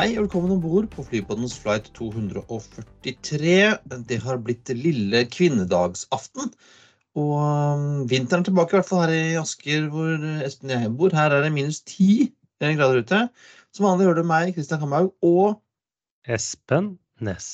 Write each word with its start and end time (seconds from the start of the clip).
Hei 0.00 0.14
og 0.14 0.22
velkommen 0.24 0.54
om 0.54 0.60
bord 0.64 0.86
på 0.88 1.02
flypodens 1.04 1.58
flight 1.60 1.90
243. 1.92 3.56
Det 4.08 4.16
har 4.22 4.38
blitt 4.40 4.70
lille 4.72 5.20
kvinnedagsaften. 5.28 6.46
Og 7.20 7.34
um, 7.36 7.82
vinteren 8.08 8.40
er 8.40 8.46
tilbake, 8.48 8.72
i 8.72 8.78
hvert 8.78 8.88
fall 8.88 9.02
her 9.02 9.12
i 9.12 9.36
Asker 9.36 9.90
hvor 9.92 10.24
Espen 10.46 10.72
og 10.72 10.86
jeg 10.86 10.94
bor. 11.02 11.12
Her 11.12 11.36
er 11.36 11.44
det 11.44 11.52
minus 11.52 11.82
ti 11.84 12.30
grader 12.62 13.02
ute. 13.04 13.20
Som 13.76 13.90
vanlig 13.90 14.08
hører 14.08 14.22
du 14.22 14.30
meg, 14.30 14.54
Kristian 14.56 14.80
Kamhaug, 14.80 15.12
og 15.20 15.60
Espen 16.24 16.94
Næss. 17.20 17.50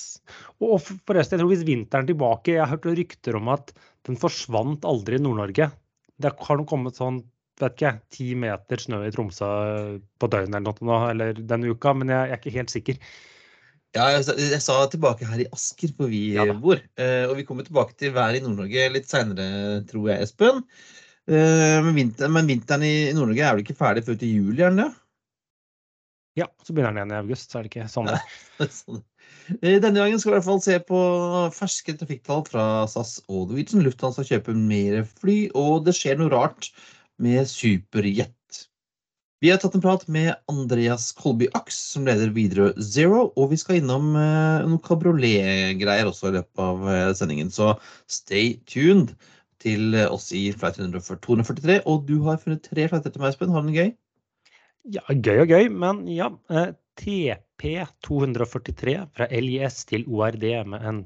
Og 0.62 0.78
forresten, 0.86 1.34
jeg 1.34 1.42
tror 1.42 1.50
hvis 1.50 1.66
vinteren 1.66 2.06
er 2.06 2.12
tilbake 2.12 2.54
Jeg 2.54 2.62
har 2.62 2.76
hørt 2.76 2.86
rykter 2.92 3.40
om 3.42 3.50
at 3.56 3.74
den 4.06 4.22
forsvant 4.22 4.86
aldri 4.86 5.18
i 5.18 5.26
Nord-Norge. 5.26 5.72
Det 6.14 6.36
har 6.46 6.62
nok 6.62 6.70
kommet 6.70 7.02
sånn 7.02 7.24
vet 7.62 7.76
ikke, 7.76 7.94
ti 8.12 8.26
meter 8.38 8.82
snø 8.82 9.00
i 9.06 9.14
Tromsø 9.14 9.48
på 10.20 10.28
døgnet 10.32 10.58
eller 10.60 10.84
noe, 10.84 11.00
eller 11.12 11.40
denne 11.40 11.72
uka, 11.72 11.94
men 11.96 12.12
jeg, 12.12 12.28
jeg 12.28 12.36
er 12.36 12.42
ikke 12.42 12.58
helt 12.58 12.74
sikker. 12.74 13.00
Ja, 13.96 14.10
jeg, 14.12 14.26
jeg, 14.42 14.60
sa 14.60 14.76
tilbake 14.92 15.24
her 15.28 15.40
i 15.40 15.48
Asker, 15.54 15.94
hvor 15.96 16.10
vi 16.12 16.20
ja, 16.34 16.44
bor. 16.52 16.80
Eh, 17.00 17.24
og 17.30 17.38
vi 17.38 17.46
kommer 17.48 17.64
tilbake 17.64 17.96
til 17.96 18.12
været 18.16 18.40
i 18.40 18.44
Nord-Norge 18.44 18.90
litt 18.92 19.08
seinere, 19.08 19.48
tror 19.88 20.10
jeg, 20.10 20.26
Espen. 20.26 20.60
Eh, 21.26 21.78
men, 21.86 21.94
vinter, 21.96 22.30
men, 22.32 22.50
vinteren 22.50 22.84
i 22.84 22.94
Nord-Norge 23.16 23.46
er 23.46 23.56
vel 23.56 23.64
ikke 23.64 23.78
ferdig 23.78 24.04
før 24.06 24.18
til 24.20 24.34
juli, 24.34 24.60
er 24.60 24.74
den 24.74 24.84
det? 24.84 24.90
Ja, 26.36 26.50
så 26.60 26.74
begynner 26.74 26.92
den 26.92 27.00
igjen 27.00 27.14
i 27.14 27.20
august, 27.22 27.48
så 27.48 27.58
er 27.58 27.64
det 27.64 27.72
ikke 27.72 27.88
sånn 27.88 28.10
det. 28.12 28.68
sånn. 28.68 29.00
Eh, 29.62 29.78
denne 29.80 29.96
gangen 29.96 30.20
skal 30.20 30.34
vi 30.34 30.34
i 30.34 30.38
hvert 30.38 30.48
fall 30.50 30.62
se 30.64 30.76
på 30.90 31.00
ferske 31.56 31.96
trafikktall 31.96 32.44
fra 32.50 32.66
SAS 32.90 33.16
og 33.30 33.48
Norwegian. 33.48 33.84
Lufthansa 33.86 34.26
kjøper 34.26 34.58
mer 34.58 35.00
fly, 35.22 35.38
og 35.56 35.86
det 35.86 35.96
skjer 35.96 36.20
noe 36.20 36.34
rart 36.34 36.68
med 37.22 37.46
Superjet. 37.50 38.32
Vi 39.44 39.50
har 39.52 39.60
tatt 39.60 39.74
en 39.76 39.84
prat 39.84 40.06
med 40.08 40.32
Andreas 40.48 41.10
Kolby 41.16 41.48
Aks, 41.54 41.76
som 41.92 42.06
leder 42.08 42.32
Widerøe 42.32 42.72
Zero, 42.82 43.26
og 43.36 43.50
vi 43.52 43.58
skal 43.60 43.82
innom 43.82 44.14
eh, 44.16 44.64
noen 44.64 44.80
kabriolet-greier 44.84 46.08
også 46.08 46.30
i 46.30 46.36
løpet 46.38 46.62
av 46.64 46.86
eh, 46.88 47.12
sendingen. 47.18 47.52
Så 47.52 47.74
stay 48.08 48.56
tuned 48.68 49.12
til 49.62 49.96
oss 50.06 50.30
i 50.36 50.48
flight 50.56 50.80
243. 50.80 51.82
Og 51.84 52.08
du 52.08 52.16
har 52.24 52.40
funnet 52.40 52.64
tre 52.64 52.88
flighter 52.88 53.12
til 53.12 53.22
meg, 53.22 53.34
Espen. 53.34 53.52
Har 53.52 53.64
du 53.64 53.72
det 53.72 53.78
gøy? 53.78 53.94
Ja, 54.96 55.04
gøy 55.10 55.38
og 55.42 55.48
gøy, 55.50 55.68
men 55.84 56.04
ja. 56.10 56.30
Eh, 56.48 56.72
TP243 56.96 58.92
fra 59.12 59.26
LIS 59.28 59.82
til 59.90 60.06
ORD 60.08 60.44
med 60.70 60.80
en 60.88 61.02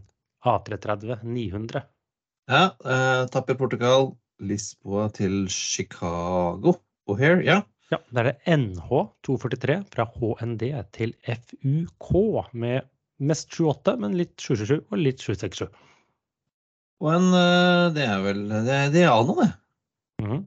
A330 0.46 1.24
900. 1.24 1.82
Ja, 2.50 2.62
eh, 2.84 3.22
Tapper 3.32 3.56
Portugal, 3.58 4.12
Lisboa 4.40 5.08
til 5.14 5.44
Chicago. 5.52 6.78
O'Hare, 7.10 7.42
ja. 7.44 7.60
Ja, 7.90 7.98
Da 8.14 8.22
er 8.22 8.28
det 8.30 8.54
NH243 8.54 9.76
fra 9.90 10.06
HND 10.14 10.62
til 10.94 11.14
FUK 11.26 12.10
med 12.54 12.86
mest 13.18 13.50
28, 13.50 13.96
men 14.00 14.14
litt 14.18 14.36
777 14.38 14.84
og 14.92 15.00
litt 15.00 15.24
767. 15.24 15.66
Og 17.00 17.10
en 17.16 17.26
eh, 17.34 17.88
Det 17.96 18.04
er 18.04 18.22
vel 18.24 18.44
Det, 18.50 18.62
det 18.68 18.76
er 18.76 18.94
Diana, 18.94 19.34
det. 19.40 19.50
Mm 20.20 20.30
-hmm. 20.30 20.42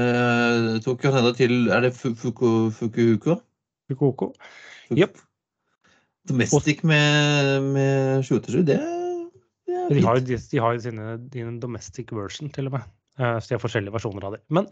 eh, 0.00 0.80
tok 0.82 1.02
Canada 1.02 1.32
til 1.32 1.68
Er 1.68 1.80
det 1.80 1.94
Fuku, 1.94 2.70
Fukuhuko? 2.70 3.40
Fukuhuko. 3.88 4.32
Jepp. 4.90 5.18
Domestic 6.28 6.82
med, 6.82 7.62
med 7.62 8.24
787, 8.24 8.66
det 8.66 8.74
er 8.74 8.95
de 9.66 10.02
har, 10.04 10.20
jo, 10.20 10.38
de 10.50 10.60
har 10.62 10.78
sine, 10.82 11.16
sine 11.32 11.56
domestic 11.62 12.12
version, 12.14 12.50
til 12.52 12.70
og 12.70 12.76
med. 12.78 12.86
Uh, 13.18 13.38
så 13.40 13.48
de 13.48 13.56
har 13.56 13.62
forskjellige 13.64 13.94
versjoner 13.94 14.28
av 14.28 14.36
det. 14.36 14.42
Men, 14.54 14.68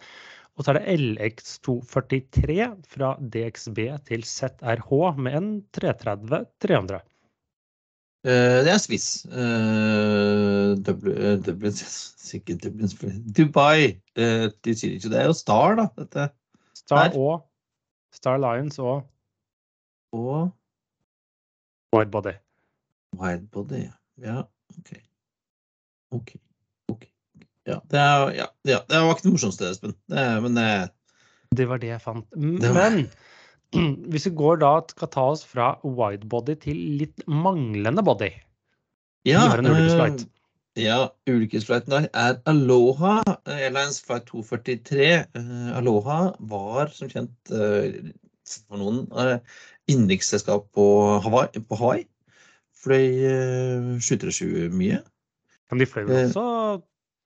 og 0.55 0.67
så 0.67 0.73
er 0.73 0.79
det 0.79 0.95
LX243 1.01 2.69
fra 2.93 3.15
DXB 3.19 3.81
til 4.11 4.27
ZRH 4.29 4.93
med 5.19 5.39
en 5.41 5.51
330-300. 5.77 7.03
Uh, 8.25 8.61
det 8.65 8.71
er 8.73 8.81
Swiss. 8.81 9.09
Uh, 9.29 10.77
Dublin 10.85 11.75
Sikkert 12.25 12.63
Dublin 12.65 13.19
Dubai. 13.37 13.99
De 14.15 14.77
sier 14.79 14.97
ikke 14.97 15.11
det. 15.11 15.21
er 15.21 15.29
jo 15.29 15.37
Star, 15.37 15.77
da. 15.81 15.91
Dette. 15.99 16.31
Star 16.79 17.11
Her. 17.11 17.19
og 17.19 18.15
Star 18.15 18.39
Lions 18.39 18.79
og 18.79 19.03
Og 20.15 20.51
Widebody. 21.95 22.33
Widebody, 23.19 23.89
ja. 24.23 24.43
OK. 24.79 24.95
OK. 26.15 26.35
ok. 26.93 27.07
Ja, 27.67 27.79
det, 27.91 28.01
er, 28.01 28.27
ja, 28.37 28.47
ja, 28.69 28.81
det 28.89 29.01
var 29.01 29.15
ikke 29.15 29.27
det 29.27 29.35
morsomste, 29.35 29.71
Espen. 29.73 29.95
Det, 30.13 30.25
men 30.45 30.59
det 30.59 30.69
Det 31.57 31.69
var 31.71 31.81
det 31.81 31.93
jeg 31.95 32.03
fant. 32.03 32.27
Men 32.37 33.07
hvis 34.13 34.29
vi 34.29 34.35
går 34.39 34.61
da 34.63 34.77
skal 34.91 35.11
ta 35.11 35.27
oss 35.33 35.45
fra 35.49 35.75
widebody 35.83 36.55
til 36.63 36.79
litt 37.01 37.25
manglende 37.27 38.05
body 38.07 38.31
Ja, 39.27 39.47
ulykkesflight. 39.57 40.27
ja 40.79 40.99
ulykkesflighten 41.31 42.09
er 42.13 42.39
Aloha 42.51 43.23
Airlines 43.47 44.01
Flight 44.05 44.29
243. 44.31 45.25
Uh, 45.39 45.71
Aloha 45.79 46.19
var 46.39 46.93
som 46.95 47.11
kjent 47.11 47.55
uh, 47.55 47.89
for 48.69 48.79
noen 48.79 49.05
uh, 49.17 49.39
innenriksselskap 49.91 50.69
på 50.77 50.87
Hawaii. 51.25 51.65
På 51.65 51.79
Hawaii 51.81 52.05
fløy 52.85 53.07
uh, 53.25 53.93
737 53.99 54.71
mye. 54.77 55.03
Men 55.73 55.83
de 55.83 55.89
fløy 55.89 56.07
vel 56.09 56.27
også 56.29 56.49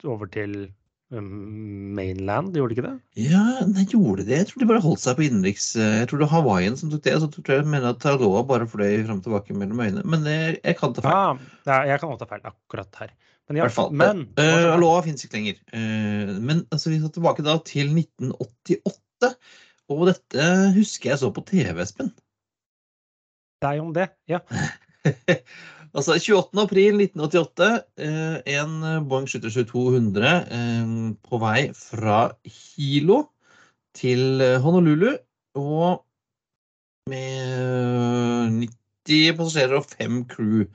over 0.06 0.30
til 0.30 0.68
mainland, 1.10 2.52
gjorde 2.52 2.74
de 2.74 2.76
ikke 2.76 2.84
det? 2.84 2.96
Ja, 3.30 3.64
de 3.64 3.84
gjorde 3.88 4.26
det. 4.28 4.42
Jeg 4.42 4.48
tror 4.50 4.60
de 4.60 4.68
bare 4.68 4.82
holdt 4.84 5.00
seg 5.00 5.16
på 5.16 5.24
innenriks. 5.24 5.70
Jeg 5.80 6.08
tror 6.08 6.20
det 6.20 6.26
var 6.26 6.34
Hawaiian 6.34 6.76
som 6.76 6.90
tok 6.92 7.04
det. 7.06 7.14
Så 7.22 7.30
tror 7.32 7.54
jeg 7.54 7.70
mener 7.70 7.94
at 7.94 8.02
Taloa 8.02 8.42
bare 8.44 8.68
fløy 8.68 9.06
fram 9.06 9.22
og 9.22 9.24
tilbake 9.24 9.56
mellom 9.56 9.80
øyene. 9.80 10.04
Men 10.04 10.26
jeg, 10.28 10.58
jeg 10.60 10.76
kan 10.76 10.92
ta 10.92 11.04
feil. 11.06 11.40
Ja, 11.64 11.78
jeg 11.88 12.02
kan 12.02 12.12
også 12.12 12.26
ta 12.26 12.30
feil 12.34 12.44
akkurat 12.50 13.00
her. 13.00 13.14
Men, 13.48 13.70
fall, 13.72 13.94
men 13.96 14.26
uh, 14.36 14.74
Aloha 14.74 15.00
finnes 15.06 15.24
ikke 15.24 15.38
lenger. 15.38 15.60
Uh, 15.72 16.34
men 16.44 16.66
altså, 16.68 16.92
vi 16.92 16.98
skal 17.00 17.14
tilbake 17.14 17.46
da 17.46 17.56
til 17.64 17.94
1988. 17.94 19.32
Og 19.88 20.04
dette 20.10 20.48
husker 20.76 21.14
jeg 21.14 21.22
så 21.22 21.32
på 21.32 21.46
TV, 21.48 21.72
Espen. 21.80 22.12
Deg 23.64 23.80
om 23.80 23.94
det, 23.96 24.10
ja. 24.28 24.42
altså 25.96 26.16
28. 26.18 26.62
april 26.62 27.00
1988, 27.04 27.70
eh, 28.04 28.36
en 28.58 28.76
Boeing 29.08 29.28
727-200 29.30 30.34
eh, 30.58 30.92
på 31.28 31.40
vei 31.42 31.62
fra 31.76 32.20
Hilo 32.44 33.22
til 33.98 34.42
Honolulu. 34.62 35.16
Og 35.58 36.04
med 37.08 38.68
90 39.08 39.36
passasjerer 39.38 39.78
og 39.80 39.88
fem 39.88 40.20
crew 40.28 40.66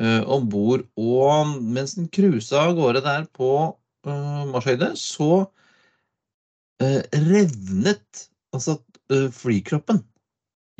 uh, 0.00 0.22
om 0.30 0.48
bord. 0.50 0.86
Og 0.96 1.54
mens 1.62 1.96
den 1.98 2.08
cruisa 2.14 2.64
av 2.68 2.76
gårde 2.78 3.04
der 3.04 3.28
på 3.36 3.50
uh, 3.74 4.42
marsjhøyde, 4.50 4.94
så 4.98 5.44
uh, 5.44 7.02
revnet 7.28 8.26
altså 8.54 8.78
uh, 9.12 9.28
flykroppen. 9.34 10.02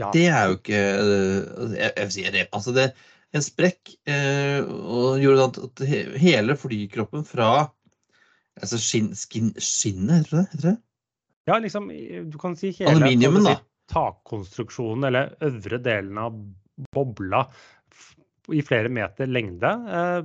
Ja. 0.00 0.08
Det 0.14 0.24
er 0.26 0.48
jo 0.50 0.56
ikke 0.58 0.78
eh, 0.78 1.74
Jeg, 1.78 1.90
jeg 1.96 2.12
si, 2.12 2.24
det. 2.34 2.48
Altså, 2.52 2.72
det 2.74 2.88
en 3.34 3.42
sprekk 3.42 3.94
eh, 4.10 4.62
og 4.62 5.18
gjorde 5.22 5.64
at 5.66 5.82
hele 6.22 6.54
flykroppen 6.58 7.24
fra 7.26 7.48
altså 8.54 8.78
skinn, 8.78 9.10
skin, 9.18 9.50
skinnet, 9.58 10.28
heter 10.28 10.36
det? 10.36 10.44
Heter 10.52 10.68
det? 10.68 10.76
Ja, 11.50 11.58
liksom 11.60 11.90
Du 12.30 12.38
kan 12.40 12.54
si 12.56 12.70
hele 12.78 12.94
Aluminiumen, 12.94 13.48
si, 13.48 13.56
takkonstruksjonen, 13.90 15.08
eller 15.10 15.34
øvre 15.44 15.80
delen 15.82 16.20
av 16.22 16.38
bobla 16.94 17.42
i 18.54 18.62
flere 18.64 18.90
meter 18.92 19.28
lengde, 19.30 19.72
eh, 19.98 20.20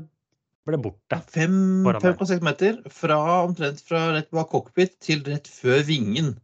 ble 0.69 0.79
borte. 0.83 1.19
5,6 1.33 2.45
meter 2.45 2.79
fra 2.93 3.19
omtrent 3.41 3.81
fra 3.85 4.09
rett 4.13 4.29
bak 4.35 4.51
cockpit 4.53 4.99
til 5.03 5.23
rett 5.27 5.49
før 5.49 5.81
vingen. 5.87 6.35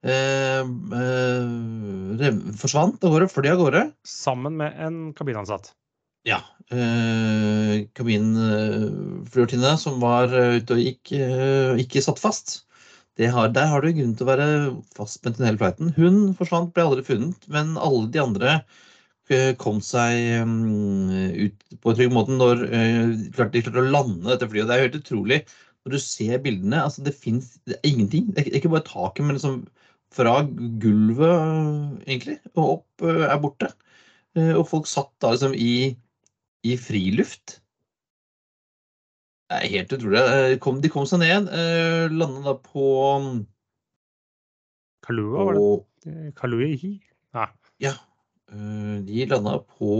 Eh, 0.00 0.60
eh, 0.64 2.38
forsvant 2.56 3.04
av 3.04 3.12
gårde, 3.12 3.28
fløy 3.28 3.50
av 3.52 3.60
gårde. 3.60 3.82
Sammen 4.08 4.56
med 4.56 4.78
en 4.80 5.12
kabinansatt. 5.16 5.74
Ja. 6.28 6.40
Eh, 6.72 7.86
Kabinflyvertinne 7.96 9.74
som 9.80 10.00
var 10.00 10.32
ute 10.32 10.76
og 10.76 10.80
gikk, 10.80 11.12
eh, 11.16 11.80
ikke 11.84 12.04
satt 12.04 12.20
fast. 12.20 12.62
Har, 13.20 13.50
der 13.52 13.66
har 13.68 13.82
du 13.84 13.90
grunn 13.92 14.14
til 14.16 14.24
å 14.24 14.30
være 14.30 14.44
fastspent 14.96 15.40
i 15.40 15.44
hele 15.44 15.60
flighten. 15.60 15.90
Hun 15.92 16.30
forsvant, 16.38 16.70
ble 16.72 16.86
aldri 16.86 17.04
funnet, 17.04 17.42
men 17.52 17.74
alle 17.76 18.06
de 18.08 18.22
andre 18.22 18.54
eh, 19.28 19.52
kom 19.60 19.82
seg 19.84 20.40
um, 20.40 21.10
ut 21.36 21.76
på 21.82 21.92
en 21.92 21.98
trygg 21.98 22.14
måte 22.14 22.32
når 22.32 22.62
de 22.64 23.34
klarte 23.36 23.74
å 23.76 23.84
lande 23.84 24.24
dette 24.30 24.48
flyet. 24.48 24.70
Det 24.70 24.78
er 24.78 24.86
helt 24.86 24.96
utrolig 25.02 25.42
når 25.84 25.92
du 25.92 26.00
ser 26.00 26.40
bildene. 26.40 26.80
altså 26.80 27.04
Det 27.04 27.12
fins 27.12 27.58
ingenting. 27.82 28.32
Det 28.32 28.46
er 28.46 28.56
ikke 28.56 28.72
bare 28.72 28.88
taket, 28.88 29.26
men 29.26 29.36
liksom 29.36 29.60
fra 30.14 30.40
gulvet, 30.82 32.04
egentlig, 32.06 32.38
og 32.56 32.64
opp 32.76 33.06
eh, 33.06 33.24
er 33.28 33.40
borte. 33.42 33.70
Eh, 34.36 34.52
og 34.56 34.66
folk 34.70 34.90
satt 34.90 35.12
da 35.22 35.32
liksom 35.34 35.54
i, 35.54 35.92
i 36.66 36.76
friluft. 36.80 37.58
Det 39.50 39.58
er 39.58 39.72
helt 39.76 39.94
utrolig. 39.96 40.20
De 40.52 40.58
kom, 40.62 40.78
de 40.82 40.90
kom 40.92 41.06
seg 41.10 41.24
ned, 41.24 41.48
landet 42.14 42.44
da 42.46 42.54
på 42.54 42.84
Kalua, 45.02 45.48
var 45.48 45.58
det? 45.58 46.28
Kalui? 46.38 46.76
Nei. 47.34 47.48
ja. 47.82 47.96
De 48.50 49.26
landa 49.30 49.56
på 49.62 49.96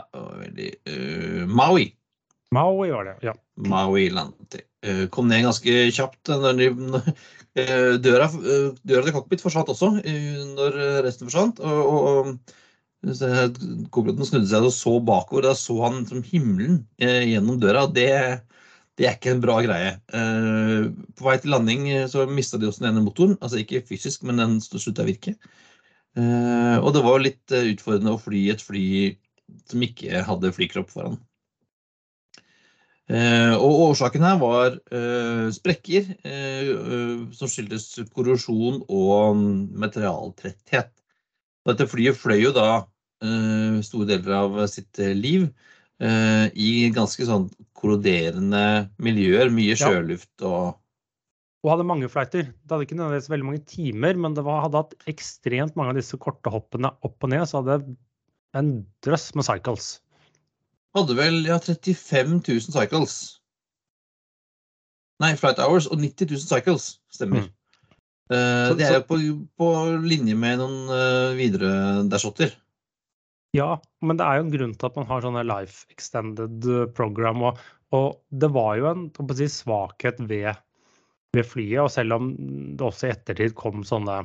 ja, 0.00 0.30
veldig, 0.38 0.70
uh, 0.88 1.46
Maui. 1.46 1.90
Maui 2.54 2.90
var 2.90 3.04
det, 3.04 3.16
ja. 3.22 3.34
Maui 3.54 4.08
landet. 4.10 4.66
Kom 5.12 5.26
ned 5.28 5.44
ganske 5.44 5.72
kjapt 5.92 6.30
når 6.40 6.56
de, 6.56 6.68
døra, 8.00 8.30
døra 8.80 9.02
til 9.04 9.12
cockpit 9.12 9.42
forsvant 9.44 9.68
også 9.74 9.90
når 10.00 10.78
resten 11.04 11.28
forsvant. 11.28 11.60
og, 11.60 11.90
og 12.00 12.54
Kopiloten 13.00 14.26
snudde 14.28 14.48
seg 14.50 14.66
og 14.66 14.74
så 14.76 14.92
bakover. 15.00 15.48
Da 15.48 15.54
så 15.56 15.78
han 15.86 16.02
som 16.08 16.24
himmelen 16.26 16.82
eh, 17.00 17.24
gjennom 17.30 17.60
døra. 17.60 17.86
det, 17.88 18.10
det, 18.98 19.06
er 19.06 19.16
ikke 19.16 19.32
en 19.34 19.40
bra 19.44 19.56
greie. 19.64 19.94
Eh, 20.12 20.90
på 21.16 21.24
vei 21.24 21.38
til 21.40 21.54
landing 21.54 21.88
eh, 21.88 22.06
så 22.12 22.26
mista 22.28 22.60
de 22.60 22.68
også 22.68 22.84
den 22.84 22.92
ene 22.92 23.06
motoren. 23.06 23.38
Altså 23.40 23.62
ikke 23.62 23.86
fysisk, 23.88 24.26
men 24.28 24.42
den 24.42 24.60
slutta 24.60 25.06
å 25.06 25.08
virke. 25.08 25.36
Eh, 26.18 26.76
og 26.76 26.92
det 26.96 27.04
var 27.06 27.24
litt 27.24 27.56
eh, 27.56 27.72
utfordrende 27.72 28.16
å 28.16 28.20
fly 28.20 28.44
et 28.52 28.64
fly 28.64 28.84
som 29.70 29.82
ikke 29.82 30.20
hadde 30.26 30.52
flykropp 30.54 30.92
foran. 30.92 31.16
Eh, 33.10 33.54
og 33.56 33.80
årsaken 33.90 34.22
her 34.22 34.36
var 34.38 34.76
sprekker 35.50 36.06
som 37.34 37.50
skyldtes 37.50 37.88
korrosjon 38.14 38.84
og 38.86 39.40
materialtretthet. 39.82 40.92
Dette 41.66 41.88
flyet 41.90 42.16
fløy 42.16 42.38
jo 42.44 42.52
da 42.54 42.68
store 43.84 44.08
deler 44.08 44.36
av 44.38 44.60
sitt 44.72 44.98
eh, 45.02 45.16
liv 45.16 45.50
i 46.00 46.88
ganske 46.96 47.26
sånn 47.28 47.50
korroderende 47.76 48.90
miljøer. 49.04 49.50
Mye 49.52 49.76
sjøluft 49.76 50.46
og 50.48 50.78
Og 51.60 51.74
hadde 51.74 51.84
mange 51.84 52.08
flighter. 52.08 52.46
Det 52.48 52.72
hadde 52.72 52.86
ikke 52.86 52.96
nødvendigvis 52.96 53.28
veldig 53.28 53.46
mange 53.50 53.64
timer, 53.68 54.16
men 54.16 54.32
det 54.32 54.46
var, 54.46 54.62
hadde 54.64 54.80
hatt 54.80 54.94
ekstremt 55.12 55.74
mange 55.76 55.92
av 55.92 55.98
disse 55.98 56.16
korte 56.16 56.48
hoppene 56.48 56.88
opp 57.04 57.26
og 57.26 57.28
ned. 57.34 57.44
Så 57.44 57.60
hadde 57.60 57.76
det 57.82 57.98
en 58.56 58.70
drøss 59.04 59.26
med 59.36 59.44
cycles. 59.44 59.90
Hadde 60.96 61.14
vel 61.18 61.44
ja, 61.46 61.58
35 61.62 62.40
000 62.40 62.74
cycles. 62.74 63.16
Nei, 65.20 65.34
flight 65.38 65.60
hours 65.62 65.86
og 65.90 66.00
90 66.00 66.32
000 66.32 66.46
cycles. 66.48 66.94
Stemmer. 67.12 67.46
Mm. 67.46 67.56
Uh, 68.30 68.72
det 68.78 68.86
er 68.86 69.00
jo 69.00 69.06
på, 69.08 69.18
på, 69.58 69.68
linje 70.06 70.36
med 70.38 70.60
noen 70.62 70.90
uh, 70.90 71.36
videre 71.38 72.02
dashotter. 72.10 72.54
Ja, 73.56 73.74
men 74.06 74.18
det 74.18 74.26
er 74.26 74.38
jo 74.38 74.46
en 74.46 74.52
grunn 74.54 74.74
til 74.78 74.86
at 74.86 74.98
man 74.98 75.08
har 75.08 75.24
sånne 75.24 75.42
life 75.42 75.88
extended 75.90 76.66
eh, 76.70 76.84
program. 76.94 77.42
Og, 77.48 77.62
og 77.96 78.20
det 78.30 78.50
var 78.54 78.76
jo 78.78 78.86
en 78.92 79.08
si, 79.34 79.48
svakhet 79.50 80.20
ved, 80.22 80.52
ved, 81.34 81.48
flyet. 81.50 81.80
Og 81.82 81.90
selv 81.90 82.14
om 82.14 82.28
det 82.38 82.86
også 82.86 83.08
i 83.08 83.14
ettertid 83.16 83.56
kom 83.58 83.82
sånne 83.86 84.20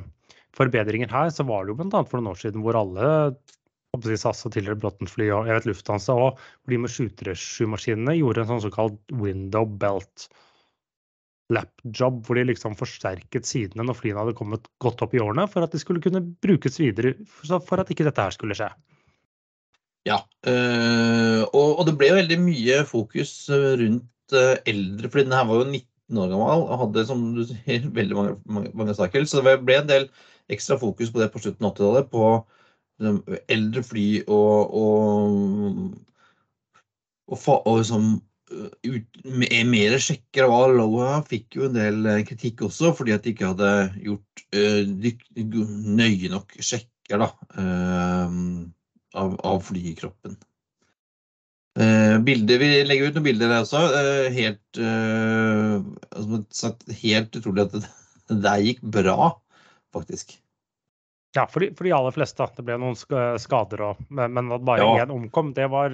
forbedringer 0.56 1.10
her, 1.10 1.32
så 1.34 1.42
var 1.48 1.66
det 1.66 1.74
jo 1.74 1.80
bl.a. 1.80 2.04
for 2.06 2.20
noen 2.20 2.30
år 2.36 2.40
siden 2.44 2.62
hvor 2.62 2.78
alle 2.78 3.10
SAS 4.04 4.44
og 4.46 4.54
tidligere 4.54 4.80
Bråtensfly 4.82 5.30
og 5.34 5.48
jeg 5.48 5.58
vet 5.58 5.68
Lufthansa 5.70 6.16
og 6.16 6.40
de 6.70 6.80
med 6.82 6.92
737-maskinene 6.92 8.16
gjorde 8.18 8.44
en 8.44 8.50
sånn 8.52 8.66
såkalt 8.66 9.16
window 9.22 9.64
belt 9.66 10.28
lapjob, 11.52 12.24
hvor 12.26 12.38
de 12.38 12.46
liksom 12.48 12.74
forsterket 12.78 13.46
sidene 13.46 13.86
når 13.86 13.98
flyene 14.00 14.22
hadde 14.22 14.36
kommet 14.38 14.66
godt 14.82 15.04
opp 15.06 15.14
i 15.14 15.22
årene, 15.22 15.46
for 15.50 15.62
at 15.62 15.74
de 15.74 15.80
skulle 15.82 16.02
kunne 16.02 16.24
brukes 16.42 16.80
videre, 16.82 17.14
for 17.46 17.78
at 17.78 17.90
ikke 17.92 18.06
dette 18.08 18.24
her 18.24 18.34
skulle 18.34 18.56
skje. 18.58 18.70
Ja, 20.06 20.20
øh, 20.46 21.42
og, 21.50 21.82
det 21.86 21.96
ble 21.98 22.12
jo 22.12 22.18
veldig 22.20 22.38
mye 22.38 22.82
fokus 22.86 23.48
eh, 23.50 23.72
rundt 23.80 24.34
øh, 24.38 24.54
eldre, 24.70 25.10
fordi 25.10 25.26
denne 25.26 25.42
var 25.48 25.62
jo 25.62 25.66
19 25.66 26.20
år 26.22 26.28
gammel 26.30 26.66
og 26.66 26.82
hadde 26.84 27.06
som 27.08 27.24
du 27.34 27.42
sier, 27.48 27.88
veldig 27.98 28.18
mange, 28.18 28.36
mange, 28.46 28.70
mange 28.78 28.94
saker. 28.98 29.26
Så 29.26 29.42
det 29.42 29.56
ble 29.66 29.80
en 29.80 29.90
del 29.90 30.06
ekstra 30.52 30.78
fokus 30.78 31.10
på 31.10 31.22
det 31.22 31.32
på 31.34 31.42
slutten 31.42 31.66
av 31.66 31.74
80-tallet, 31.74 32.10
på 32.12 32.30
eldre 33.00 33.82
fly 33.84 34.06
og, 34.24 34.76
og, 34.80 35.96
og, 37.28 37.48
og 37.56 37.78
liksom, 37.82 38.16
ut, 38.86 39.20
mer 39.66 39.96
sjekker 40.02 40.46
av 40.46 40.54
Aloha 40.56 41.20
fikk 41.26 41.58
jo 41.58 41.66
en 41.68 41.76
del 41.76 42.06
eh, 42.10 42.24
kritikk 42.28 42.62
også, 42.68 42.92
fordi 42.96 43.14
at 43.16 43.24
de 43.24 43.32
ikke 43.34 43.52
hadde 43.52 43.70
gjort 44.04 44.44
uh, 44.54 45.08
nøye 45.98 46.30
nok 46.32 46.54
sjekker 46.60 47.22
da, 47.22 47.30
uh, 47.58 48.36
av, 49.16 49.34
av, 49.42 49.58
flykroppen. 49.66 50.38
Uh, 51.76 52.16
bilder, 52.24 52.62
vi 52.62 52.70
legger 52.88 53.10
ut 53.10 53.18
noen 53.18 53.26
bilder 53.26 53.52
der 53.52 53.66
også. 53.66 53.82
helt, 54.32 54.80
altså, 56.16 56.72
helt 57.02 57.36
utrolig 57.36 57.66
at 57.66 57.76
det, 57.80 58.40
det 58.46 58.56
gikk 58.70 58.84
bra, 58.96 59.34
faktisk. 59.94 60.38
Ja, 61.36 61.44
for 61.52 61.60
de, 61.60 61.70
for 61.76 61.84
de, 61.84 61.92
aller 61.92 62.14
fleste. 62.16 62.46
Det 62.56 62.64
ble 62.64 62.78
noen 62.80 62.96
skader 62.96 63.82
òg. 63.90 64.04
Men, 64.08 64.52
at 64.56 64.64
bare 64.64 64.86
én 64.86 65.02
ja. 65.02 65.08
omkom, 65.12 65.52
det 65.56 65.68
var 65.72 65.92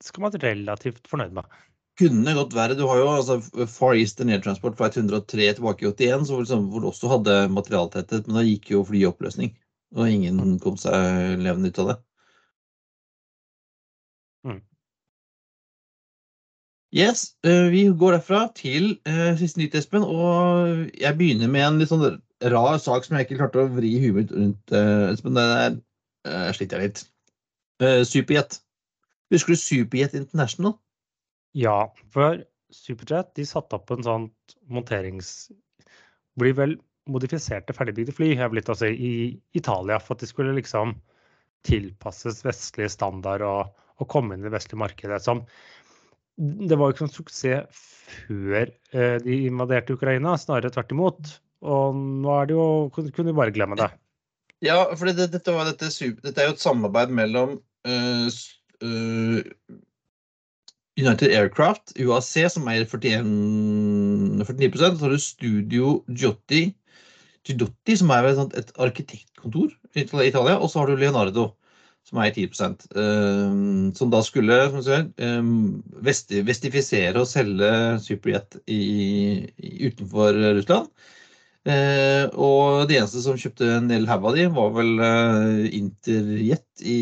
skal 0.00 0.24
man 0.24 0.32
være 0.32 0.54
relativt 0.54 1.08
fornøyd 1.10 1.34
med. 1.36 1.58
Kunne 2.00 2.34
godt 2.36 2.54
være. 2.56 2.76
Du 2.78 2.86
har 2.88 3.00
jo 3.00 3.08
altså, 3.12 3.66
Far 3.68 3.98
Eastern 3.98 4.30
Air 4.32 4.40
Transport 4.40 4.78
Flight 4.78 4.96
103 4.96 5.50
tilbake 5.58 5.84
i 5.84 5.90
81, 5.90 6.28
så 6.28 6.38
liksom, 6.40 6.68
hvor 6.72 6.80
det 6.80 6.92
også 6.92 7.10
hadde 7.12 7.34
materialtetthet, 7.52 8.28
men 8.28 8.38
da 8.38 8.46
gikk 8.46 8.70
jo 8.72 8.84
flyet 8.88 9.04
i 9.04 9.10
oppløsning. 9.10 9.52
Og 9.98 10.08
ingen 10.08 10.56
kom 10.62 10.78
seg 10.80 11.36
levende 11.42 11.68
ut 11.68 11.82
av 11.82 11.90
det. 11.90 11.96
Mm. 14.48 14.60
Yes, 16.90 17.36
uh, 17.46 17.68
vi 17.70 17.84
går 17.94 18.16
derfra 18.16 18.48
til 18.58 18.96
uh, 19.06 19.36
siste 19.38 19.60
nytt, 19.60 19.76
Espen. 19.78 20.02
Og 20.02 20.90
jeg 20.98 21.16
begynner 21.18 21.50
med 21.50 21.66
en 21.66 21.78
litt 21.78 21.92
sånn 21.92 22.18
rar 22.50 22.80
sak 22.82 23.06
som 23.06 23.16
jeg 23.16 23.28
ikke 23.28 23.38
klarte 23.38 23.62
å 23.62 23.70
vri 23.70 23.92
huet 24.02 24.16
mitt 24.16 24.34
rundt, 24.34 24.74
uh, 24.74 25.12
Espen. 25.12 25.38
Der 25.38 25.78
uh, 26.26 26.50
sliter 26.56 26.80
jeg 26.80 26.90
litt. 26.90 27.02
Uh, 27.82 28.02
Superjet. 28.06 28.58
Husker 29.30 29.54
du 29.54 29.62
Superjet 29.62 30.18
International? 30.18 30.74
Ja, 31.54 31.92
for 32.10 32.42
Superjet 32.74 33.34
de 33.38 33.46
satte 33.46 33.78
opp 33.78 33.90
en 33.94 34.06
sånn 34.06 34.30
monterings... 34.70 35.50
Blir 36.38 36.54
vel 36.56 36.76
modifiserte 37.10 37.74
ferdigbygde 37.74 38.14
fly 38.14 38.28
jeg 38.32 38.52
vil 38.52 38.62
si, 38.78 38.90
i 38.94 39.14
Italia 39.58 39.98
for 40.00 40.14
at 40.14 40.22
de 40.22 40.28
skulle 40.30 40.54
liksom 40.56 40.94
tilpasses 41.66 42.38
vestlig 42.46 42.86
standard 42.92 43.42
og, 43.44 43.72
og 44.00 44.08
komme 44.08 44.36
inn 44.36 44.44
i 44.44 44.48
det 44.48 44.54
vestlige 44.54 44.80
markedet. 44.80 45.18
Som, 45.24 45.42
det 46.38 46.78
var 46.78 46.88
jo 46.88 46.94
ikke 46.94 47.06
noen 47.06 47.14
suksess 47.14 47.86
før 48.10 48.70
eh, 48.94 49.16
de 49.24 49.42
invaderte 49.46 49.94
Ukraina, 49.96 50.36
snarere 50.38 50.72
tvert 50.74 50.94
imot. 50.94 51.34
Og 51.60 51.96
nå 51.96 52.30
er 52.38 52.48
det 52.48 52.56
jo 52.56 52.68
Kunne 52.94 53.28
de 53.28 53.36
bare 53.36 53.52
glemme 53.52 53.76
det. 53.76 53.90
Ja, 54.64 54.82
for 54.96 55.08
det, 55.08 55.16
dette, 55.20 55.40
dette, 55.40 55.90
dette, 56.24 56.40
er 56.40 56.50
jo 56.50 56.56
et 56.56 56.62
samarbeid 56.62 57.12
mellom 57.16 57.54
uh, 57.88 58.40
uh, 58.84 59.38
United 61.00 61.32
Aircraft, 61.32 61.94
UAC, 61.96 62.34
som 62.52 62.68
eier 62.68 62.84
41, 62.84 63.30
49% 64.44 64.98
Så 64.98 65.06
har 65.06 65.14
du 65.14 65.22
Studio 65.24 65.94
Giotti, 66.08 66.74
Gidotti, 67.48 67.96
som 67.96 68.12
er 68.12 68.28
et, 68.34 68.58
et 68.60 68.74
arkitektkontor 68.76 69.72
i 69.96 70.04
Italia. 70.04 70.58
Og 70.58 70.68
så 70.68 70.82
har 70.82 70.90
du 70.90 71.00
Leonardo, 71.00 71.50
som 72.08 72.20
eier 72.22 72.34
10 72.34 72.46
uh, 72.96 73.92
Som 73.96 74.12
da 74.12 74.22
skulle 74.26 74.58
som 74.72 74.84
sier, 74.86 75.06
um, 75.22 75.80
vesti, 76.04 76.42
vestifisere 76.46 77.20
og 77.20 77.28
selge 77.30 77.70
Superjet 78.04 78.58
i, 78.66 78.82
i, 79.56 79.72
utenfor 79.90 80.38
Russland. 80.58 80.90
Uh, 81.68 82.24
og 82.40 82.88
de 82.88 82.96
eneste 82.96 83.20
som 83.20 83.36
kjøpte 83.38 83.68
en 83.76 83.90
del 83.90 84.08
haug 84.08 84.30
av 84.30 84.38
de, 84.38 84.48
var 84.56 84.72
vel 84.78 84.94
uh, 84.96 85.68
Interjet 85.76 86.66
i 86.80 87.00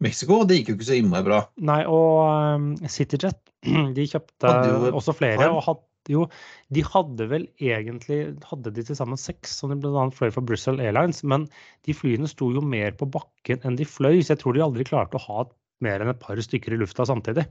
Mexico, 0.00 0.40
og 0.40 0.48
det 0.48 0.60
gikk 0.60 0.72
jo 0.72 0.78
ikke 0.78 0.88
så 0.88 0.96
innmari 0.96 1.26
bra. 1.26 1.42
Nei, 1.68 1.82
og 1.90 2.22
um, 2.56 2.70
CityJet 2.88 3.40
de 3.96 4.06
kjøpte 4.08 4.54
også 4.94 5.16
flere. 5.18 5.50
og 5.50 5.60
had, 5.66 5.82
jo, 6.08 6.26
De 6.72 6.84
hadde 6.86 7.26
vel 7.30 7.46
egentlig 7.60 8.20
hadde 8.48 8.72
de 8.74 8.84
til 8.86 8.96
sammen 8.96 9.20
seks, 9.20 9.58
som 9.60 9.74
bl.a. 9.74 10.06
fløy 10.14 10.30
for 10.32 10.46
Brussels 10.46 10.80
Airlines. 10.80 11.22
Men 11.22 11.48
de 11.86 11.96
flyene 11.96 12.30
sto 12.30 12.50
jo 12.54 12.62
mer 12.64 12.96
på 12.96 13.08
bakken 13.10 13.60
enn 13.64 13.76
de 13.76 13.88
fløy, 13.88 14.22
så 14.22 14.34
jeg 14.34 14.44
tror 14.44 14.56
de 14.56 14.64
aldri 14.64 14.86
klarte 14.88 15.20
å 15.20 15.26
ha 15.26 15.48
mer 15.84 16.00
enn 16.00 16.12
et 16.12 16.22
par 16.22 16.40
stykker 16.40 16.76
i 16.76 16.80
lufta 16.80 17.06
samtidig. 17.08 17.46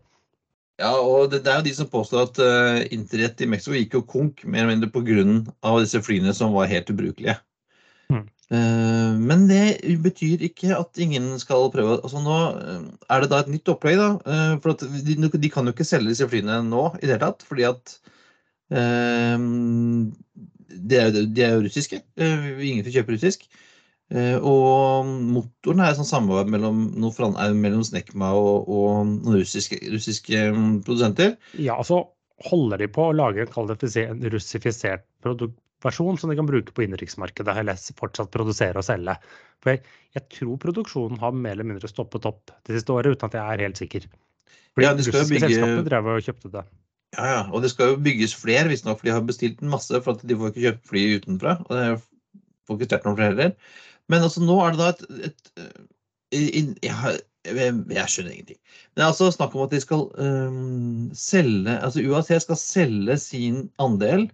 Ja, 0.80 0.94
og 0.96 1.34
det, 1.34 1.44
det 1.44 1.52
er 1.52 1.60
jo 1.60 1.68
de 1.68 1.76
som 1.76 1.90
påstår 1.92 2.30
at 2.30 2.40
uh, 2.40 2.80
internett 2.96 3.42
i 3.44 3.50
Mexico 3.52 3.76
gikk 3.76 3.98
jo 3.98 4.06
konk 4.08 4.46
mer 4.46 4.64
eller 4.64 4.78
mindre 4.78 4.92
pga. 4.94 5.80
disse 5.84 6.00
flyene 6.06 6.34
som 6.34 6.56
var 6.56 6.72
helt 6.72 6.90
ubrukelige. 6.94 7.36
Eh, 8.50 9.18
men 9.30 9.46
det 9.46 9.78
betyr 10.02 10.42
ikke 10.48 10.74
at 10.74 10.98
ingen 10.98 11.36
skal 11.42 11.70
prøve. 11.74 12.00
Altså 12.02 12.22
nå 12.24 12.38
eh, 12.58 12.88
er 13.14 13.22
det 13.22 13.30
da 13.30 13.42
et 13.44 13.52
nytt 13.54 13.70
opplegg. 13.70 14.00
da, 14.00 14.10
Uh, 14.30 14.56
for 14.62 14.74
de, 14.74 15.16
de, 15.30 15.50
kan 15.50 15.66
jo 15.66 15.74
ikke 15.74 15.86
selge 15.86 16.10
disse 16.10 16.28
flyene 16.30 16.62
nå 16.66 16.90
i 17.00 17.06
det 17.06 17.16
hele 17.16 17.28
tatt. 17.28 17.46
fordi 17.46 17.68
at 17.70 18.00
de 20.90 21.00
er, 21.00 21.10
de 21.16 21.42
er 21.46 21.56
jo 21.56 21.66
russiske. 21.66 22.02
Ingen 22.20 22.86
får 22.86 22.96
kjøpe 23.00 23.16
russisk. 23.16 23.48
Og 24.10 25.06
motoren 25.06 25.82
er 25.84 25.92
et 25.92 26.00
sånn 26.00 26.10
samarbeid 26.10 26.50
mellom, 26.54 26.78
mellom 27.62 27.84
Snekma 27.86 28.32
og, 28.38 28.70
og 28.70 29.28
russiske, 29.36 29.78
russiske, 29.94 30.38
produsenter. 30.86 31.36
Ja, 31.58 31.78
altså 31.78 32.04
holder 32.50 32.78
de 32.82 32.88
på 32.94 33.10
å 33.10 33.16
lage 33.16 33.46
en 33.46 34.24
russifisert 34.32 35.06
versjon 35.84 36.18
som 36.20 36.32
de 36.32 36.38
kan 36.40 36.48
bruke 36.48 36.74
på 36.76 36.84
innenriksmarkedet, 36.86 37.56
eller 37.62 37.80
fortsatt 38.00 38.32
produsere 38.34 38.82
og 38.82 38.88
selge. 38.88 39.16
For 39.64 39.76
jeg, 39.76 39.84
jeg, 40.16 40.26
tror 40.40 40.60
produksjonen 40.64 41.22
har 41.22 41.36
mer 41.36 41.56
eller 41.56 41.68
mindre 41.72 41.92
stoppet 41.92 42.28
opp 42.28 42.52
det 42.68 42.80
siste 42.80 42.96
året, 42.96 43.16
uten 43.16 43.30
at 43.30 43.38
jeg 43.38 43.46
er 43.46 43.66
helt 43.68 43.80
sikker. 43.80 44.10
Fordi 44.76 44.88
Ja, 44.88 44.94
de 44.94 45.04
russiske 45.04 45.28
bygge- 45.30 45.48
selskaper 45.48 45.88
drev 45.88 46.12
og 46.16 46.26
kjøpte 46.26 46.54
det. 46.58 46.66
Ja, 47.18 47.26
ja. 47.26 47.40
Og 47.54 47.62
det 47.64 47.72
skal 47.74 47.94
jo 47.94 48.02
bygges 48.06 48.36
flere, 48.38 48.68
visstnok, 48.70 49.00
for 49.00 49.08
de 49.10 49.14
har 49.16 49.26
bestilt 49.26 49.62
en 49.64 49.72
masse. 49.74 50.02
For 50.06 50.14
at 50.18 50.26
de 50.30 50.36
får 50.38 50.52
ikke 50.52 50.66
kjøpt 50.68 50.90
fly 50.92 51.04
utenfra. 51.18 51.56
Og 51.66 51.72
det 51.78 51.88
får 52.68 52.78
ikke 52.78 52.90
stjålet 52.90 53.08
noen 53.10 53.18
flere 53.20 53.32
heller. 53.34 53.56
Men 54.10 54.26
altså, 54.26 54.44
nå 54.46 54.58
er 54.66 54.76
det 54.76 54.80
da 54.84 54.90
et, 54.94 55.02
et, 55.30 55.52
i- 56.38 56.52
i- 56.62 56.76
jeg, 56.86 57.20
jeg, 57.50 57.74
jeg 57.96 58.14
skjønner 58.14 58.32
ingenting. 58.36 58.60
Men 58.62 58.96
det 59.02 59.04
er 59.06 59.12
altså 59.14 59.32
snakk 59.34 59.56
om 59.58 59.66
at 59.66 59.74
de 59.74 59.80
skal 59.82 60.06
um, 60.22 61.10
selge 61.18 61.76
Altså 61.80 62.04
UAC 62.06 62.30
skal 62.44 62.60
selge 62.62 63.18
sin 63.22 63.60
andel 63.80 64.28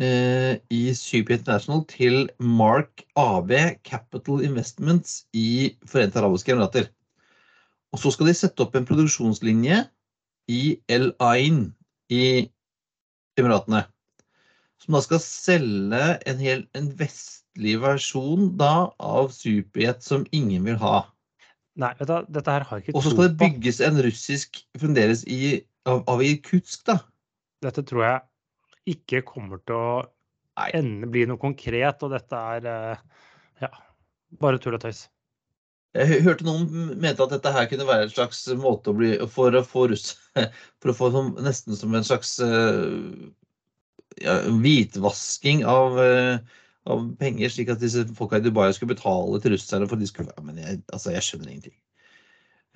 uh, 0.00 0.54
i 0.70 0.82
Super 0.96 1.34
International 1.38 1.84
til 1.90 2.28
Mark 2.40 3.04
AB 3.16 3.52
Capital 3.84 4.44
Investments 4.48 5.26
i 5.36 5.76
Forente 5.86 6.18
arabiske 6.22 6.52
emirater. 6.56 6.88
Og 7.92 7.98
så 8.02 8.10
skal 8.12 8.28
de 8.28 8.34
sette 8.36 8.60
opp 8.64 8.76
en 8.76 8.86
produksjonslinje 8.88 9.82
i 10.52 10.62
El 10.88 11.10
Ain 11.24 11.74
i 12.12 12.48
Emiratene. 13.38 13.84
Som 14.82 14.96
da 14.96 15.02
skal 15.04 15.20
selge 15.22 16.02
en, 16.30 16.40
hel, 16.42 16.64
en 16.78 16.90
vestlig 16.98 17.76
versjon 17.82 18.52
da 18.58 18.90
av 19.02 19.32
superjet 19.34 20.04
som 20.06 20.26
ingen 20.34 20.66
vil 20.68 20.78
ha. 20.82 21.02
Nei, 21.78 21.92
vet 21.98 22.10
du, 22.10 22.30
dette 22.34 22.54
her 22.54 22.66
har 22.66 22.80
jeg 22.80 22.88
ikke 22.88 22.98
Og 22.98 23.04
så 23.04 23.12
skal 23.14 23.28
det 23.28 23.38
bygges 23.42 23.80
en 23.86 24.00
russisk 24.02 24.62
fremdeles 24.78 25.22
i, 25.30 25.58
av, 25.86 26.02
av 26.10 26.22
Irkutsk, 26.26 26.82
da. 26.88 26.98
Dette 27.62 27.84
tror 27.86 28.04
jeg 28.06 28.94
ikke 28.94 29.22
kommer 29.26 29.62
til 29.66 29.78
å 29.78 29.92
ende 30.74 31.06
bli 31.10 31.24
noe 31.28 31.38
konkret, 31.38 32.02
og 32.02 32.14
dette 32.14 32.42
er 32.54 32.66
eh, 32.66 33.04
ja, 33.62 33.70
bare 34.42 34.58
tull 34.62 34.78
og 34.78 34.82
tøys. 34.82 35.04
Jeg 35.98 36.22
hørte 36.22 36.46
noen 36.46 36.68
mente 37.00 37.24
at 37.24 37.32
dette 37.32 37.52
her 37.54 37.66
kunne 37.70 37.86
være 37.88 38.06
en 38.06 38.12
slags 38.12 38.44
måte 38.60 38.92
å 38.92 38.96
bli 38.98 39.14
For 39.32 39.54
å 39.56 39.64
få 39.66 39.88
russ 39.92 40.12
For 40.80 40.92
å 40.92 40.96
få 40.96 41.10
som, 41.14 41.32
nesten 41.42 41.78
som 41.78 41.94
en 41.96 42.06
slags 42.06 42.36
eh, 42.44 43.26
ja, 44.22 44.38
hvitvasking 44.46 45.64
av, 45.68 45.98
eh, 46.02 46.62
av 46.90 47.04
penger, 47.20 47.52
slik 47.54 47.70
at 47.74 47.82
disse 47.82 48.06
folka 48.18 48.40
i 48.40 48.44
Dubai 48.46 48.70
skulle 48.74 48.94
betale 48.94 49.38
til 49.42 49.54
russerne 49.54 49.86
for 49.90 50.00
de 50.00 50.08
skulle 50.10 50.34
ja, 50.34 50.44
Men 50.46 50.58
jeg, 50.62 50.80
altså, 50.92 51.12
jeg 51.14 51.26
skjønner 51.26 51.52
ingenting. 51.52 51.76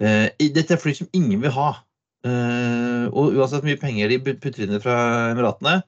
Eh, 0.03 0.29
dette 0.55 0.77
er 0.77 0.83
fly 0.83 0.95
som 0.99 1.11
ingen 1.17 1.43
vil 1.43 1.55
ha. 1.59 1.73
Og 2.23 3.35
uansett 3.35 3.65
hvor 3.65 3.67
mye 3.67 3.81
penger 3.83 4.13
de 4.13 4.21
putter 4.23 4.63
inn 4.63 4.79
fra 4.83 4.95
Emiratene, 5.33 5.81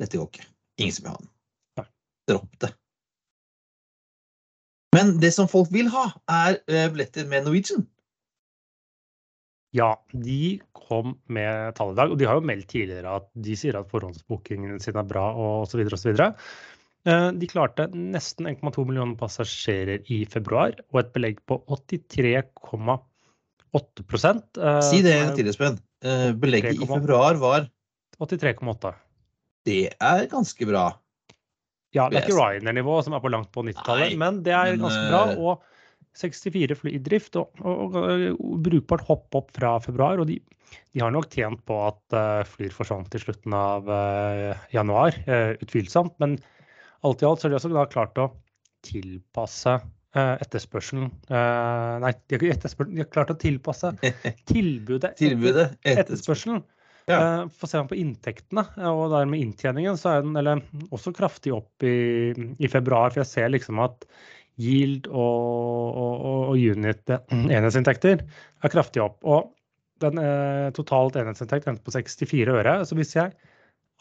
dette 0.00 0.16
går 0.16 0.30
ikke. 0.30 0.48
Ingen 0.80 0.96
som 0.96 1.04
vil 1.04 1.12
ha 1.12 1.20
den. 1.20 1.32
Dropp 2.32 2.56
det. 2.64 2.72
Men 4.94 5.18
det 5.20 5.32
som 5.34 5.48
folk 5.50 5.68
vil 5.74 5.88
ha, 5.92 6.04
er 6.30 6.60
eh, 6.70 6.86
billetter 6.92 7.26
med 7.28 7.44
Norwegian. 7.46 7.86
Ja, 9.76 9.90
de 10.14 10.60
kom 10.76 11.16
med 11.28 11.74
tall 11.76 11.92
i 11.92 11.96
dag, 11.98 12.10
og 12.12 12.18
de 12.20 12.26
har 12.28 12.34
jo 12.38 12.48
meldt 12.48 12.68
tidligere 12.70 13.16
at 13.18 13.26
de 13.44 13.54
sier 13.58 13.74
at 13.76 13.90
forhåndsbookingen 13.92 14.80
sin 14.80 14.96
er 14.96 15.08
bra 15.08 15.24
osv. 15.36 15.80
osv. 15.92 16.10
Eh, 16.16 17.30
De 17.36 17.46
klarte 17.50 17.82
nesten 17.92 18.46
1,2 18.54 18.84
millioner 18.88 19.16
passasjerer 19.20 19.98
i 20.12 20.24
februar 20.30 20.72
og 20.92 20.96
et 21.02 21.12
belegg 21.16 21.36
på 21.50 21.54
83,8% 21.68 24.62
eh, 24.62 24.82
Si 24.86 24.98
det 25.04 25.14
en 25.18 25.34
til, 25.36 25.46
Espen. 25.52 25.76
Belegget 26.40 26.74
i 26.78 26.86
februar 26.86 27.34
var 27.40 27.60
83,8. 28.22 28.92
Det 29.66 29.84
er 29.98 30.26
ganske 30.30 30.66
bra. 30.68 30.84
Ja, 31.96 32.10
det 32.12 32.20
er 32.20 32.26
ikke 32.26 32.36
Ryanair-nivå 32.36 32.98
som 33.06 33.16
er 33.16 33.22
på 33.24 33.32
langt 33.32 33.48
på 33.54 33.64
90-tallet, 33.64 34.16
men 34.20 34.42
det 34.44 34.52
er 34.52 34.74
men, 34.74 34.84
ganske 34.84 35.08
bra. 35.08 35.22
eh, 35.32 35.40
Og 35.40 35.64
64 36.16 36.76
fly 36.80 36.92
i 36.96 37.00
drift, 37.04 37.36
og, 37.40 37.56
og, 37.60 37.96
og 37.96 38.60
brukbart 38.64 39.04
hopp 39.08 39.36
opp 39.36 39.50
fra 39.56 39.76
februar. 39.84 40.20
Og 40.22 40.30
de, 40.30 40.38
de 40.92 41.02
har 41.02 41.12
nok 41.12 41.28
tjent 41.32 41.60
på 41.68 41.80
at 41.86 42.16
uh, 42.16 42.44
Flyr 42.48 42.72
forsvant 42.74 43.16
i 43.16 43.20
slutten 43.22 43.56
av 43.56 43.88
uh, 43.90 44.52
januar, 44.72 45.16
uh, 45.28 45.52
utvilsomt. 45.60 46.16
Men 46.22 46.38
alt 47.06 47.22
i 47.22 47.28
alt 47.28 47.42
så 47.42 47.48
har 47.48 47.54
de 47.54 47.60
også 47.60 47.74
da 47.74 47.84
klart 47.92 48.22
å 48.22 48.30
tilpasse 48.86 49.78
etterspørselen 50.16 51.10
Nei, 51.28 52.10
de 52.16 52.32
har 52.32 52.40
ikke 52.40 52.54
etterspørselen, 52.54 52.94
de 52.96 53.02
har 53.02 53.08
klart 53.12 53.32
å 53.34 53.36
tilpasse 53.36 53.90
tilbudet 54.48 55.10
Tilbudet 55.20 55.66
etter 55.82 56.06
etterspørselen. 56.06 56.62
Ja. 57.10 57.18
Eh, 57.18 57.42
For 57.54 57.70
ser 57.70 57.84
man 57.84 57.90
på 57.90 57.98
inntektene 58.00 58.64
og 58.90 59.10
dermed 59.14 59.42
inntjeningen, 59.42 59.98
så 60.00 60.16
er 60.16 60.24
den 60.26 60.38
eller, 60.38 60.62
også 60.90 61.14
kraftig 61.16 61.54
opp 61.54 61.86
i, 61.86 62.32
i 62.58 62.70
februar. 62.70 63.12
For 63.14 63.22
jeg 63.22 63.32
ser 63.32 63.52
liksom 63.54 63.82
at 63.84 64.08
yield 64.56 65.06
og, 65.10 65.98
og, 66.00 66.24
og, 66.50 66.56
unit 66.56 67.12
eh, 67.12 67.36
enhetsinntekter 67.56 68.24
er 68.24 68.72
kraftig 68.72 69.04
opp. 69.04 69.20
Og 69.24 69.52
den 70.04 70.20
eh, 70.20 70.68
totalt 70.76 71.16
enhetsinntekt 71.20 71.68
endte 71.70 71.86
på 71.86 71.94
64 71.94 72.56
øre. 72.58 72.78
Så 72.88 72.98
hvis 72.98 73.14
jeg 73.16 73.32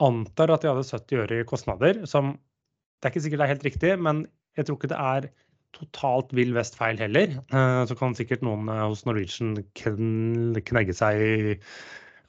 antar 0.04 0.52
at 0.52 0.64
de 0.64 0.72
hadde 0.72 0.88
70 0.90 1.22
øre 1.24 1.40
i 1.40 1.48
kostnader, 1.48 2.02
som 2.10 2.34
det 2.36 3.10
er 3.10 3.14
ikke 3.14 3.26
sikkert 3.28 3.42
det 3.42 3.46
er 3.46 3.54
helt 3.54 3.68
riktig, 3.68 3.92
men 4.02 4.26
jeg 4.58 4.68
tror 4.68 4.80
ikke 4.80 4.92
det 4.92 5.02
er 5.04 5.28
totalt 5.76 6.32
vill 6.36 6.54
vest 6.56 6.78
feil 6.80 7.00
heller. 7.00 7.38
Eh, 7.52 7.84
Så 7.88 7.98
kan 8.00 8.16
sikkert 8.18 8.44
noen 8.48 8.72
eh, 8.72 8.84
hos 8.88 9.06
Norwegian 9.08 9.58
knegge 9.76 10.96
seg 10.96 11.22
i 11.22 11.56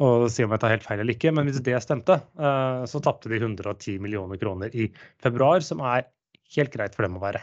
og 0.02 0.26
si 0.32 0.44
om 0.44 0.50
jeg 0.54 0.60
tar 0.62 0.72
helt 0.74 0.84
feil 0.86 1.00
eller 1.02 1.14
ikke. 1.16 1.32
Men 1.34 1.48
hvis 1.48 1.62
det 1.64 1.76
stemte, 1.84 2.18
eh, 2.38 2.84
så 2.90 3.00
tapte 3.04 3.30
de 3.32 3.38
110 3.40 3.98
millioner 4.02 4.36
kroner 4.40 4.74
i 4.76 4.90
februar, 5.22 5.60
som 5.64 5.80
er 5.80 6.06
helt 6.56 6.72
greit 6.74 6.94
for 6.94 7.06
dem 7.06 7.16
å 7.18 7.22
være. 7.22 7.42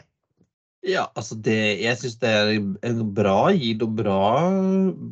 Ja, 0.84 1.06
altså 1.16 1.38
det, 1.40 1.58
jeg 1.80 1.96
syns 2.02 2.18
det 2.20 2.30
er 2.36 2.50
en 2.90 3.04
bra 3.16 3.52
gild 3.56 3.86
og 3.86 3.94
bra, 4.02 4.18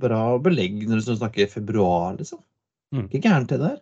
bra 0.03 0.23
belegg 0.43 0.81
når 0.89 0.99
du 1.05 1.13
snakker 1.15 1.47
februar, 1.47 2.17
liksom. 2.19 2.41
Mm. 2.91 3.05
Ikke 3.07 3.21
gærent 3.23 3.47
det 3.53 3.59
der. 3.61 3.77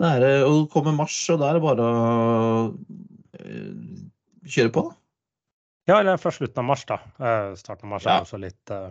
Det 0.00 0.08
er, 0.14 0.20
det- 0.20 0.44
og 0.46 0.54
det 0.64 0.72
kommer 0.72 0.92
mars, 0.96 1.16
og 1.32 1.38
da 1.40 1.50
er 1.50 1.58
det 1.58 1.64
bare 1.64 1.84
å 1.88 2.76
eh, 3.40 3.74
kjøre 4.48 4.72
på, 4.72 4.86
da. 4.88 4.96
Ja, 5.86 6.00
eller 6.00 6.16
fra 6.18 6.32
slutten 6.34 6.58
av 6.64 6.66
mars, 6.72 6.82
da. 6.88 6.96
Eh, 7.20 7.52
Starten 7.60 7.86
av 7.86 7.92
mars 7.94 8.04
Ja. 8.08 8.16
er 8.18 8.24
også 8.26 8.40
litt 8.42 8.72
eh, 8.74 8.88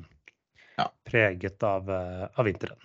Ja. 0.76 0.90
preget 1.08 1.64
av, 1.64 1.90
eh, 1.90 2.28
av 2.36 2.46
vinteren. 2.46 2.78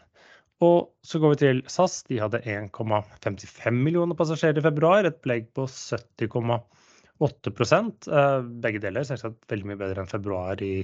Og 0.60 0.90
så 1.02 1.18
går 1.20 1.34
vi 1.34 1.38
til 1.40 1.62
SAS. 1.72 2.02
De 2.08 2.18
hadde 2.20 2.42
1,55 2.44 3.78
millioner 3.86 4.18
passasjerer 4.18 4.60
i 4.60 4.66
februar, 4.66 5.08
et 5.08 5.20
belegg 5.24 5.46
på 5.56 5.64
70,8 5.66 8.10
eh, 8.12 8.40
Begge 8.64 8.82
deler 8.84 9.08
selvsagt 9.08 9.48
veldig 9.50 9.70
mye 9.70 9.80
bedre 9.80 10.04
enn 10.04 10.10
februar 10.10 10.60
i 10.64 10.74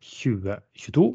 2022. 0.00 1.08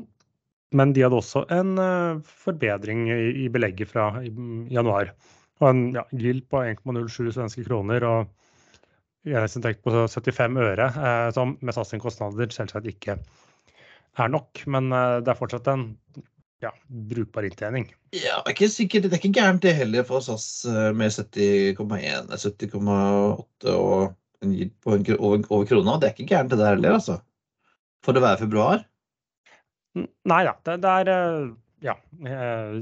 Men 0.76 0.94
de 0.96 1.06
hadde 1.06 1.20
også 1.20 1.46
en 1.56 1.72
eh, 1.80 2.20
forbedring 2.44 3.08
i, 3.16 3.48
belegget 3.52 3.94
fra 3.94 4.12
januar. 4.22 5.14
Og 5.62 5.68
en 5.70 5.82
ja, 5.96 6.04
gild 6.12 6.44
på 6.52 6.58
1,07 6.68 7.32
svenske 7.32 7.64
kroner 7.64 8.04
og 8.08 8.20
enhetsinntekt 9.30 9.84
på 9.86 9.92
75 9.94 10.58
øre, 10.58 10.88
som 11.36 11.54
med 11.62 11.76
SAS' 11.78 12.00
kostnader 12.02 12.50
selvsagt 12.50 12.88
ikke 12.90 13.20
er 14.20 14.32
nok. 14.34 14.64
Men 14.72 14.92
eh, 14.96 15.18
det 15.24 15.34
er 15.34 15.40
fortsatt 15.40 15.70
en 15.72 15.88
ja, 16.62 16.72
brukbar 16.88 17.48
inntjening. 17.48 17.90
Ja, 18.14 18.42
det 18.44 18.52
er 18.52 18.56
ikke 18.56 18.72
sikkert, 18.72 19.08
det 19.08 19.18
er 19.18 19.22
ikke 19.22 19.40
gærent 19.40 19.64
det 19.66 19.76
heller 19.80 20.06
for 20.08 20.24
SAS 20.26 20.48
eh, 20.70 20.92
med 20.98 21.14
70,1, 21.14 22.30
nei, 22.30 22.38
70,8 22.38 23.76
og 23.76 24.12
en 24.42 24.56
gild 24.58 24.74
på 24.82 24.96
en, 24.96 25.06
over, 25.18 25.44
over 25.50 25.68
krona. 25.70 25.98
Det 26.02 26.10
er 26.10 26.16
ikke 26.16 26.32
gærent 26.34 26.54
det 26.54 26.62
der 26.62 26.76
heller, 26.76 26.98
altså. 27.00 27.20
For 28.06 28.18
det 28.18 28.24
være 28.24 28.42
februar. 28.42 28.86
Nei 29.98 30.42
da, 30.48 30.56
det, 30.66 30.78
det 30.86 30.96
er 31.02 31.12
eh, 31.14 31.52
ja. 31.86 31.98
eh, 32.26 32.78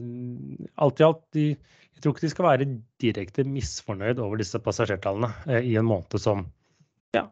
Alt 0.83 1.01
i 1.01 1.07
alt, 1.07 1.23
de, 1.35 1.45
jeg 1.95 2.03
tror 2.03 2.15
ikke 2.15 2.25
de 2.27 2.31
skal 2.31 2.47
være 2.47 2.69
direkte 3.03 3.47
misfornøyd 3.47 4.21
over 4.23 4.39
disse 4.39 4.59
passasjertallene 4.63 5.31
eh, 5.49 5.71
i 5.71 5.75
en 5.79 5.87
måned 5.89 6.21
som 6.21 6.45
ja, 7.15 7.25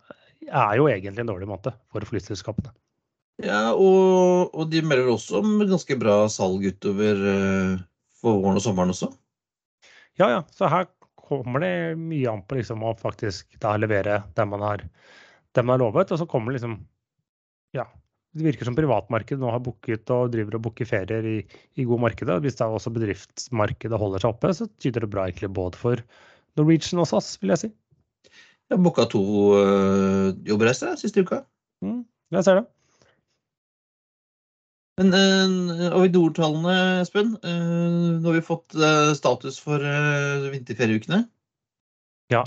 er 0.48 0.80
jo 0.80 0.90
egentlig 0.90 1.24
en 1.24 1.32
dårlig 1.32 1.48
måned 1.52 1.76
for 1.94 2.10
flyselskapene. 2.10 2.74
Ja, 3.44 3.70
og, 3.78 4.54
og 4.58 4.70
de 4.72 4.82
melder 4.82 5.12
også 5.14 5.44
om 5.44 5.60
ganske 5.70 5.98
bra 6.02 6.24
salg 6.34 6.64
utover 6.66 7.20
eh, 7.34 7.74
for 8.18 8.40
våren 8.42 8.58
og 8.58 8.64
sommeren 8.66 8.94
også. 8.94 9.12
Ja, 10.18 10.32
ja. 10.32 10.40
Så 10.50 10.70
her 10.72 10.88
kommer 11.28 11.62
det 11.62 12.00
mye 12.02 12.32
an 12.32 12.42
på 12.48 12.58
liksom 12.58 12.82
å 12.88 12.96
faktisk 12.98 13.60
da 13.62 13.76
levere 13.78 14.24
det 14.34 14.46
man 14.50 14.64
har, 14.66 14.84
det 15.54 15.64
man 15.64 15.76
har 15.76 15.84
lovet. 15.86 16.14
Og 16.14 16.22
så 16.22 16.30
kommer 16.30 16.52
det 16.52 16.62
liksom 16.62 16.80
Ja. 17.78 17.86
Det 18.38 18.44
virker 18.46 18.68
som 18.68 18.76
privatmarkedet 18.78 19.42
nå 19.42 19.50
har 19.50 19.62
booket 19.66 20.12
og 20.14 20.30
driver 20.34 20.58
og 20.60 20.66
booker 20.68 20.86
ferier 20.86 21.26
i, 21.26 21.38
i 21.80 21.86
god 21.88 22.04
markedet. 22.04 22.36
Hvis 22.44 22.60
da 22.60 22.68
også 22.70 22.92
bedriftsmarkedet 22.94 23.98
holder 23.98 24.22
seg 24.22 24.34
oppe, 24.34 24.52
så 24.54 24.68
tyder 24.78 25.06
det 25.06 25.10
bra 25.14 25.26
egentlig 25.26 25.50
både 25.58 25.80
for 25.80 26.04
Norwegian 26.60 27.02
og 27.02 27.08
SAS, 27.10 27.32
vil 27.42 27.54
jeg 27.56 27.64
si. 27.64 27.70
Jeg 28.68 28.76
har 28.76 28.84
booka 28.84 29.08
to 29.10 29.24
øh, 29.58 30.36
jobbreiser 30.46 31.00
siste 31.02 31.24
uka. 31.26 31.42
Mm, 31.82 32.04
jeg 32.36 32.46
ser 32.46 32.60
det. 32.60 32.68
Men 34.98 35.14
uh, 35.14 35.94
Avidor-tallene, 35.94 36.76
Espen. 37.04 37.36
Uh, 37.46 38.18
nå 38.18 38.32
har 38.32 38.38
vi 38.40 38.46
fått 38.46 38.78
uh, 38.80 39.14
status 39.18 39.60
for 39.62 39.84
uh, 39.84 40.48
vinterferieukene. 40.54 41.22
Ja, 42.34 42.42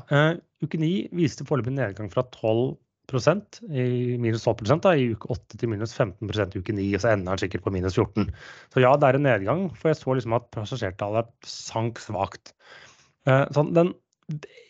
uke 0.61 0.77
9 0.77 1.15
viste 1.17 1.47
foreløpig 1.49 1.73
nedgang 1.73 2.11
fra 2.13 2.27
12% 2.35 3.63
i 3.73 4.19
minus 4.21 4.43
12 4.45 4.83
da, 4.85 4.93
i 4.93 5.07
uke 5.15 5.31
8 5.33 5.61
til 5.63 5.71
minus 5.73 5.95
15 5.97 6.29
i 6.29 6.61
uke 6.61 6.75
9, 6.77 6.89
og 6.99 7.01
så 7.01 7.15
ender 7.15 7.31
den 7.31 7.43
sikkert 7.47 7.65
på 7.65 7.73
minus 7.73 7.97
14. 7.97 8.29
Så 8.75 8.83
ja, 8.85 8.91
det 8.99 9.09
er 9.09 9.17
en 9.17 9.25
nedgang, 9.25 9.63
for 9.79 9.93
jeg 9.93 10.01
så 10.03 10.19
liksom 10.19 10.37
at 10.37 10.51
passasjertallet 10.53 11.33
sank 11.49 12.03
svakt. 12.03 12.53
Sånn, 13.25 13.73
den 13.73 13.95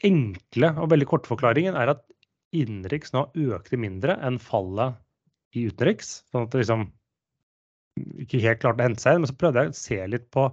enkle 0.06 0.70
og 0.78 0.92
veldig 0.92 1.10
korte 1.10 1.32
forklaringen 1.32 1.74
er 1.74 1.96
at 1.96 2.06
innenriks 2.54 3.10
nå 3.16 3.26
økte 3.50 3.80
mindre 3.80 4.14
enn 4.22 4.38
fallet 4.42 4.94
i 5.58 5.66
utenriks. 5.66 6.20
Sånn 6.30 6.46
at 6.46 6.54
det 6.54 6.62
liksom 6.62 6.86
ikke 8.24 8.42
helt 8.44 8.62
klarte 8.62 8.82
å 8.82 8.88
hente 8.88 9.02
seg 9.02 9.16
inn. 9.16 9.24
Men 9.24 9.30
så 9.32 9.38
prøvde 9.40 9.64
jeg 9.64 9.72
å 9.72 9.80
se 9.80 9.98
litt 10.12 10.28
på, 10.34 10.46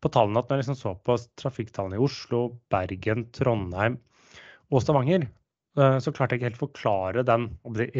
på 0.00 0.12
tallene. 0.14 0.42
at 0.42 0.48
Når 0.50 0.58
jeg 0.58 0.64
liksom 0.64 0.80
så 0.80 0.94
på 1.06 1.18
trafikktallene 1.40 1.98
i 1.98 2.06
Oslo, 2.06 2.46
Bergen, 2.72 3.26
Trondheim 3.36 4.00
og 4.70 4.84
Stavanger, 4.84 5.26
eh, 5.78 5.98
så 6.02 6.14
klarte 6.14 6.36
jeg 6.36 6.40
ikke 6.40 6.50
helt 6.50 6.60
å 6.60 6.66
forklare 6.66 7.26
den 7.26 7.48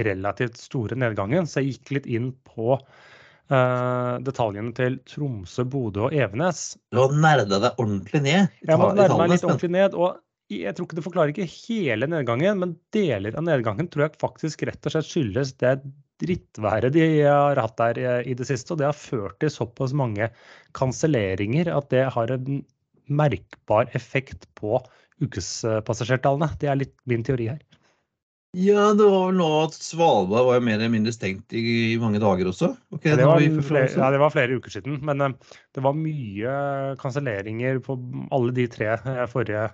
relativt 0.07 0.61
store 0.61 0.99
nedgangen. 0.99 1.49
Så 1.51 1.63
jeg 1.63 1.77
gikk 1.77 1.95
litt 1.99 2.11
inn 2.11 2.33
på 2.47 2.77
uh, 2.77 4.17
detaljene 4.23 4.75
til 4.77 5.01
Tromsø, 5.11 5.67
Bodø 5.69 6.09
og 6.09 6.17
Evenes. 6.17 6.75
Du 6.95 7.03
har 7.03 7.15
nerda 7.15 7.63
deg 7.67 7.81
ordentlig 7.83 8.25
ned? 8.27 8.59
Jeg 8.67 8.81
må 8.81 8.93
nerde 8.95 9.19
meg 9.19 9.35
litt 9.35 9.47
ordentlig 9.47 9.75
ned. 9.77 9.97
og 9.99 10.21
jeg 10.51 10.75
tror 10.75 10.87
ikke 10.89 10.97
det 10.99 11.05
forklarer 11.05 11.31
ikke 11.31 11.47
hele 11.47 12.09
nedgangen, 12.11 12.59
men 12.59 12.73
deler 12.95 13.37
av 13.39 13.45
nedgangen 13.47 13.87
tror 13.91 14.09
jeg 14.09 14.19
faktisk 14.19 14.65
rett 14.67 14.87
og 14.89 14.95
slett 14.97 15.07
skyldes 15.07 15.53
det 15.63 15.77
drittværet 16.21 16.95
de 16.95 17.07
har 17.25 17.61
hatt 17.61 17.81
der 17.81 18.23
i 18.29 18.37
det 18.37 18.47
siste. 18.49 18.75
Og 18.75 18.81
det 18.81 18.91
har 18.91 18.97
ført 18.97 19.39
til 19.43 19.53
såpass 19.53 19.97
mange 19.97 20.31
kanselleringer 20.77 21.73
at 21.75 21.91
det 21.93 22.07
har 22.15 22.37
en 22.37 22.62
merkbar 23.11 23.91
effekt 23.99 24.47
på 24.59 24.79
ukespassasjertallene. 25.21 26.53
Det 26.61 26.71
er 26.71 26.81
litt 26.81 26.97
min 27.11 27.27
teori 27.27 27.50
her. 27.53 27.61
Ja, 28.59 28.89
det 28.99 29.05
var 29.07 29.29
vel 29.29 29.37
nå 29.39 29.49
at 29.61 29.77
Svalbard 29.79 30.49
var 30.49 30.62
mer 30.67 30.81
eller 30.81 30.91
mindre 30.91 31.12
stengt 31.15 31.53
i, 31.55 31.95
mange 32.03 32.19
dager 32.19 32.49
også? 32.50 32.73
Okay, 32.97 33.15
det, 33.15 33.29
var 33.29 33.45
flere, 33.62 33.87
ja, 33.95 34.09
det 34.11 34.19
var 34.19 34.33
flere 34.35 34.57
uker 34.59 34.75
siden. 34.75 34.97
Men 35.07 35.23
uh, 35.23 35.59
det 35.77 35.85
var 35.85 35.95
mye 35.95 36.55
kanselleringer 36.99 37.79
på 37.87 37.95
alle 38.35 38.55
de 38.57 38.67
tre 38.73 38.97
uh, 39.07 39.23
forrige, 39.31 39.69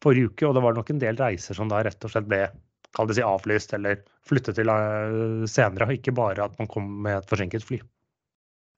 forrige, 0.00 0.32
uke. 0.32 0.48
Og 0.48 0.56
det 0.56 0.64
var 0.64 0.78
nok 0.78 0.94
en 0.94 1.02
del 1.02 1.20
reiser 1.20 1.58
som 1.58 1.68
da 1.68 1.82
rett 1.84 2.08
og 2.08 2.14
slett 2.14 2.30
ble 2.30 2.46
kall 2.96 3.08
det 3.08 3.16
si 3.18 3.24
avlyst 3.24 3.72
eller 3.76 4.02
flyttet 4.28 4.58
til 4.58 4.70
uh, 4.70 5.42
senere. 5.50 5.94
Ikke 5.96 6.14
bare 6.16 6.46
at 6.46 6.58
man 6.60 6.70
kom 6.70 6.88
med 7.06 7.20
et 7.20 7.28
forsinket 7.30 7.64
fly. 7.66 7.80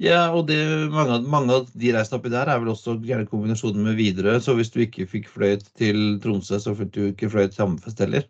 Ja, 0.03 0.33
og 0.35 0.49
det, 0.49 0.59
mange, 0.91 1.21
mange, 1.31 1.55
av 1.55 1.69
de 1.79 1.93
reisene 1.95 2.19
oppi 2.19 2.33
der 2.33 2.49
er 2.51 2.59
vel 2.59 2.73
også 2.73 2.97
gjerne 3.07 3.29
kombinasjonen 3.31 3.85
med 3.87 3.99
Widerøe. 4.01 4.41
Så 4.43 4.57
hvis 4.59 4.73
du 4.75 4.81
ikke 4.83 5.07
fikk 5.11 5.29
fløyet 5.31 5.69
til 5.79 6.19
Tromsø, 6.23 6.59
så 6.59 6.75
fikk 6.79 6.91
du 6.97 7.03
ikke 7.13 7.31
fløyet 7.31 7.55
til 7.55 7.65
Hammerfest 7.65 8.03
heller. 8.03 8.27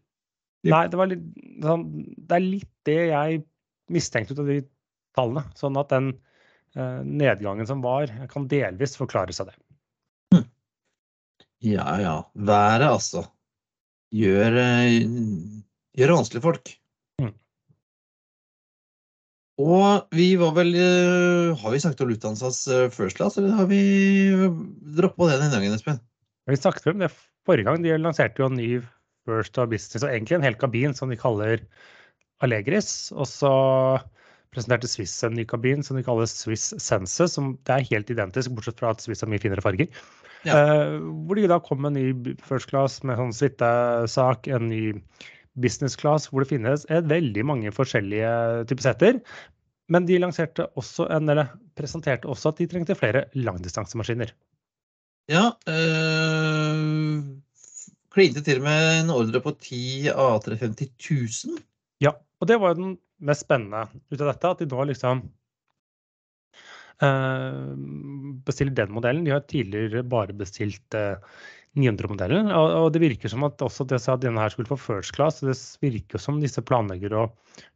Nei, 0.64 0.84
det, 0.88 1.08
litt, 1.10 1.24
sånn, 1.64 1.88
det, 2.16 2.36
er 2.36 2.44
litt 2.44 2.70
det 2.88 3.00
jeg 3.10 3.40
mistenkte 3.92 4.36
ut 4.36 4.44
av 4.44 4.50
de 4.52 4.60
tallene. 5.16 5.44
Sånn 5.56 5.76
at 5.80 5.92
den 5.92 6.10
eh, 6.76 7.00
nedgangen 7.04 7.68
som 7.68 7.84
var, 7.84 8.12
kan 8.32 8.48
delvis 8.48 8.96
forklares 9.00 9.40
av 9.44 9.50
det. 9.50 9.56
Hm. 10.36 10.46
Ja 11.64 11.96
ja. 12.00 12.16
Været, 12.34 12.88
altså. 12.92 13.26
Gjør, 14.14 14.60
uh, 14.60 15.64
det 16.02 16.16
vanskelig 16.16 16.42
for 16.42 16.54
folk. 16.54 16.72
Mm. 17.22 17.30
Og 19.64 20.16
vi 20.18 20.32
var 20.40 20.50
vel 20.56 20.72
uh, 20.74 21.54
Har 21.60 21.70
vi 21.70 21.78
snakket 21.84 22.02
om 22.02 22.10
Lufthansas 22.10 22.64
First 22.96 23.20
Class, 23.20 23.38
eller 23.38 23.54
har 23.54 23.70
vi 23.70 23.82
droppa 24.98 25.30
det 25.30 25.38
denne 25.38 25.54
gangen, 25.54 25.76
Espen? 25.76 26.02
Vi 26.50 26.58
snakket 26.58 26.90
om 26.90 27.04
det 27.04 27.12
forrige 27.46 27.68
gang. 27.68 27.84
De 27.84 27.94
lanserte 28.00 28.42
jo 28.42 28.50
en 28.50 28.58
ny 28.58 28.70
First 29.24 29.58
of 29.58 29.70
Business, 29.70 30.04
og 30.04 30.10
egentlig 30.10 30.38
en 30.38 30.44
hel 30.44 30.58
kabin 30.60 30.96
som 30.96 31.12
de 31.12 31.16
kaller 31.20 31.62
Allegris. 32.44 33.12
Og 33.14 33.28
så 33.30 33.52
presenterte 34.54 34.90
Swiss 34.90 35.16
en 35.26 35.34
ny 35.38 35.46
kabin 35.48 35.82
som 35.86 35.98
de 35.98 36.04
kaller 36.06 36.28
Swiss 36.30 36.72
Sense, 36.82 37.28
som 37.32 37.54
det 37.66 37.74
er 37.74 37.88
helt 37.90 38.12
identisk, 38.12 38.52
bortsett 38.54 38.78
fra 38.80 38.92
at 38.94 39.02
Swiss 39.02 39.24
har 39.24 39.32
mye 39.32 39.42
finere 39.42 39.64
farger. 39.64 39.88
Ja. 40.44 40.58
Uh, 40.60 40.98
hvor 41.24 41.38
de 41.38 41.48
da 41.48 41.60
kom 41.64 41.80
med 41.82 41.94
en 41.94 42.00
ny 42.02 42.34
first 42.44 42.68
class 42.68 43.00
med 43.06 43.16
sånn 43.20 43.32
suitesak, 43.32 44.50
en 44.52 44.68
ny 44.68 44.82
business 45.60 45.96
class, 45.98 46.28
hvor 46.30 46.44
det 46.44 46.50
finnes 46.50 46.86
et 46.92 47.06
veldig 47.10 47.44
mange 47.46 47.72
forskjellige 47.74 48.30
typer 48.70 48.86
setter. 48.88 49.20
Men 49.92 50.06
de 50.08 50.18
lanserte 50.20 50.66
også 50.80 51.06
en, 51.12 51.28
eller 51.28 51.52
presenterte 51.76 52.28
også 52.30 52.52
at 52.52 52.62
de 52.62 52.68
trengte 52.70 52.96
flere 52.96 53.26
langdistansemaskiner. 53.36 54.32
Ja, 55.32 55.44
øh, 55.68 57.20
klinte 58.12 58.42
til 58.44 58.60
med 58.64 59.00
en 59.02 59.12
ordre 59.12 59.40
på 59.44 59.54
10 59.60 60.10
A350 60.12 60.90
000. 61.48 61.62
Ja, 62.04 62.14
og 62.40 62.48
det 62.48 62.60
var 62.60 62.72
jo 62.72 62.80
den 62.80 62.92
mest 63.24 63.46
spennende 63.46 63.86
ut 64.10 64.20
av 64.20 64.30
dette. 64.32 64.50
At 64.50 64.62
de 64.62 64.68
nå 64.70 64.84
liksom 64.90 65.24
øh, 67.04 67.72
bestiller 68.46 68.76
den 68.76 68.92
modellen. 68.96 69.24
De 69.24 69.34
har 69.36 69.44
tidligere 69.48 70.04
bare 70.04 70.36
bestilt 70.36 70.96
eh, 70.98 71.16
900-modellen. 71.78 72.50
Og, 72.54 72.68
og, 72.78 72.88
det 72.94 73.02
virker 73.02 73.32
som 73.32 73.44
at 73.46 73.62
også 73.64 73.86
det 73.90 74.00
at 74.00 74.22
denne 74.22 74.42
her 74.42 74.52
skulle 74.52 74.70
få 74.70 74.78
first 74.80 75.14
class, 75.16 75.42
det 75.42 75.56
virker 75.82 76.22
som 76.22 76.40
disse 76.42 76.62
planlegger 76.62 77.16
å 77.16 77.26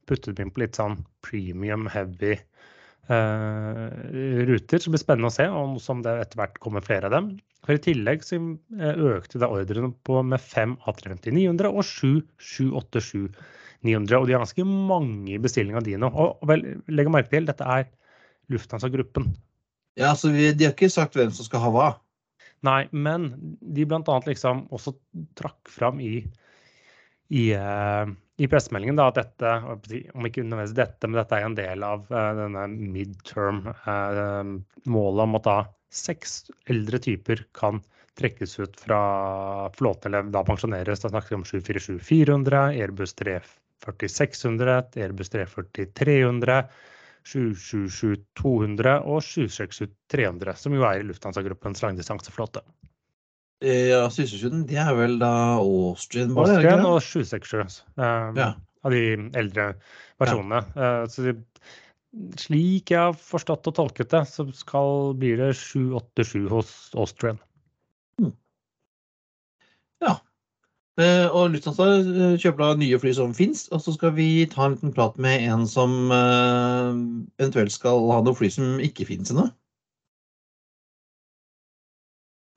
putte 0.08 0.32
dem 0.32 0.48
inn 0.48 0.54
på 0.54 0.62
litt 0.62 0.78
sånn 0.78 1.00
premium 1.26 1.88
heavy 1.90 2.36
uh, 3.10 3.90
ruter. 4.48 4.78
Så 4.78 4.88
det 4.88 4.94
blir 4.94 5.04
spennende 5.04 5.32
å 5.32 5.34
se 5.34 5.48
om 5.50 5.76
som 5.82 6.02
det 6.06 6.14
etter 6.22 6.40
hvert 6.40 6.58
kommer 6.62 6.84
flere 6.84 7.10
av 7.10 7.16
dem. 7.16 7.36
For 7.66 7.74
I 7.74 7.82
tillegg 7.82 8.22
så 8.24 8.38
eh, 8.38 9.00
økte 9.10 9.40
da 9.42 9.50
ordrene 9.52 9.90
på 10.06 10.22
med 10.24 10.40
fem 10.40 10.76
A350-900 10.88 11.68
og 11.68 11.84
sju 11.84 12.12
787-900. 12.40 14.14
Og 14.14 14.28
de 14.28 14.36
har 14.36 14.44
ganske 14.44 14.64
mange 14.64 15.40
bestillinger 15.42 15.82
av 15.82 15.88
de 15.88 15.98
nå. 16.00 16.08
Og 16.08 16.46
vel, 16.48 16.64
legg 16.88 17.10
merke 17.12 17.34
til, 17.34 17.48
dette 17.50 17.66
er 17.66 17.90
Lufthansa-gruppen. 18.54 19.26
Ja, 19.98 20.14
så 20.16 20.30
vi, 20.32 20.52
De 20.54 20.68
har 20.68 20.72
ikke 20.76 20.88
sagt 20.92 21.18
hvem 21.18 21.34
som 21.34 21.44
skal 21.44 21.66
ha 21.66 21.74
hva? 21.74 21.88
Nei, 22.66 22.88
men 22.90 23.28
de 23.60 23.84
bl.a. 23.86 24.22
liksom 24.26 24.66
også 24.74 24.92
trakk 25.38 25.68
fram 25.70 26.00
i, 26.02 26.26
i, 27.30 27.54
uh, 27.54 28.10
i 28.38 28.48
pressemeldingen 28.50 28.96
da, 28.98 29.08
at 29.12 29.20
dette, 29.20 29.52
om 30.14 30.26
ikke 30.26 30.42
nødvendigvis 30.42 30.74
dette, 30.78 31.06
men 31.06 31.20
dette 31.20 31.36
er 31.38 31.44
en 31.46 31.58
del 31.58 31.78
av 31.86 32.00
uh, 32.10 32.32
denne 32.40 32.62
midterm-målet 32.96 35.22
uh, 35.22 35.26
om 35.28 35.38
at 35.38 35.46
da 35.46 35.58
seks 35.94 36.50
eldre 36.68 36.98
typer 37.00 37.46
kan 37.56 37.80
trekkes 38.18 38.58
ut 38.58 38.76
fra 38.80 39.00
flåten 39.78 40.14
eller 40.14 40.30
da 40.34 40.42
pensjoneres. 40.44 41.00
Da 41.00 41.12
snakker 41.12 41.36
vi 41.36 41.38
om 41.38 41.46
747-400, 41.46 42.62
Airbus 42.82 43.14
340-600, 43.22 44.98
Airbus 44.98 45.30
340-300, 45.34 46.62
777-200 47.26 48.94
og 49.02 49.22
767-300, 49.24 50.54
som 50.60 50.76
jo 50.76 50.86
er 50.88 51.00
i 51.00 51.08
Lufthansa-gruppens 51.08 51.82
langdistanseflåte. 51.84 52.62
Ja, 53.64 54.04
777 54.06 54.66
det 54.70 54.78
er 54.78 54.94
vel 54.94 55.18
da 55.18 55.32
Austrian? 55.58 56.30
Bare, 56.36 56.60
Austrian 56.60 56.86
og 56.86 57.00
767 57.02 57.80
um, 57.98 58.38
ja. 58.38 58.52
av 58.86 58.94
de 58.94 59.02
eldre 59.40 59.72
versjonene. 60.22 60.62
Ja. 60.76 60.92
Uh, 61.02 61.08
så 61.10 61.26
de, 61.26 61.34
slik 62.38 62.92
jeg 62.94 63.00
har 63.10 63.18
forstått 63.18 63.66
og 63.70 63.76
tolket 63.80 64.14
det, 64.14 64.22
så 64.30 64.46
skal, 64.54 65.12
blir 65.18 65.42
det 65.42 65.50
787 65.58 66.46
hos 66.52 66.72
Austrian. 66.94 67.40
Hmm. 68.20 68.32
Eh, 70.98 71.28
og 71.30 71.52
Lufthansa 71.52 71.86
eh, 72.00 72.34
kjøper 72.42 72.64
da 72.64 72.68
nye 72.80 72.98
fly 72.98 73.12
som 73.14 73.34
fins, 73.36 73.68
og 73.70 73.82
så 73.84 73.94
skal 73.94 74.16
vi 74.16 74.42
ta 74.50 74.66
en 74.66 74.74
liten 74.74 74.94
prat 74.96 75.14
med 75.22 75.44
en 75.46 75.62
som 75.70 76.10
uh, 76.10 76.90
eventuelt 77.38 77.70
skal 77.70 78.08
ha 78.10 78.18
noen 78.26 78.38
fly 78.38 78.50
som 78.50 78.80
ikke 78.82 79.06
fins 79.06 79.30
ennå. 79.30 79.46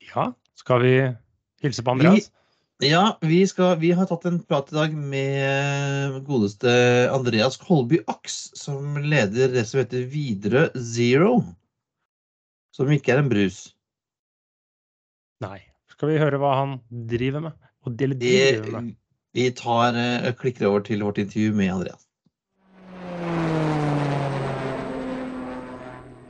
Ja, 0.08 0.32
skal 0.58 0.82
vi 0.82 0.94
hilse 1.62 1.86
på 1.86 1.94
Andreas? 1.94 2.32
Vi 2.82 2.90
ja, 2.90 3.04
vi, 3.22 3.44
skal, 3.46 3.76
vi, 3.78 3.92
har 3.94 4.08
tatt 4.10 4.26
en 4.26 4.40
prat 4.42 4.72
i 4.72 4.74
dag 4.74 4.94
med 4.98 6.16
godeste 6.26 6.72
Andreas 7.14 7.60
Kolby 7.62 8.00
Aks, 8.10 8.48
som 8.58 8.98
leder 8.98 9.54
det 9.54 9.68
som 9.70 9.84
heter 9.84 10.08
Widerøe 10.10 10.72
Zero. 10.82 11.36
Som 12.74 12.90
ikke 12.90 13.14
er 13.14 13.22
en 13.22 13.30
brus. 13.30 13.68
Nei. 15.46 15.60
Skal 15.94 16.10
vi 16.10 16.18
høre 16.18 16.42
hva 16.42 16.56
han 16.58 16.80
driver 16.90 17.46
med? 17.46 17.71
Og 17.86 17.96
det, 17.98 18.12
driver 18.20 18.80
med? 18.80 18.94
Vi 19.32 19.48
tar, 19.56 19.96
uh, 19.96 20.32
klikker 20.38 20.68
over 20.68 20.84
til 20.86 21.02
vårt 21.02 21.18
intervju 21.18 21.54
med 21.56 21.72
Andreas. 21.72 22.06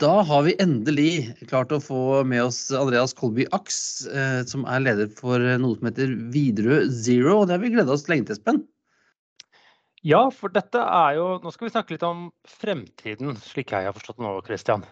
Da 0.02 0.16
har 0.26 0.42
vi 0.42 0.56
endelig 0.58 1.30
klart 1.46 1.70
å 1.70 1.78
få 1.78 2.22
med 2.26 2.42
oss 2.42 2.72
Andreas 2.74 3.12
Kolby 3.14 3.44
Aks, 3.54 3.76
eh, 4.10 4.40
som 4.50 4.64
er 4.66 4.82
leder 4.82 5.10
for 5.14 5.38
noe 5.62 5.78
som 5.78 5.86
heter 5.86 6.16
Widerøe 6.34 6.88
Zero. 6.90 7.36
og 7.36 7.46
Det 7.46 7.54
har 7.54 7.62
vi 7.62 7.70
gleda 7.70 7.94
oss 7.94 8.08
lenge 8.10 8.26
til, 8.26 8.34
Espen. 8.34 8.58
Ja, 10.02 10.24
for 10.34 10.50
dette 10.50 10.82
er 10.82 11.20
jo 11.20 11.26
Nå 11.44 11.52
skal 11.54 11.68
vi 11.68 11.74
snakke 11.76 11.94
litt 11.94 12.06
om 12.06 12.32
fremtiden, 12.50 13.36
slik 13.38 13.70
jeg 13.70 13.86
har 13.86 13.94
forstått 13.94 14.18
det 14.18 14.26
nå, 14.26 14.34
Christian. 14.48 14.82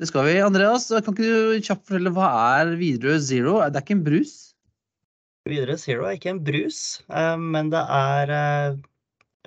Det 0.00 0.08
skal 0.08 0.24
vi, 0.30 0.38
Andreas. 0.40 0.88
Kan 0.88 1.12
ikke 1.12 1.28
du 1.28 1.60
kjapt 1.60 1.84
fortelle 1.90 2.14
hva 2.16 2.32
er 2.62 2.72
Widerøe 2.80 3.20
Zero? 3.20 3.58
Det 3.68 3.82
er 3.82 3.84
ikke 3.84 3.98
en 3.98 4.06
brus? 4.08 4.51
Widerøe 5.48 5.78
Zero 5.80 6.06
er 6.06 6.16
ikke 6.16 6.30
en 6.30 6.42
brus, 6.46 7.02
eh, 7.10 7.36
men 7.40 7.72
det 7.72 7.82
er 7.90 8.32
eh, 8.36 8.76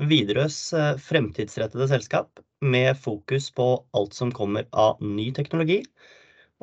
Widerøes 0.03 0.57
eh, 0.75 0.97
fremtidsrettede 0.99 1.87
selskap 1.87 2.41
med 2.65 2.97
fokus 2.99 3.47
på 3.55 3.67
alt 3.95 4.17
som 4.17 4.33
kommer 4.35 4.67
av 4.75 4.99
ny 4.99 5.29
teknologi. 5.35 5.83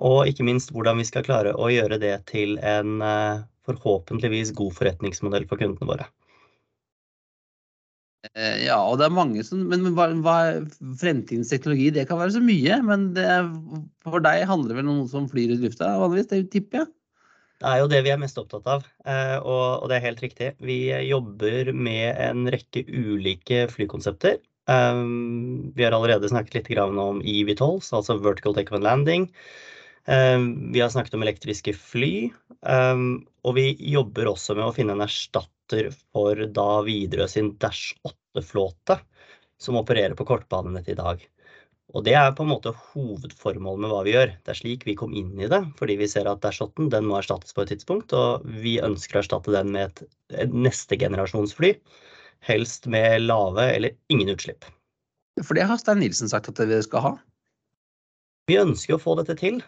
Og 0.02 0.28
ikke 0.28 0.44
minst 0.44 0.72
hvordan 0.72 1.00
vi 1.00 1.06
skal 1.08 1.24
klare 1.24 1.52
å 1.56 1.68
gjøre 1.72 1.98
det 2.00 2.14
til 2.28 2.56
en 2.64 2.96
forhåpentligvis 3.68 4.50
god 4.56 4.72
forretningsmodell 4.74 5.44
for 5.46 5.60
kundene 5.60 5.86
våre. 5.86 6.06
Ja, 8.32 8.78
og 8.80 8.96
det 8.98 9.04
er 9.06 9.14
mange 9.14 9.44
som 9.44 9.66
Men 9.68 9.92
hva, 9.92 10.08
hva, 10.24 10.36
fremtidens 10.98 11.52
teknologi, 11.52 11.90
det 11.92 12.06
kan 12.08 12.18
være 12.22 12.34
så 12.38 12.42
mye. 12.42 12.80
Men 12.88 13.10
det, 13.14 13.28
for 14.08 14.24
deg 14.24 14.46
handler 14.48 14.72
det 14.72 14.80
vel 14.80 14.88
om 14.88 15.02
noe 15.02 15.12
som 15.12 15.28
flyr 15.30 15.52
i 15.52 15.60
lufta 15.60 15.92
vanligvis? 16.00 16.30
Det 16.32 16.42
tipper 16.56 16.82
jeg? 16.82 16.92
Det 17.62 17.70
er 17.70 17.78
jo 17.78 17.90
det 17.90 18.00
vi 18.02 18.10
er 18.10 18.18
mest 18.18 18.38
opptatt 18.40 18.64
av, 18.66 18.86
eh, 19.06 19.36
og 19.38 19.84
det 19.86 19.94
er 19.94 20.06
helt 20.08 20.22
riktig. 20.24 20.48
Vi 20.66 20.78
jobber 21.06 21.68
med 21.70 22.08
en 22.18 22.48
rekke 22.50 22.82
ulike 22.90 23.68
flykonsepter. 23.70 24.40
Eh, 24.66 25.02
vi 25.76 25.84
har 25.86 25.94
allerede 25.94 26.30
snakket 26.32 26.72
litt 26.72 26.80
om 26.82 27.20
EV12, 27.22 27.92
altså 28.00 28.18
Vertical 28.18 28.56
Take 28.56 28.74
and 28.74 28.82
Landing. 28.82 29.28
Eh, 30.10 30.42
vi 30.74 30.82
har 30.82 30.90
snakket 30.90 31.14
om 31.14 31.22
elektriske 31.22 31.76
fly, 31.78 32.32
og 32.62 33.54
vi 33.54 33.68
jobber 33.94 34.32
også 34.32 34.58
med 34.58 34.66
å 34.66 34.74
finne 34.74 34.96
en 34.96 35.06
erstatter 35.06 35.92
for 35.94 36.42
da 36.58 36.68
Widerøe 36.82 37.30
sin 37.30 37.54
Dash 37.62 37.94
8-flåte, 38.02 38.98
som 39.62 39.78
opererer 39.78 40.18
på 40.18 40.26
kortbanenettet 40.26 40.96
i 40.96 40.98
dag. 40.98 41.22
Og 41.92 42.04
det 42.06 42.14
er 42.16 42.30
på 42.32 42.44
en 42.46 42.52
måte 42.54 42.72
hovedformålet 42.92 43.82
med 43.84 43.90
hva 43.92 44.00
vi 44.06 44.14
gjør. 44.14 44.30
Det 44.40 44.52
er 44.54 44.58
slik 44.58 44.86
vi 44.88 44.96
kom 44.96 45.12
inn 45.16 45.34
i 45.36 45.48
det, 45.50 45.60
fordi 45.76 45.98
vi 46.00 46.08
ser 46.08 46.28
at 46.30 46.40
Dashoten 46.44 46.88
den 46.92 47.04
må 47.08 47.18
erstattes 47.18 47.52
på 47.52 47.64
et 47.64 47.72
tidspunkt, 47.74 48.14
og 48.16 48.46
vi 48.64 48.78
ønsker 48.80 49.18
å 49.18 49.22
erstatte 49.22 49.52
den 49.52 49.74
med 49.74 49.90
et, 49.90 50.14
et 50.46 50.54
neste 50.56 50.96
generasjonsfly. 51.00 51.74
Helst 52.48 52.88
med 52.90 53.26
lave 53.26 53.68
eller 53.74 53.92
ingen 54.12 54.32
utslipp. 54.32 54.64
For 55.44 55.56
det 55.56 55.68
har 55.68 55.80
Stein 55.80 56.00
Nilsen 56.00 56.32
sagt 56.32 56.48
at 56.48 56.62
vi 56.68 56.80
skal 56.84 57.04
ha? 57.04 57.12
Vi 58.48 58.58
ønsker 58.60 58.96
å 58.96 59.02
få 59.02 59.14
dette 59.20 59.36
til. 59.38 59.60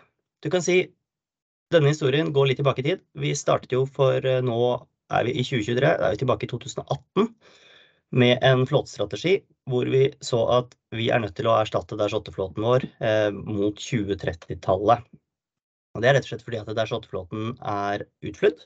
Du 0.43 0.51
kan 0.53 0.65
si 0.65 0.81
denne 1.73 1.93
historien 1.93 2.33
går 2.35 2.51
litt 2.51 2.61
tilbake 2.61 2.83
i 2.83 2.89
tid. 2.89 3.05
Vi 3.21 3.35
startet 3.37 3.77
jo 3.77 3.85
for 3.85 4.25
eh, 4.25 4.41
nå 4.45 4.59
er 5.13 5.29
vi 5.29 5.37
i 5.37 5.45
2023, 5.45 5.77
da 5.85 6.09
er 6.09 6.17
vi 6.17 6.23
tilbake 6.25 6.49
i 6.49 6.51
2018 6.51 7.29
med 8.15 8.39
en 8.47 8.65
flåtestrategi 8.69 9.39
hvor 9.71 9.89
vi 9.91 10.07
så 10.25 10.41
at 10.59 10.75
vi 10.95 11.09
er 11.13 11.23
nødt 11.25 11.37
til 11.39 11.49
å 11.49 11.57
erstatte 11.59 11.97
Dash 11.99 12.17
8-flåten 12.17 12.65
vår 12.65 12.87
eh, 13.03 13.31
mot 13.33 13.79
2030-tallet. 13.81 15.05
Og 15.95 16.03
Det 16.03 16.11
er 16.11 16.17
rett 16.19 16.27
og 16.27 16.33
slett 16.33 16.45
fordi 16.47 16.61
at 16.61 16.73
Dash 16.77 16.95
8-flåten 16.95 17.55
er 17.61 18.05
utflydd, 18.27 18.65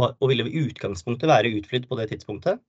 og, 0.00 0.06
og 0.18 0.30
ville 0.30 0.46
i 0.50 0.64
utgangspunktet 0.66 1.30
være 1.30 1.52
utflydd 1.60 1.88
på 1.90 1.98
det 2.00 2.08
tidspunktet. 2.12 2.62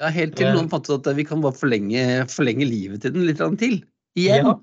Ja, 0.00 0.10
Helt 0.10 0.34
til 0.38 0.50
noen 0.50 0.70
fant 0.72 0.88
ut 0.90 1.06
at 1.06 1.18
vi 1.18 1.26
kan 1.26 1.42
bare 1.44 1.56
forlenge, 1.56 2.24
forlenge 2.32 2.66
livet 2.66 3.04
til 3.04 3.14
den 3.14 3.28
litt 3.28 3.42
til. 3.60 3.78
Igjen. 4.18 4.48
Ja, 4.48 4.54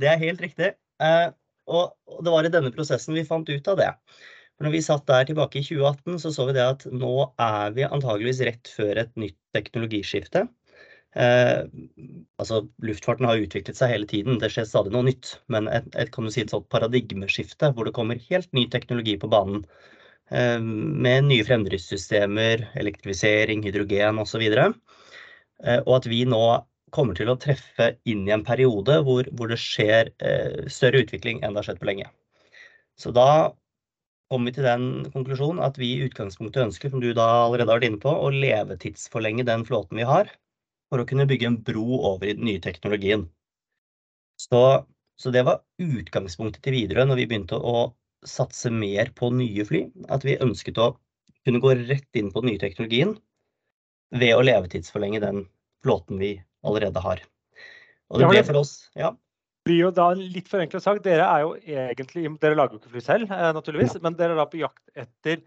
det 0.00 0.10
er 0.10 0.22
helt 0.22 0.42
riktig. 0.42 0.72
Eh, 1.02 1.28
og, 1.70 1.92
og 2.10 2.22
det 2.26 2.34
var 2.34 2.46
i 2.46 2.52
denne 2.52 2.72
prosessen 2.74 3.14
vi 3.14 3.26
fant 3.26 3.50
ut 3.50 3.68
av 3.70 3.78
det. 3.78 3.90
For 4.56 4.66
når 4.66 4.74
vi 4.74 4.82
satt 4.84 5.06
der 5.10 5.28
tilbake 5.28 5.60
i 5.60 5.64
2018, 5.66 6.18
så 6.22 6.32
så 6.34 6.48
vi 6.48 6.56
det 6.56 6.64
at 6.64 6.84
nå 6.90 7.14
er 7.40 7.76
vi 7.76 7.86
antageligvis 7.86 8.42
rett 8.48 8.72
før 8.74 9.04
et 9.04 9.14
nytt 9.18 9.38
teknologiskifte. 9.56 10.46
Eh, 11.12 11.64
altså, 12.40 12.62
luftfarten 12.80 13.28
har 13.28 13.42
utviklet 13.42 13.76
seg 13.76 13.92
hele 13.92 14.08
tiden, 14.08 14.38
det 14.40 14.52
skjer 14.54 14.68
stadig 14.68 14.94
noe 14.94 15.06
nytt. 15.10 15.34
Men 15.52 15.68
et, 15.68 15.88
et, 15.98 16.20
si, 16.32 16.44
et 16.44 16.54
paradigmeskifte 16.72 17.72
hvor 17.76 17.88
det 17.88 17.96
kommer 17.96 18.20
helt 18.30 18.50
ny 18.56 18.66
teknologi 18.72 19.18
på 19.20 19.30
banen. 19.32 19.66
Eh, 20.32 20.58
med 20.60 21.28
nye 21.28 21.46
fremdriftssystemer, 21.46 22.68
elektrifisering, 22.80 23.64
hydrogen 23.66 24.20
osv. 24.22 24.44
Eh, 24.48 25.80
og 25.84 25.96
at 26.00 26.08
vi 26.10 26.24
nå 26.28 26.44
kommer 26.92 27.16
til 27.16 27.30
å 27.32 27.38
treffe 27.40 27.94
inn 28.08 28.26
i 28.28 28.34
en 28.34 28.44
periode 28.44 28.98
hvor, 29.06 29.28
hvor 29.36 29.52
det 29.52 29.60
skjer 29.60 30.12
eh, 30.24 30.64
større 30.72 31.04
utvikling 31.04 31.40
enn 31.40 31.54
det 31.54 31.62
har 31.62 31.70
skjedd 31.70 31.80
på 31.80 31.88
lenge. 31.88 32.08
Så 33.00 33.12
da 33.16 33.52
kom 34.32 34.48
vi 34.48 34.54
til 34.56 34.64
den 34.64 34.86
konklusjonen 35.12 35.60
at 35.64 35.76
vi 35.80 35.90
i 35.92 36.06
utgangspunktet 36.06 36.64
ønsker, 36.64 36.92
som 36.92 37.02
du 37.04 37.10
da 37.12 37.26
allerede 37.44 37.68
har 37.68 37.82
vært 37.82 37.90
inne 37.90 38.00
på, 38.00 38.12
å 38.12 38.32
levetidsforlenge 38.32 39.44
den 39.44 39.66
flåten 39.68 40.00
vi 40.00 40.08
har, 40.08 40.30
for 40.88 41.02
å 41.02 41.08
kunne 41.08 41.28
bygge 41.28 41.50
en 41.50 41.58
bro 41.66 42.00
over 42.14 42.30
i 42.30 42.36
den 42.38 42.48
nye 42.48 42.62
teknologien. 42.64 43.26
Så, 44.40 44.62
så 45.20 45.32
det 45.34 45.44
var 45.48 45.60
utgangspunktet 45.80 46.64
til 46.64 46.78
Widerøe 46.78 47.04
når 47.10 47.20
vi 47.20 47.28
begynte 47.28 47.60
å 47.60 47.90
satse 48.24 48.72
mer 48.72 49.12
på 49.18 49.28
nye 49.34 49.66
fly. 49.68 49.84
At 50.12 50.24
vi 50.24 50.38
ønsket 50.40 50.80
å 50.80 50.94
kunne 51.44 51.60
gå 51.62 51.74
rett 51.84 52.18
inn 52.18 52.30
på 52.32 52.42
den 52.42 52.52
nye 52.52 52.62
teknologien 52.62 53.16
ved 54.16 54.36
å 54.36 54.44
levetidsforlenge 54.44 55.22
den 55.22 55.44
flåten 55.84 56.20
vi 56.22 56.36
allerede 56.64 57.02
har. 57.04 57.22
Og 58.12 58.20
det 58.20 58.28
ble 58.30 58.42
for 58.46 58.60
oss 58.60 58.74
ja, 58.98 59.12
blir 59.66 59.84
jo 59.86 59.90
da 59.94 60.08
litt 60.18 60.50
forenklet 60.50 60.84
sagt, 60.84 61.04
dere 61.06 61.26
er 61.26 61.44
jo 61.44 61.52
egentlig 61.56 62.26
Dere 62.42 62.58
lager 62.58 62.76
jo 62.76 62.82
ikke 62.82 62.94
fly 62.96 63.04
selv, 63.04 63.32
eh, 63.32 63.52
naturligvis, 63.56 63.96
men 64.02 64.18
dere 64.18 64.34
er 64.36 64.42
da 64.42 64.48
på 64.50 64.60
jakt 64.62 64.82
etter 64.98 65.42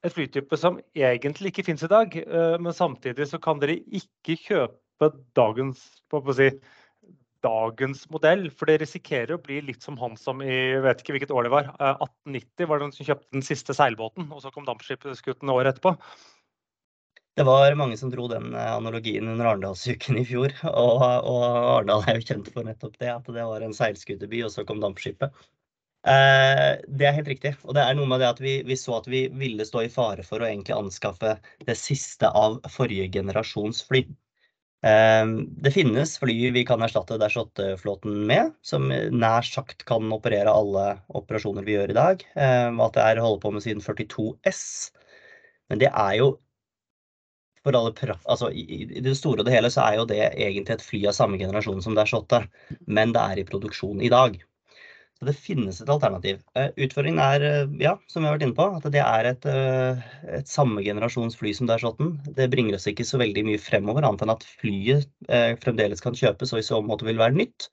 et 0.00 0.14
flytype 0.16 0.56
som 0.56 0.78
egentlig 0.96 1.52
ikke 1.52 1.66
finnes 1.66 1.84
i 1.84 1.92
dag. 1.92 2.14
Eh, 2.16 2.56
men 2.62 2.76
samtidig 2.76 3.28
så 3.28 3.40
kan 3.42 3.60
dere 3.60 3.80
ikke 3.84 4.38
kjøpe 4.46 5.12
dagens 5.36 5.82
på 6.10 6.22
å 6.22 6.36
si, 6.36 6.48
dagens 7.44 8.06
modell. 8.12 8.48
For 8.52 8.70
det 8.70 8.80
risikerer 8.82 9.36
å 9.36 9.42
bli 9.42 9.60
litt 9.68 9.84
som 9.84 9.98
han 10.00 10.16
som 10.20 10.42
i 10.44 10.56
vet 10.80 11.00
ikke 11.02 11.16
hvilket 11.16 11.34
år 11.36 11.48
det 11.48 11.54
var, 11.54 11.72
1890 11.76 12.64
eh, 12.64 12.68
var 12.68 12.80
det 12.80 12.88
han 12.88 12.96
som 12.96 13.08
kjøpte 13.08 13.36
den 13.36 13.46
siste 13.46 13.76
seilbåten, 13.76 14.28
og 14.32 14.44
så 14.44 14.52
kom 14.54 14.68
dampskipsgutten 14.68 15.52
året 15.52 15.74
etterpå. 15.74 15.96
Det 17.40 17.44
var 17.48 17.72
mange 17.72 17.96
som 17.96 18.10
dro 18.12 18.26
den 18.28 18.50
eh, 18.52 18.72
analogien 18.76 19.28
under 19.28 19.46
Arendalsuken 19.48 20.18
i 20.20 20.26
fjor. 20.28 20.52
Og, 20.68 21.00
og 21.00 21.44
Arendal 21.46 22.02
er 22.04 22.18
jo 22.18 22.26
kjent 22.28 22.50
for 22.52 22.66
nettopp 22.68 22.98
det, 23.00 23.08
at 23.14 23.30
det 23.32 23.46
var 23.48 23.64
en 23.64 23.72
seilskuterby, 23.72 24.42
og 24.44 24.52
så 24.52 24.64
kom 24.68 24.82
dampskipet. 24.82 25.32
Eh, 26.04 26.74
det 26.84 27.06
er 27.08 27.16
helt 27.16 27.30
riktig. 27.32 27.54
Og 27.64 27.78
det 27.78 27.86
er 27.86 27.96
noe 27.96 28.10
med 28.10 28.20
det 28.20 28.28
at 28.28 28.42
vi, 28.44 28.58
vi, 28.68 28.76
så 28.76 28.98
at 28.98 29.08
vi 29.08 29.22
ville 29.40 29.64
stå 29.64 29.86
i 29.86 29.88
fare 29.94 30.26
for 30.26 30.44
å 30.44 30.50
egentlig 30.50 30.76
anskaffe 30.76 31.38
det 31.64 31.78
siste 31.80 32.28
av 32.28 32.58
forrige 32.74 33.08
generasjons 33.16 33.80
fly. 33.88 34.04
Eh, 34.84 35.32
det 35.64 35.72
finnes 35.72 36.14
fly 36.20 36.36
vi 36.58 36.66
kan 36.68 36.84
erstatte 36.84 37.16
Dash 37.24 37.40
8-flåten 37.40 38.20
med, 38.28 38.52
som 38.60 38.92
nær 38.92 39.48
sagt 39.48 39.88
kan 39.88 40.12
operere 40.12 40.52
alle 40.52 40.90
operasjoner 41.08 41.64
vi 41.64 41.78
gjør 41.78 41.96
i 41.96 41.98
dag. 42.02 42.28
Eh, 42.36 42.68
at 42.68 43.00
det 43.00 43.08
er 43.08 43.24
holder 43.24 43.44
på 43.48 43.56
med 43.56 43.64
siden 43.64 43.88
42S. 43.88 44.62
Men 45.72 45.80
det 45.80 45.88
er 45.88 46.20
jo 46.20 46.34
for 47.64 47.76
alle 47.76 48.14
altså, 48.24 48.50
i, 48.50 48.64
i, 48.88 49.00
det 49.04 49.16
store 49.18 49.42
og 49.42 49.48
det 49.48 49.54
hele 49.54 49.70
så 49.72 49.84
er 49.84 49.98
jo 49.98 50.06
det 50.08 50.20
egentlig 50.30 50.76
et 50.76 50.84
fly 50.84 51.02
av 51.10 51.16
samme 51.16 51.40
generasjon 51.40 51.82
som 51.84 51.96
Dash 51.96 52.16
8, 52.16 52.44
men 52.88 53.12
det 53.16 53.20
er 53.20 53.40
i 53.42 53.48
produksjon 53.48 54.00
i 54.00 54.12
dag. 54.12 54.38
Så 55.20 55.26
det 55.28 55.34
finnes 55.36 55.76
et 55.82 55.90
alternativ. 55.92 56.38
Uh, 56.56 56.70
utfordringen 56.80 57.20
er, 57.20 57.42
uh, 57.44 57.74
ja, 57.82 57.92
som 58.08 58.24
vi 58.24 58.30
har 58.30 58.38
vært 58.38 58.46
inne 58.46 58.56
på, 58.56 58.64
at 58.78 58.86
det 58.94 59.02
er 59.04 59.28
et, 59.28 59.44
uh, 59.44 60.00
et 60.38 60.48
samme 60.48 60.80
generasjons 60.86 61.36
fly 61.36 61.52
som 61.58 61.68
Dash 61.68 61.84
8. 61.84 62.08
Det 62.38 62.48
bringer 62.52 62.78
oss 62.78 62.88
ikke 62.88 63.04
så 63.04 63.20
veldig 63.20 63.44
mye 63.50 63.60
fremover, 63.60 64.06
annet 64.08 64.24
enn 64.24 64.32
at 64.32 64.48
flyet 64.62 65.10
fremdeles 65.60 66.00
kan 66.00 66.16
kjøpes 66.16 66.54
og 66.54 66.62
i 66.62 66.64
så 66.64 66.80
måte 66.80 67.04
vil 67.04 67.20
være 67.20 67.36
nytt. 67.36 67.68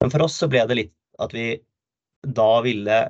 Men 0.00 0.14
for 0.14 0.22
oss 0.28 0.38
så 0.38 0.46
ble 0.52 0.62
det 0.70 0.78
litt 0.78 0.94
at 1.20 1.34
vi 1.34 1.48
da 2.22 2.50
ville 2.62 3.00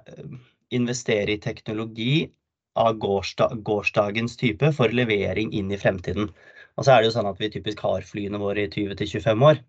investere 0.73 1.35
i 1.35 1.43
teknologi 1.43 2.31
av 2.79 2.99
gårsdagens 3.01 4.37
type 4.41 4.71
for 4.77 4.95
levering 4.95 5.53
inn 5.57 5.73
i 5.73 5.79
fremtiden. 5.81 6.31
Og 6.79 6.87
så 6.87 6.95
er 6.95 7.03
det 7.03 7.11
jo 7.11 7.17
sånn 7.17 7.29
at 7.31 7.41
vi 7.41 7.51
typisk 7.53 7.83
har 7.85 8.07
flyene 8.07 8.41
våre 8.41 8.67
i 8.67 8.71
20-25 8.71 9.47
år. 9.51 9.61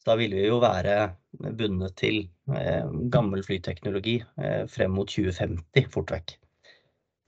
Så 0.00 0.10
da 0.10 0.16
vil 0.16 0.34
vi 0.34 0.46
jo 0.46 0.58
være 0.62 0.96
bundet 1.38 1.96
til 2.00 2.22
eh, 2.56 2.86
gammel 3.12 3.42
flyteknologi 3.44 4.18
eh, 4.40 4.62
frem 4.72 4.94
mot 4.96 5.10
2050 5.12 5.90
fort 5.92 6.12
vekk. 6.14 6.36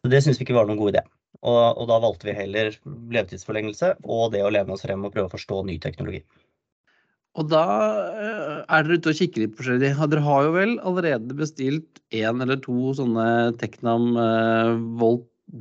Så 0.03 0.11
det 0.13 0.23
syns 0.25 0.41
vi 0.41 0.47
ikke 0.47 0.57
var 0.57 0.69
noen 0.69 0.81
god 0.81 0.95
idé. 0.95 1.03
Og, 1.43 1.59
og, 1.59 1.85
da 1.91 1.99
valgte 2.03 2.29
vi 2.29 2.37
heller 2.37 2.71
levetidsforlengelse 2.87 3.95
og 4.05 4.33
det 4.35 4.43
å 4.45 4.51
lene 4.53 4.75
oss 4.75 4.85
frem 4.87 5.05
og 5.05 5.13
prøve 5.15 5.31
å 5.31 5.35
forstå 5.35 5.63
ny 5.69 5.79
teknologi. 5.83 6.23
Og 7.41 7.49
da 7.49 7.65
eh, 8.13 8.57
er 8.61 8.85
dere 8.85 8.99
ute 9.01 9.13
og 9.13 9.19
kikker 9.19 9.47
litt 9.47 9.55
forskjellig. 9.57 9.93
Dere 9.97 10.25
har 10.27 10.47
jo 10.47 10.53
vel 10.57 10.75
allerede 10.85 11.37
bestilt 11.39 12.03
én 12.13 12.45
eller 12.45 12.61
to 12.61 12.93
sånne 12.99 13.27
Teknam 13.61 14.11
uh, 14.21 15.15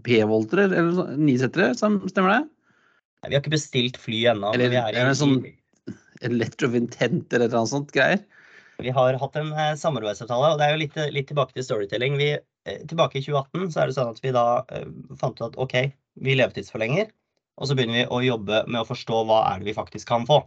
P-voltere, 0.04 0.68
eller 0.68 1.14
nisettere, 1.20 1.72
stemmer 1.78 2.34
det? 2.34 2.42
Nei, 3.22 3.30
vi 3.30 3.38
har 3.38 3.40
ikke 3.40 3.56
bestilt 3.56 4.00
fly 4.02 4.20
ennå. 4.34 4.52
Eller, 4.58 4.76
er 4.82 5.00
i, 5.00 5.16
sånn 5.16 5.40
en 6.22 6.38
letter 6.38 6.68
of 6.68 6.76
intent 6.78 7.32
eller 7.34 7.52
noe 7.54 7.70
sånt 7.70 7.96
greier? 7.96 8.20
Vi 8.82 8.92
har 8.92 9.16
hatt 9.22 9.40
en 9.40 9.54
uh, 9.56 9.72
samarbeidsavtale, 9.80 10.52
og 10.52 10.60
det 10.60 10.68
er 10.68 10.76
jo 10.76 10.84
litt, 10.84 11.00
litt 11.16 11.32
tilbake 11.32 11.56
til 11.56 11.68
storytelling. 11.70 12.20
Vi, 12.20 12.34
tilbake 12.92 13.22
i 13.22 13.24
2018 13.24 13.72
så 13.72 13.86
er 13.86 13.90
det 13.90 13.96
sånn 13.96 14.12
at 14.12 14.22
vi 14.26 14.36
da 14.36 14.46
fant 15.24 15.40
ut 15.40 15.48
at 15.48 15.60
OK, 15.62 15.78
vi 16.20 16.36
levetidsforlenger. 16.36 17.16
Og 17.62 17.70
så 17.70 17.78
begynner 17.78 18.00
vi 18.00 18.10
å 18.10 18.24
jobbe 18.26 18.64
med 18.66 18.82
å 18.82 18.88
forstå 18.90 19.22
hva 19.30 19.44
er 19.52 19.62
det 19.62 19.70
vi 19.70 19.78
faktisk 19.78 20.10
kan 20.10 20.26
få. 20.26 20.40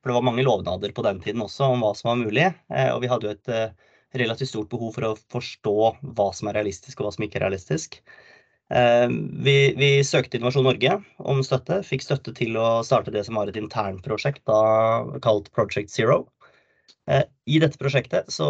For 0.00 0.10
det 0.10 0.16
var 0.16 0.24
mange 0.24 0.44
lovnader 0.46 0.94
på 0.96 1.04
den 1.04 1.20
tiden 1.20 1.44
også 1.44 1.68
om 1.74 1.84
hva 1.84 1.92
som 1.98 2.08
var 2.10 2.20
mulig. 2.22 2.48
Eh, 2.72 2.90
og 2.94 3.02
vi 3.04 3.10
hadde 3.12 3.28
jo 3.28 3.34
et 3.36 3.52
eh, 3.52 3.96
relativt 4.22 4.54
stort 4.54 4.70
behov 4.72 4.96
for 4.96 5.10
å 5.10 5.16
forstå 5.36 5.76
hva 6.16 6.28
som 6.36 6.48
er 6.48 6.56
realistisk 6.60 7.00
og 7.00 7.08
hva 7.10 7.16
som 7.16 7.26
ikke 7.26 7.40
er 7.40 7.46
realistisk. 7.50 8.00
Vi, 8.72 9.54
vi, 9.76 9.88
søkte 10.00 10.38
Innovasjon 10.38 10.64
Norge 10.64 10.94
om 11.20 11.42
støtte, 11.44 11.82
fikk 11.84 12.06
støtte 12.06 12.32
til 12.38 12.54
å 12.56 12.80
starte 12.86 13.12
det 13.12 13.20
som 13.26 13.36
var 13.36 13.50
et 13.50 13.58
internprosjekt 13.60 14.48
kalt 15.26 15.50
Project 15.52 15.92
Zero. 15.92 16.22
I 17.04 17.58
dette 17.60 17.76
prosjektet 17.76 18.32
så 18.32 18.48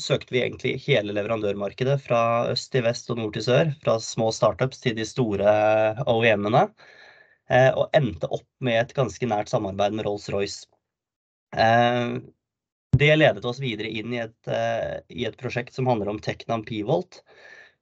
søkte 0.00 0.34
vi 0.34 0.42
egentlig 0.42 0.74
hele 0.88 1.14
leverandørmarkedet 1.14 2.00
fra 2.02 2.20
øst 2.50 2.72
til 2.74 2.84
vest 2.86 3.10
og 3.12 3.20
nord 3.20 3.36
til 3.36 3.46
sør. 3.46 3.70
Fra 3.84 3.96
små 4.02 4.32
startups 4.34 4.82
til 4.82 4.96
de 4.98 5.06
store 5.06 5.54
OEM-ene. 6.10 6.66
Og 7.52 7.90
endte 7.92 8.30
opp 8.32 8.46
med 8.64 8.78
et 8.80 8.94
ganske 8.96 9.26
nært 9.28 9.50
samarbeid 9.52 9.92
med 9.96 10.06
Rolls-Royce. 10.06 10.64
Det 12.94 13.10
ledet 13.18 13.44
oss 13.44 13.60
videre 13.60 13.90
inn 13.90 14.14
i 14.14 14.22
et, 14.22 14.48
i 15.12 15.26
et 15.28 15.36
prosjekt 15.36 15.76
som 15.76 15.90
handler 15.90 16.08
om 16.12 16.20
Tecnam 16.24 16.64
Pivolt, 16.64 17.20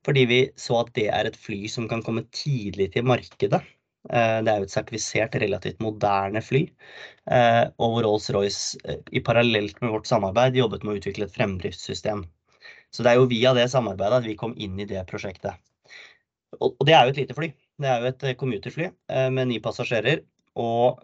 fordi 0.02 0.24
vi 0.26 0.40
så 0.58 0.80
at 0.80 0.90
det 0.98 1.06
er 1.14 1.30
et 1.30 1.38
fly 1.38 1.60
som 1.70 1.86
kan 1.90 2.02
komme 2.02 2.24
tidlig 2.34 2.90
til 2.96 3.06
markedet. 3.06 3.62
Det 4.02 4.50
er 4.50 4.58
jo 4.58 4.66
et 4.66 4.74
sertifisert, 4.74 5.38
relativt 5.38 5.78
moderne 5.84 6.42
fly, 6.42 6.64
og 7.30 7.86
hvor 7.86 8.08
Rolls-Royce 8.08 8.98
i 9.14 9.22
parallelt 9.22 9.78
med 9.78 9.94
vårt 9.94 10.10
samarbeid 10.10 10.58
jobbet 10.58 10.82
med 10.82 10.96
å 10.96 10.98
utvikle 10.98 11.28
et 11.28 11.36
fremdriftssystem. 11.36 12.26
Så 12.90 13.06
det 13.06 13.12
er 13.12 13.20
jo 13.22 13.30
via 13.30 13.54
det 13.56 13.70
samarbeidet 13.72 14.18
at 14.18 14.26
vi 14.26 14.34
kom 14.36 14.58
inn 14.58 14.74
i 14.82 14.88
det 14.90 15.06
prosjektet. 15.08 15.54
Og 16.58 16.82
det 16.84 16.96
er 16.98 17.06
jo 17.06 17.14
et 17.14 17.22
lite 17.22 17.36
fly. 17.38 17.52
Det 17.82 17.90
er 17.90 18.04
jo 18.04 18.12
et 18.12 18.24
commuterfly 18.38 18.88
med 19.34 19.50
ni 19.50 19.58
passasjerer 19.62 20.22
og 20.62 21.02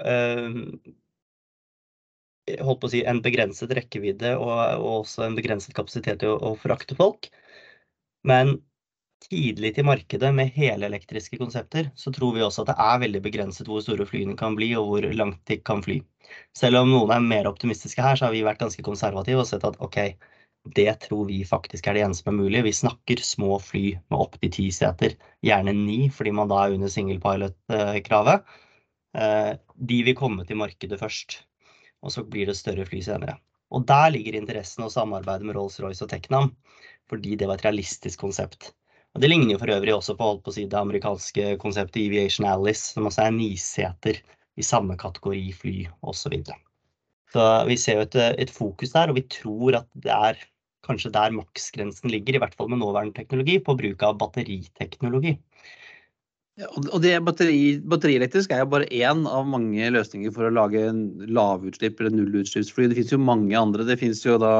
holdt 2.57 2.81
på 2.81 2.89
å 2.89 2.93
si 2.93 3.03
en 3.05 3.21
begrenset 3.25 3.73
rekkevidde 3.77 4.35
og 4.41 4.87
også 5.03 5.27
en 5.27 5.37
begrenset 5.37 5.75
kapasitet 5.77 6.23
til 6.23 6.37
å 6.37 6.55
frakte 6.61 6.97
folk. 6.99 7.29
Men 8.29 8.57
tidlig 9.25 9.75
til 9.77 9.87
markedet 9.89 10.31
med 10.35 10.53
helelektriske 10.55 11.39
konsepter, 11.41 11.91
så 11.99 12.13
tror 12.15 12.37
vi 12.37 12.45
også 12.47 12.63
at 12.65 12.71
det 12.71 12.79
er 12.85 13.03
veldig 13.05 13.23
begrenset 13.25 13.69
hvor 13.69 13.83
store 13.85 14.07
flyene 14.09 14.37
kan 14.39 14.57
bli 14.59 14.71
og 14.79 14.93
hvor 14.93 15.09
langt 15.21 15.41
de 15.51 15.59
kan 15.61 15.83
fly. 15.85 15.99
Selv 16.57 16.83
om 16.83 16.93
noen 16.93 17.15
er 17.17 17.25
mer 17.25 17.51
optimistiske 17.51 18.05
her, 18.05 18.19
så 18.19 18.29
har 18.29 18.37
vi 18.37 18.45
vært 18.47 18.63
ganske 18.63 18.85
konservative 18.87 19.43
og 19.43 19.49
sett 19.51 19.67
at 19.67 19.79
okay, 19.85 20.15
det 20.75 20.93
tror 21.07 21.27
vi 21.29 21.41
faktisk 21.47 21.87
er 21.87 21.97
det 21.97 22.05
eneste 22.05 22.25
som 22.25 22.33
er 22.35 22.39
mulig. 22.43 22.63
Vi 22.67 22.75
snakker 22.81 23.21
små 23.25 23.59
fly 23.63 23.85
med 24.11 24.19
opp 24.19 24.39
til 24.41 24.51
10 24.51 24.71
seter, 24.77 25.17
gjerne 25.47 25.75
ni 25.77 25.99
fordi 26.15 26.33
man 26.37 26.51
da 26.51 26.65
er 26.65 26.77
under 26.77 26.93
single 26.93 27.21
pilot 27.23 27.57
kravet. 28.07 28.47
De 29.13 30.01
vil 30.07 30.17
komme 30.19 30.45
til 30.49 30.61
markedet 30.61 31.01
først, 31.01 31.41
og 32.05 32.15
så 32.15 32.25
blir 32.25 32.51
det 32.51 32.59
større 32.59 32.87
fly 32.89 33.01
senere. 33.05 33.39
Og 33.75 33.85
der 33.89 34.11
ligger 34.15 34.39
interessen 34.39 34.87
å 34.87 34.93
samarbeide 34.93 35.45
med 35.45 35.57
Rolls-Royce 35.59 36.07
og 36.07 36.13
Technam, 36.13 36.53
fordi 37.09 37.37
det 37.37 37.49
var 37.49 37.61
et 37.61 37.67
realistisk 37.67 38.21
konsept. 38.25 38.73
Og 39.17 39.23
det 39.25 39.31
ligner 39.33 39.55
jo 39.55 39.61
for 39.61 39.73
øvrig 39.73 39.95
også 39.95 40.15
på, 40.17 40.27
holdt 40.31 40.45
på 40.47 40.55
si, 40.55 40.67
det 40.69 40.79
amerikanske 40.79 41.57
konseptet 41.63 42.03
Eviation 42.05 42.47
Alice, 42.49 42.93
som 42.95 43.09
også 43.09 43.27
er 43.27 43.37
9 43.37 43.51
seter 43.61 44.21
i 44.59 44.65
samme 44.67 44.97
kategori 45.01 45.45
fly 45.57 45.77
og 46.03 46.17
så 46.17 46.33
videre. 46.33 46.57
Så 47.33 47.43
vi 47.69 47.77
ser 47.77 47.99
jo 47.99 48.07
et, 48.07 48.17
et 48.45 48.53
fokus 48.53 48.95
der, 48.95 49.11
og 49.11 49.19
vi 49.19 49.27
tror 49.29 49.83
at 49.83 49.89
det 50.01 50.13
er 50.15 50.41
kanskje 50.87 51.13
der 51.15 51.35
maksgrensen 51.35 52.13
ligger, 52.13 52.37
i 52.37 52.43
hvert 52.43 52.55
fall 52.59 52.71
med 52.73 52.83
nåværende 52.83 53.17
teknologi, 53.17 53.59
på 53.63 53.77
bruk 53.79 54.05
av 54.07 54.19
batteriteknologi. 54.21 55.37
Og 56.91 56.99
det 57.05 57.15
batteri, 57.23 57.79
batterielektrisk 57.87 58.51
er 58.51 58.65
jo 58.65 58.71
bare 58.73 58.89
én 58.91 59.27
av 59.31 59.47
mange 59.47 59.91
løsninger 59.95 60.33
for 60.35 60.49
å 60.49 60.55
lage 60.55 60.89
lavutslipp 61.31 62.01
eller 62.01 62.17
nullutslippsfly. 62.17 62.89
Det 62.91 62.99
finnes 62.99 63.15
jo 63.15 63.21
mange 63.23 63.55
andre. 63.59 63.87
Det 63.87 64.01
finnes 64.01 64.25
jo 64.27 64.39
da 64.43 64.55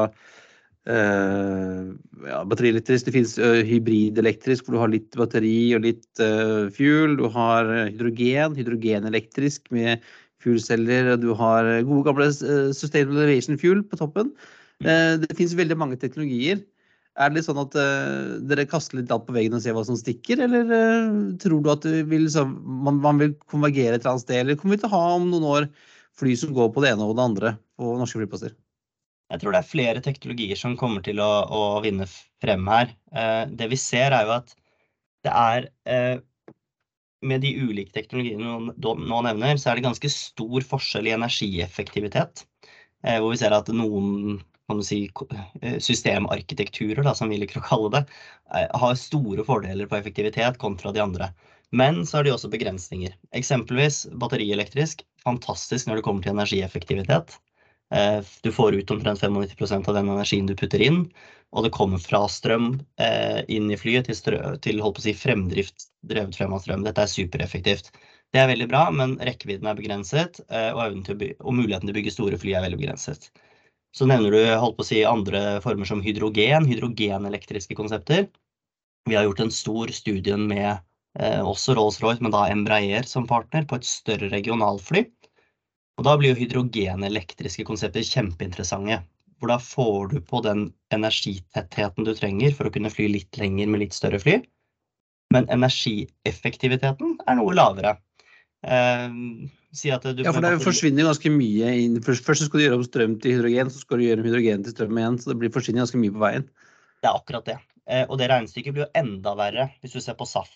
Uh, 0.89 1.91
ja, 2.25 2.39
batterielektrisk. 2.49 3.05
Det 3.05 3.13
finnes 3.13 3.35
uh, 3.37 3.59
hybridelektrisk, 3.67 4.65
hvor 4.65 4.73
du 4.73 4.79
har 4.81 4.89
litt 4.93 5.17
batteri 5.19 5.75
og 5.77 5.83
litt 5.85 6.21
uh, 6.23 6.71
fuel. 6.73 7.17
Du 7.19 7.27
har 7.35 7.67
hydrogen, 7.91 8.55
hydrogenelektrisk 8.57 9.67
med 9.75 10.05
fuelceller. 10.41 11.11
Du 11.21 11.33
har 11.37 11.67
gode 11.85 12.07
gamle 12.07 12.31
sustainable 12.73 13.27
aviation 13.27 13.59
fuel 13.59 13.83
på 13.85 13.99
toppen. 13.99 14.31
Det 14.79 15.35
finnes 15.35 15.57
veldig 15.59 15.75
mange 15.79 15.97
teknologier. 15.99 16.61
Er 17.19 17.31
det 17.31 17.39
litt 17.39 17.47
sånn 17.49 17.59
at 17.59 17.73
dere 18.47 18.67
kaster 18.69 18.99
litt 18.99 19.11
alt 19.11 19.25
på 19.27 19.35
veggen 19.35 19.57
og 19.57 19.63
ser 19.63 19.75
hva 19.75 19.83
som 19.83 19.97
stikker, 19.99 20.39
eller 20.45 20.69
tror 21.41 21.65
du 21.65 21.69
at 21.73 21.87
vil, 22.07 22.29
så, 22.31 22.45
man, 22.47 23.01
man, 23.03 23.19
vil 23.19 23.33
konvergere 23.51 23.97
et 23.97 24.05
eller 24.05 24.13
annet 24.13 24.23
sted? 24.23 24.39
Eller 24.39 24.59
kommer 24.59 24.77
vi 24.77 24.83
til 24.85 24.87
å 24.87 24.93
ha 24.93 25.03
om 25.17 25.27
noen 25.27 25.47
år 25.49 25.67
fly 26.19 26.37
som 26.39 26.55
går 26.55 26.71
på 26.71 26.85
det 26.85 26.93
ene 26.93 27.07
og 27.09 27.17
det 27.17 27.25
andre 27.25 27.53
på 27.79 27.97
norske 27.99 28.21
flyplasser? 28.21 28.55
Jeg 29.29 29.43
tror 29.43 29.53
det 29.53 29.59
er 29.61 29.69
flere 29.69 30.01
teknologier 30.05 30.57
som 30.57 30.77
kommer 30.77 31.03
til 31.05 31.21
å, 31.21 31.29
å 31.45 31.61
vinne 31.85 32.07
frem 32.41 32.65
her. 32.71 32.95
Eh, 33.13 33.43
det 33.59 33.69
vi 33.69 33.77
ser 33.77 34.15
er 34.15 34.25
jo 34.25 34.33
at 34.39 34.55
det 35.27 35.35
er 35.35 35.69
eh, 35.85 36.17
Med 37.19 37.41
de 37.43 37.49
ulike 37.59 37.91
teknologiene 37.91 38.73
du 38.79 38.93
nå 38.95 39.17
nevner, 39.25 39.57
så 39.59 39.69
er 39.69 39.75
det 39.75 39.83
ganske 39.83 40.09
stor 40.13 40.63
forskjell 40.63 41.09
i 41.09 41.15
energieffektivitet. 41.17 42.45
Eh, 43.03 43.19
hvor 43.19 43.33
vi 43.33 43.39
ser 43.41 43.51
at 43.51 43.67
noen 43.75 44.39
du 44.39 44.45
si, 44.85 45.01
systemarkitekturer, 45.81 47.01
da, 47.05 47.15
som 47.17 47.31
vi 47.31 47.39
liker 47.41 47.61
å 47.61 47.65
kalle 47.65 47.91
det, 47.97 48.01
har 48.49 48.97
store 48.99 49.45
fordeler 49.47 49.89
på 49.89 49.97
effektivitet 49.97 50.59
kontra 50.61 50.93
de 50.95 51.01
andre. 51.03 51.31
Men 51.75 52.01
så 52.05 52.19
er 52.19 52.25
det 52.25 52.33
også 52.33 52.49
begrensninger. 52.49 53.13
Eksempelvis 53.37 54.07
batterielektrisk. 54.21 55.03
Fantastisk 55.25 55.89
når 55.89 55.99
det 55.99 56.05
kommer 56.07 56.25
til 56.25 56.33
energieffektivitet. 56.33 57.35
Eh, 57.93 58.21
du 58.41 58.51
får 58.51 58.75
ut 58.75 58.91
omtrent 58.91 59.21
95% 59.21 59.89
av 59.89 59.97
den 59.97 60.09
energien 60.09 60.49
du 60.49 60.55
putter 60.55 60.81
inn, 60.81 61.03
og 61.49 61.65
det 61.65 61.73
kommer 61.73 62.01
fra 62.01 62.23
strøm 62.29 62.71
eh, 63.01 63.41
inn 63.49 63.69
i 63.73 63.77
flyet 63.77 64.09
til, 64.09 64.17
strø, 64.17 64.39
til 64.61 64.81
si, 65.01 65.15
fremdrift 65.17 65.89
drevet 66.05 66.37
frem 66.37 66.53
av 66.53 66.61
strøm. 66.65 66.85
Dette 66.85 67.05
er 67.05 67.11
supereffektivt. 67.11 67.91
Det 68.29 68.41
er 68.41 68.51
veldig 68.51 68.69
bra, 68.69 68.83
men 68.93 69.17
rekkevidden 69.25 69.69
er 69.69 69.77
begrenset, 69.77 70.41
eh, 70.53 70.69
og, 70.73 71.09
og, 71.09 71.53
muligheten 71.53 71.87
til 71.87 71.95
å 71.95 71.97
bygge 71.97 72.13
store 72.13 72.41
fly 72.41 72.53
er 72.53 72.67
veldig 72.67 72.81
begrenset. 72.81 73.31
Så 73.95 74.05
nevner 74.09 74.35
du 74.35 74.41
holdt 74.61 74.77
på 74.77 74.85
å 74.85 74.89
si, 74.89 74.99
andre 75.07 75.59
former 75.63 75.87
som 75.89 76.03
hydrogen, 76.05 76.67
hydrogenelektriske 76.69 77.77
konsepter. 77.77 78.27
Vi 79.09 79.17
har 79.17 79.25
gjort 79.25 79.41
en 79.41 79.53
stor 79.53 79.89
studie 79.95 80.37
med 80.37 80.69
eh, 81.19 81.41
også 81.41 81.73
Rolls-Royce, 81.77 82.21
men 82.21 82.35
da 82.35 82.45
Embraer 82.51 83.07
som 83.09 83.25
partner, 83.29 83.65
på 83.65 83.79
et 83.79 83.87
større 83.89 84.29
regionalfly 84.29 85.07
og 85.99 86.05
da 86.07 86.15
blir 86.15 86.31
jo 86.31 86.39
hydrogenelektriske 86.39 87.65
konsepter 87.67 88.05
kjempeinteressante. 88.07 89.01
For 89.39 89.51
da 89.51 89.57
får 89.59 90.13
du 90.13 90.21
på 90.23 90.39
den 90.45 90.69
energitettheten 90.95 92.07
du 92.07 92.13
trenger 92.15 92.55
for 92.55 92.69
å 92.69 92.71
kunne 92.71 92.91
fly 92.91 93.09
litt 93.11 93.39
lenger 93.39 93.67
med 93.67 93.83
litt 93.83 93.95
større 93.95 94.19
fly. 94.23 94.37
Men 95.35 95.49
energieffektiviteten 95.51 97.17
er 97.27 97.37
noe 97.39 97.55
lavere. 97.55 97.97
Eh, 98.67 99.07
si 99.71 99.87
ja, 99.87 99.99
for 100.01 100.43
det 100.43 100.53
forsvinner 100.63 101.07
ganske 101.07 101.31
mye 101.31 101.73
inn. 101.83 101.99
Først, 102.03 102.25
først 102.27 102.47
skal 102.47 102.59
du 102.59 102.65
gjøre 102.65 102.79
om 102.81 102.87
strøm 102.87 103.17
til 103.23 103.37
hydrogen, 103.37 103.71
så 103.71 103.83
skal 103.83 103.99
du 104.01 104.07
gjøre 104.07 104.23
om 104.23 104.29
hydrogen 104.29 104.65
til 104.65 104.75
strøm 104.75 104.99
igjen. 104.99 105.19
Så 105.21 105.31
det 105.31 105.39
blir 105.41 105.53
forsvinner 105.55 105.85
ganske 105.85 106.01
mye 106.01 106.15
på 106.15 106.23
veien. 106.23 106.47
Det 106.99 107.07
er 107.07 107.19
akkurat 107.19 107.47
det. 107.47 107.59
Eh, 107.89 108.05
og 108.05 108.19
det 108.21 108.29
regnestykket 108.31 108.75
blir 108.75 108.85
jo 108.85 108.93
enda 108.99 109.35
verre 109.39 109.69
hvis 109.81 109.95
du 109.95 110.01
ser 110.03 110.17
på 110.19 110.27
SAF. 110.29 110.51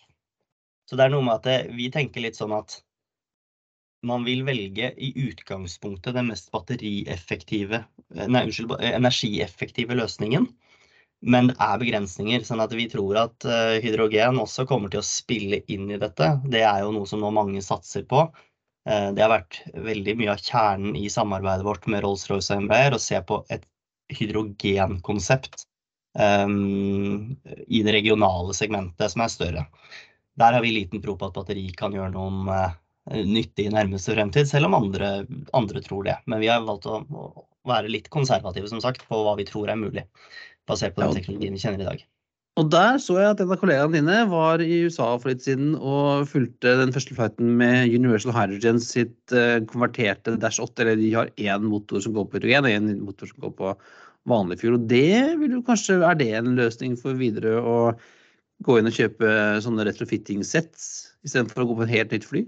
Så 0.89 1.00
det 1.00 1.06
er 1.06 1.13
noe 1.13 1.26
med 1.26 1.39
at 1.39 1.48
det, 1.48 1.60
vi 1.78 1.88
tenker 1.94 2.26
litt 2.26 2.38
sånn 2.38 2.54
at 2.56 2.82
man 4.04 4.26
vil 4.28 4.44
velge 4.44 4.89
i 5.00 5.13
utgangspunktet 5.30 6.18
den 6.18 6.28
mest 6.28 6.50
batterieffektive, 6.52 7.86
nei, 8.12 8.42
unnskyld, 8.44 8.76
energieffektive 8.84 9.96
løsningen. 9.96 10.50
Men 11.24 11.52
det 11.52 11.56
er 11.64 11.80
begrensninger, 11.80 12.44
sånn 12.44 12.64
at 12.64 12.74
vi 12.76 12.90
tror 12.92 13.20
at 13.22 13.46
eh, 13.48 13.78
hydrogen 13.84 14.42
også 14.44 14.66
kommer 14.68 14.92
til 14.92 15.00
å 15.00 15.08
spille 15.08 15.62
inn 15.72 15.88
i 15.94 16.00
dette. 16.02 16.34
Det 16.52 16.66
er 16.68 16.84
jo 16.84 16.92
noe 16.96 17.08
som 17.08 17.24
nå 17.24 17.32
mange 17.32 17.64
satser 17.64 18.04
på. 18.10 18.26
Eh, 18.90 19.10
det 19.16 19.24
har 19.24 19.32
vært 19.32 19.62
veldig 19.86 20.18
mye 20.20 20.34
av 20.34 20.44
kjernen 20.44 20.98
i 21.00 21.08
samarbeidet 21.12 21.68
vårt 21.68 21.88
med 21.92 22.04
Rolls-Royce 22.04 22.52
og 22.52 22.66
Embraer 22.66 22.96
å 22.96 23.02
se 23.02 23.22
på 23.24 23.40
et 23.54 23.64
hydrogenkonsept 24.14 25.64
um, 26.20 27.36
i 27.68 27.80
det 27.86 27.96
regionale 27.96 28.54
segmentet 28.58 29.14
som 29.14 29.24
er 29.24 29.32
større. 29.32 29.66
Der 30.40 30.58
har 30.58 30.66
vi 30.66 30.74
liten 30.76 31.02
tro 31.02 31.16
på 31.18 31.30
at 31.30 31.38
batteri 31.38 31.70
kan 31.78 31.96
gjøre 31.96 32.12
noe 32.18 32.58
uh, 32.60 32.76
nyttig 33.24 33.70
i 33.70 33.74
nærmeste 33.74 34.16
fremtid, 34.16 34.50
selv 34.50 34.68
om 34.68 34.78
andre, 34.82 35.16
andre, 35.56 35.82
tror 35.84 36.04
det. 36.08 36.18
Men 36.28 36.44
vi 36.44 36.52
har 36.52 36.64
valgt 36.68 36.88
å, 36.90 37.02
være 37.68 37.92
litt 37.92 38.10
konservative 38.12 38.68
som 38.68 38.82
sagt, 38.84 39.06
på 39.08 39.22
hva 39.24 39.38
vi 39.40 39.46
tror 39.48 39.72
er 39.72 39.80
mulig, 39.80 40.04
basert 40.69 40.95
på 40.95 41.04
den 41.04 41.15
teknologien 41.17 41.56
vi 41.56 41.62
kjenner 41.62 41.84
i 41.84 41.89
dag. 41.91 42.04
Og 42.62 42.67
der 42.69 42.99
så 43.02 43.15
jeg 43.17 43.32
at 43.34 43.39
en 43.41 43.52
av 43.56 43.58
kollegaene 43.58 43.95
dine 43.95 44.17
var 44.30 44.62
i 44.62 44.84
USA 44.86 45.08
for 45.17 45.32
litt 45.32 45.41
siden 45.41 45.71
og 45.73 46.28
fulgte 46.30 46.76
den 46.78 46.93
første 46.93 47.15
flighten 47.17 47.56
med 47.58 47.89
Universal 47.89 48.36
Hydrogen 48.36 48.78
sitt 48.84 49.34
uh, 49.34 49.58
konverterte 49.71 50.36
Dash 50.38 50.62
8. 50.62 50.84
Eller 50.84 50.99
de 51.02 51.10
har 51.15 51.32
én 51.34 51.65
motor 51.65 52.04
som 52.04 52.13
går 52.13 52.28
på 52.30 52.38
hydrogen 52.38 52.67
og 52.69 52.76
én 52.76 52.91
motor 53.08 53.32
som 53.32 53.41
går 53.47 53.56
på 53.58 53.73
vanlig 54.30 54.60
fuel. 54.62 54.78
Og 54.78 54.86
det 54.91 55.34
vil 55.41 55.58
jo 55.58 55.63
kanskje, 55.65 55.97
er 56.06 56.19
det 56.19 56.30
en 56.38 56.54
løsning 56.60 56.93
for 56.99 57.17
videre 57.17 57.58
å 57.58 57.78
gå 58.63 58.78
inn 58.78 58.91
og 58.91 58.99
kjøpe 59.02 59.34
sånne 59.65 59.88
retrofitting-sets 59.89 60.86
istedenfor 61.26 61.65
å 61.65 61.71
gå 61.71 61.80
på 61.80 61.88
et 61.88 61.95
helt 61.97 62.13
nytt 62.13 62.30
fly? 62.30 62.45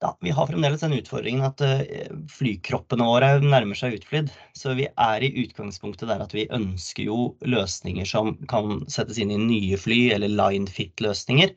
Ja, 0.00 0.18
vi 0.20 0.30
har 0.30 0.46
fremdeles 0.46 0.80
den 0.80 0.92
utfordringen 0.92 1.44
at 1.46 1.62
eh, 1.64 2.10
flykroppene 2.30 3.06
våre 3.08 3.30
nærmer 3.40 3.78
seg 3.78 3.96
utflydd. 3.96 4.28
Så 4.56 4.74
vi 4.76 4.88
er 4.90 5.24
i 5.24 5.32
utgangspunktet 5.44 6.10
der 6.10 6.24
at 6.24 6.34
vi 6.36 6.48
ønsker 6.52 7.08
jo 7.08 7.30
løsninger 7.48 8.08
som 8.08 8.34
kan 8.50 8.82
settes 8.92 9.20
inn 9.22 9.32
i 9.32 9.40
nye 9.40 9.80
fly, 9.80 10.00
eller 10.16 10.32
line 10.32 10.68
fit-løsninger. 10.68 11.54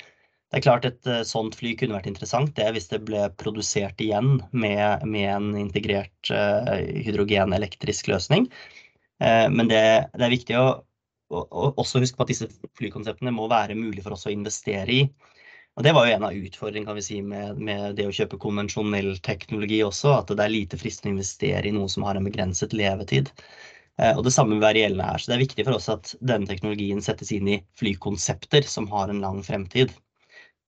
Det 0.50 0.58
er 0.58 0.66
klart 0.66 0.88
et 0.88 1.10
uh, 1.10 1.22
sånt 1.28 1.58
fly 1.60 1.76
kunne 1.78 1.98
vært 1.98 2.08
interessant 2.10 2.56
det 2.58 2.70
hvis 2.74 2.88
det 2.90 3.04
ble 3.06 3.28
produsert 3.38 4.00
igjen 4.02 4.40
med, 4.50 5.04
med 5.06 5.28
en 5.30 5.50
integrert 5.60 6.32
uh, 6.34 6.80
hydrogenelektrisk 7.06 8.10
løsning. 8.10 8.50
Men 9.20 9.68
det, 9.68 9.82
det, 10.16 10.22
er 10.24 10.32
viktig 10.32 10.56
å, 10.56 10.68
å, 11.36 11.40
å, 11.44 11.64
også 11.82 12.00
huske 12.00 12.16
på 12.16 12.24
at 12.24 12.30
disse 12.32 12.46
flykonseptene 12.80 13.34
må 13.36 13.50
være 13.52 13.76
mulig 13.76 14.00
for 14.06 14.16
oss 14.16 14.24
å 14.30 14.32
investere 14.32 14.94
i. 14.96 15.02
Og 15.78 15.86
Det 15.86 15.94
var 15.96 16.08
jo 16.08 16.16
en 16.16 16.26
av 16.28 16.36
utfordringene 16.36 17.04
si, 17.06 17.22
med, 17.24 17.60
med, 17.62 17.96
det 17.96 18.08
å 18.10 18.16
kjøpe 18.16 18.40
konvensjonell 18.42 19.14
teknologi 19.24 19.80
også, 19.86 20.12
at 20.18 20.34
det 20.34 20.44
er 20.44 20.52
lite 20.52 20.80
fristende 20.80 21.14
å 21.14 21.18
investere 21.18 21.70
i 21.70 21.76
noe 21.76 21.88
som 21.92 22.04
har 22.08 22.20
en 22.20 22.28
begrenset 22.28 22.76
levetid. 22.76 23.32
Og 24.18 24.22
Det 24.24 24.32
samme 24.32 24.56
vil 24.56 24.64
være 24.64 24.82
gjeldende 24.84 25.08
her. 25.08 25.20
Så 25.20 25.32
Det 25.32 25.38
er 25.38 25.46
viktig 25.46 25.66
for 25.68 25.76
oss 25.76 25.90
at 25.92 26.12
denne 26.20 26.48
teknologien 26.48 27.02
settes 27.04 27.32
inn 27.36 27.48
i 27.52 27.58
flykonsepter 27.80 28.68
som 28.68 28.88
har 28.92 29.12
en 29.12 29.24
lang 29.24 29.40
fremtid. 29.44 29.92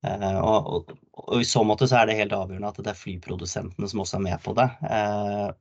Eh, 0.07 0.39
og, 0.41 0.67
og, 0.67 0.93
og, 1.13 1.35
I 1.41 1.45
så 1.45 1.61
måte 1.67 1.87
så 1.89 1.99
er 1.99 2.09
det 2.09 2.17
helt 2.17 2.33
avgjørende 2.33 2.71
at 2.71 2.79
det 2.81 2.93
er 2.93 2.97
flyprodusentene 2.97 3.89
som 3.89 4.01
også 4.01 4.17
er 4.17 4.25
med 4.25 4.41
på 4.45 4.55
det. 4.57 4.67
Eh, 4.89 5.51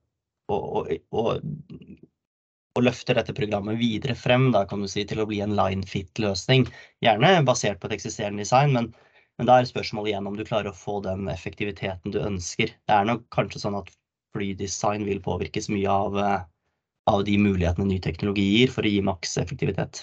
og, 0.51 0.89
og 1.13 2.83
løfter 2.83 3.19
dette 3.19 3.35
programmet 3.37 3.79
videre 3.79 4.17
frem 4.19 4.49
da, 4.55 4.65
kan 4.67 4.83
du 4.83 4.89
si, 4.91 5.05
til 5.07 5.21
å 5.23 5.29
bli 5.29 5.43
en 5.45 5.55
line 5.59 5.87
fit-løsning. 5.87 6.67
Gjerne 7.05 7.37
basert 7.47 7.83
på 7.83 7.91
et 7.91 7.99
eksisterende 7.99 8.43
design, 8.47 8.75
men, 8.79 8.91
men 9.41 9.49
da 9.49 9.55
er 9.57 9.65
spørsmålet 9.65 10.11
igjen 10.11 10.27
om 10.29 10.35
du 10.37 10.43
klarer 10.45 10.69
å 10.69 10.77
få 10.77 10.99
den 11.01 11.25
effektiviteten 11.33 12.13
du 12.13 12.19
ønsker. 12.21 12.75
Det 12.77 12.93
er 12.93 13.07
nok 13.09 13.23
kanskje 13.33 13.63
sånn 13.63 13.79
at 13.79 13.87
flydesign 14.37 15.07
vil 15.09 15.23
påvirkes 15.25 15.71
mye 15.73 15.89
av, 15.89 16.19
eh, 16.21 16.43
av 17.09 17.23
de 17.25 17.39
mulighetene 17.41 17.87
ny 17.89 17.97
teknologi 18.05 18.45
gir 18.45 18.75
for 18.75 18.85
å 18.85 18.93
gi 18.93 19.01
maks 19.01 19.39
effektivitet. 19.41 20.03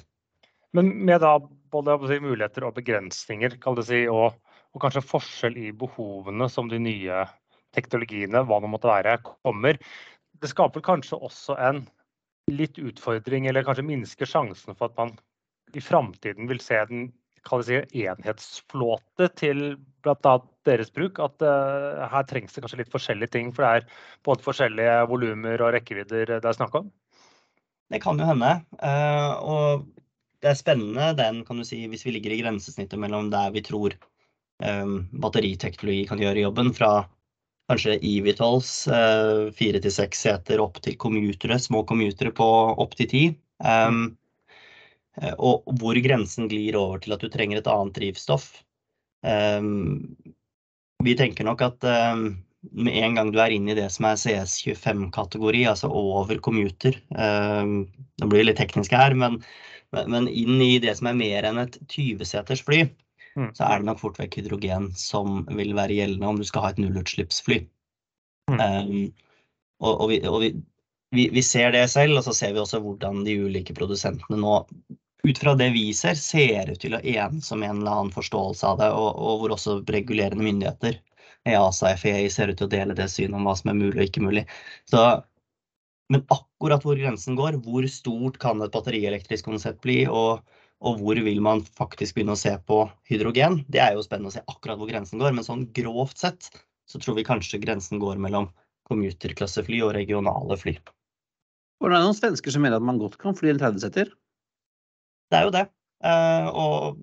Men 0.73 0.89
med 1.05 1.21
da 1.21 1.35
både 1.69 1.99
si, 2.09 2.17
muligheter 2.23 2.65
og 2.65 2.79
begrensninger, 2.79 3.59
kan 3.61 3.77
si, 3.85 4.07
og, 4.09 4.33
og, 4.73 4.81
kanskje 4.81 5.05
forskjell 5.05 5.61
i 5.67 5.69
behovene 5.85 6.49
som 6.49 6.73
de 6.73 6.81
nye 6.81 7.21
teknologiene, 7.77 8.41
hva 8.41 8.57
det 8.63 8.73
måtte 8.73 8.89
være, 8.89 9.19
kommer. 9.45 9.77
Det 10.41 10.49
skaper 10.49 10.81
kanskje 10.81 11.21
også 11.21 11.59
en 11.61 11.85
litt 12.49 12.81
utfordring, 12.81 13.45
eller 13.45 13.69
kanskje 13.69 13.85
minsker 13.85 14.33
sjansen 14.33 14.73
for 14.73 14.89
at 14.89 14.97
man 14.97 15.13
i 15.77 15.83
framtiden 15.93 16.49
vil 16.49 16.63
se 16.63 16.81
en 16.81 17.11
si, 17.65 17.79
enhetsflåte 18.03 19.29
til 19.39 19.61
bl.a. 20.05 20.33
deres 20.67 20.91
bruk. 20.93 21.19
At 21.23 21.43
uh, 21.43 22.05
her 22.11 22.27
trengs 22.29 22.55
det 22.55 22.63
kanskje 22.63 22.81
litt 22.83 22.93
forskjellige 22.93 23.33
ting, 23.35 23.51
for 23.55 23.65
det 23.65 23.71
er 23.71 24.01
både 24.27 24.45
forskjellige 24.45 24.97
volumer 25.11 25.63
og 25.63 25.73
rekkevidder 25.77 26.37
det 26.37 26.43
er 26.43 26.57
snakk 26.57 26.75
om? 26.81 26.91
Det 27.91 28.01
kan 28.03 28.19
jo 28.19 28.27
hende. 28.27 28.51
Uh, 28.81 29.33
og 29.41 29.87
det 30.43 30.51
er 30.51 30.59
spennende 30.59 31.13
den, 31.17 31.43
kan 31.47 31.59
du 31.59 31.65
si, 31.67 31.85
hvis 31.89 32.05
vi 32.05 32.15
ligger 32.15 32.35
i 32.35 32.41
grensesnittet 32.43 32.99
mellom 33.01 33.31
der 33.33 33.49
vi 33.55 33.63
tror 33.65 33.95
um, 34.61 35.07
batteriteknologi 35.23 36.03
kan 36.09 36.21
gjøre 36.21 36.43
jobben, 36.45 36.73
fra 36.77 37.07
kanskje 37.67 37.97
evitals, 38.05 38.69
fire 39.57 39.79
til 39.83 39.91
seks 39.91 40.21
seter 40.23 40.61
opp 40.63 40.77
til 40.85 40.95
commutere, 40.95 41.57
små 41.59 41.81
commutere 41.89 42.31
på 42.31 42.45
opp 42.79 42.93
til 42.95 43.09
ti. 43.11 43.23
Um, 43.59 44.13
og 45.37 45.65
hvor 45.81 45.97
grensen 46.03 46.49
glir 46.51 46.77
over 46.77 47.01
til 47.01 47.15
at 47.15 47.23
du 47.23 47.29
trenger 47.33 47.61
et 47.61 47.69
annet 47.71 47.95
drivstoff. 47.97 48.49
Um, 49.25 50.17
vi 51.05 51.15
tenker 51.17 51.47
nok 51.47 51.63
at 51.65 51.87
um, 52.13 52.27
med 52.71 52.99
en 53.01 53.17
gang 53.17 53.31
du 53.33 53.39
er 53.41 53.53
inne 53.53 53.73
i 53.73 53.77
det 53.77 53.87
som 53.93 54.05
er 54.09 54.19
CS25-kategori, 54.21 55.63
altså 55.71 55.89
over 55.89 56.37
commuter 56.43 56.97
um, 57.13 57.87
Nå 58.17 58.29
blir 58.29 58.41
det 58.41 58.51
litt 58.51 58.61
teknisk 58.61 58.93
her, 58.97 59.13
men 59.17 59.41
men 59.91 60.27
inn 60.27 60.61
i 60.61 60.79
det 60.83 60.97
som 60.99 61.07
er 61.07 61.19
mer 61.19 61.45
enn 61.47 61.61
et 61.61 61.77
20-seters 61.91 62.63
fly, 62.67 62.81
mm. 63.39 63.53
så 63.55 63.67
er 63.67 63.79
det 63.79 63.87
nok 63.87 64.01
fort 64.01 64.19
vekk 64.19 64.41
hydrogen 64.41 64.89
som 64.99 65.45
vil 65.47 65.71
være 65.77 65.95
gjeldende 65.95 66.31
om 66.31 66.39
du 66.39 66.47
skal 66.47 66.65
ha 66.65 66.73
et 66.73 66.81
nullutslippsfly. 66.81 67.61
Mm. 68.51 68.59
Um, 68.59 69.45
og, 69.79 69.93
og, 69.93 70.05
vi, 70.11 70.19
og 70.27 70.41
vi, 70.43 70.51
vi, 71.15 71.27
vi, 71.33 71.43
ser 71.45 71.71
det 71.75 71.85
selv, 71.93 72.19
og 72.19 72.27
så 72.27 72.35
ser 72.35 72.55
vi 72.55 72.63
også 72.63 72.81
hvordan 72.83 73.23
de 73.27 73.37
ulike 73.47 73.75
produsentene 73.77 74.39
nå 74.41 74.59
ut 75.25 75.39
fra 75.41 75.55
det 75.57 75.69
vi 75.73 75.87
ser, 75.97 76.17
ser 76.19 76.71
ut 76.71 76.81
til 76.81 76.97
å 76.97 77.01
enes 77.01 77.51
om 77.51 77.63
en 77.63 77.81
eller 77.81 77.93
annen 77.93 78.13
forståelse 78.13 78.67
av 78.67 78.81
det, 78.81 78.91
og, 78.93 79.09
og 79.15 79.41
hvor 79.41 79.55
også 79.57 79.79
regulerende 79.89 80.45
myndigheter, 80.45 80.99
EASA 81.47 81.95
FEI, 81.97 82.27
ser 82.31 82.51
ut 82.51 82.59
til 82.59 82.67
å 82.67 82.75
dele 82.75 82.95
det 82.97 83.09
synet 83.11 83.39
om 83.39 83.47
hva 83.47 83.55
som 83.57 83.71
er 83.71 83.79
mulig 83.79 83.97
og 83.97 84.05
ikke 84.09 84.25
mulig. 84.27 84.45
Så 84.89 85.03
men 86.13 86.23
akkurat 86.31 86.85
hvor 86.85 86.99
grensen 86.99 87.35
går, 87.35 87.57
hvor 87.65 87.85
stort 87.91 88.37
kan 88.39 88.61
et 88.63 88.71
batterielektrisk 88.71 89.47
konsept 89.49 89.81
bli, 89.83 89.99
og, 90.07 90.45
og, 90.79 91.01
hvor 91.01 91.19
vil 91.23 91.41
man 91.43 91.63
faktisk 91.79 92.15
begynne 92.15 92.37
å 92.37 92.39
se 92.39 92.53
på 92.69 92.85
hydrogen, 93.09 93.59
det 93.67 93.81
er 93.83 93.97
jo 93.97 94.05
spennende 94.05 94.31
å 94.31 94.37
se 94.37 94.45
akkurat 94.47 94.79
hvor 94.79 94.91
grensen 94.91 95.19
går. 95.19 95.35
Men 95.35 95.47
sånn 95.47 95.65
grovt 95.75 96.23
sett 96.23 96.47
så 96.87 97.01
tror 97.03 97.17
vi 97.17 97.27
kanskje 97.27 97.59
grensen 97.59 97.99
går 97.99 98.21
mellom 98.23 98.47
commuterklassefly 98.87 99.81
og 99.83 99.97
regionale 99.97 100.55
fly. 100.59 100.77
Det 101.77 101.91
er 101.91 101.99
noen 101.99 102.15
svensker 102.15 102.55
som 102.55 102.63
mener 102.63 102.79
at 102.79 102.87
man 102.87 103.01
godt 103.01 103.19
kan 103.21 103.35
fly 103.37 103.51
en 103.51 103.59
30-setter? 103.59 104.13
Det 105.31 105.39
er 105.39 105.47
jo 105.47 105.55
det. 105.55 105.65
Uh, 106.03 106.47
og, 106.51 107.01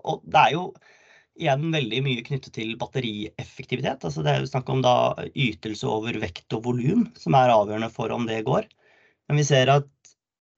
og, 0.00 0.24
det 0.26 0.40
er 0.40 0.54
jo 0.56 0.64
igjen 1.40 1.72
veldig 1.72 2.00
mye 2.04 2.24
knyttet 2.26 2.52
til 2.58 2.74
batterieffektivitet. 2.80 4.04
Altså 4.04 4.24
det 4.24 4.34
er 4.34 4.42
jo 4.42 4.50
snakk 4.50 4.68
om 4.72 4.82
da 4.84 4.94
ytelse 5.32 5.88
over 5.88 6.18
vekt 6.22 6.52
og 6.56 6.66
volum 6.66 7.06
som 7.18 7.36
er 7.38 7.54
avgjørende 7.54 7.90
for 7.94 8.12
om 8.12 8.26
det 8.28 8.42
går. 8.48 8.68
Men 9.30 9.40
vi 9.40 9.46
ser 9.48 9.72
at 9.72 9.88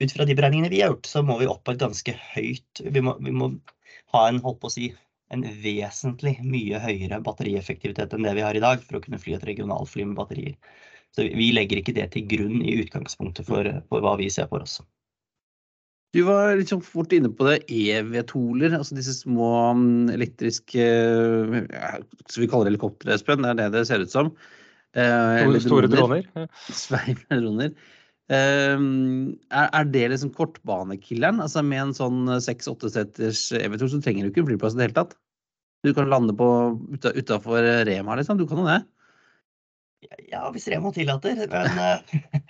ut 0.02 0.12
fra 0.12 0.26
de 0.26 0.34
beregningene 0.34 0.72
vi 0.72 0.82
har 0.82 0.90
gjort, 0.92 1.06
så 1.06 1.22
må 1.22 1.38
vi 1.38 1.48
opp 1.50 1.62
på 1.64 1.74
et 1.74 1.82
ganske 1.82 2.16
høyt 2.34 2.82
Vi 2.82 3.02
må, 3.04 3.14
vi 3.22 3.30
må 3.30 3.52
ha 4.14 4.24
en, 4.28 4.40
holdt 4.42 4.60
på 4.62 4.70
å 4.70 4.74
si, 4.74 4.88
en 5.34 5.44
vesentlig 5.62 6.34
mye 6.42 6.80
høyere 6.82 7.20
batterieffektivitet 7.24 8.14
enn 8.14 8.26
det 8.26 8.34
vi 8.38 8.44
har 8.44 8.58
i 8.58 8.62
dag 8.64 8.82
for 8.82 8.98
å 8.98 9.04
kunne 9.04 9.20
fly 9.22 9.36
et 9.36 9.46
regionalfly 9.46 10.08
med 10.08 10.18
batterier. 10.18 10.58
Så 11.14 11.28
vi 11.30 11.52
legger 11.54 11.80
ikke 11.80 11.94
det 11.94 12.08
til 12.14 12.26
grunn 12.30 12.58
i 12.66 12.74
utgangspunktet 12.82 13.46
for, 13.46 13.70
for 13.90 14.04
hva 14.04 14.16
vi 14.18 14.26
ser 14.34 14.50
for 14.50 14.66
oss. 14.66 14.80
Du 16.14 16.20
var 16.22 16.52
liksom 16.54 16.78
fort 16.86 17.12
inne 17.12 17.30
på 17.34 17.48
det. 17.48 17.56
EV-toler, 17.66 18.76
altså 18.76 18.94
disse 18.94 19.16
små 19.16 19.48
mm, 19.74 20.12
elektriske 20.14 20.84
ja, 20.84 21.90
Skal 22.28 22.44
vi 22.44 22.50
kalle 22.52 22.68
det 22.68 22.74
helikoptre, 22.74 23.16
Espen? 23.16 23.42
Det 23.42 23.50
er 23.50 23.58
det 23.58 23.72
det 23.74 23.82
ser 23.88 24.04
ut 24.04 24.12
som. 24.12 24.30
Eh, 24.94 25.58
store 25.64 25.90
droner. 25.90 26.28
Sveimdroner. 26.84 27.74
Eh, 28.30 28.78
er, 28.78 29.66
er, 29.66 29.90
det 29.90 30.06
liksom 30.14 30.30
kortbanekilleren? 30.38 31.42
Altså 31.42 31.66
Med 31.66 31.88
en 31.88 31.98
sånn 31.98 32.30
seks-åtte-seters 32.46 33.48
EV-tol 33.58 33.90
så 33.96 34.02
trenger 34.04 34.28
du 34.28 34.30
ikke 34.30 34.46
flyplass 34.52 34.78
i 34.78 34.82
det 34.84 34.88
hele 34.88 35.00
tatt. 35.02 35.18
Du 35.84 35.90
kan 35.98 36.08
lande 36.08 36.32
på 36.38 36.46
utafor 37.10 37.66
Rema, 37.90 38.14
liksom. 38.16 38.38
Du 38.38 38.46
kan 38.48 38.62
jo 38.62 38.70
det. 38.70 38.80
Ja, 40.30 40.46
hvis 40.54 40.70
Rema 40.70 40.94
tillater. 40.94 41.42
Men 41.50 41.82
eh, 41.90 42.38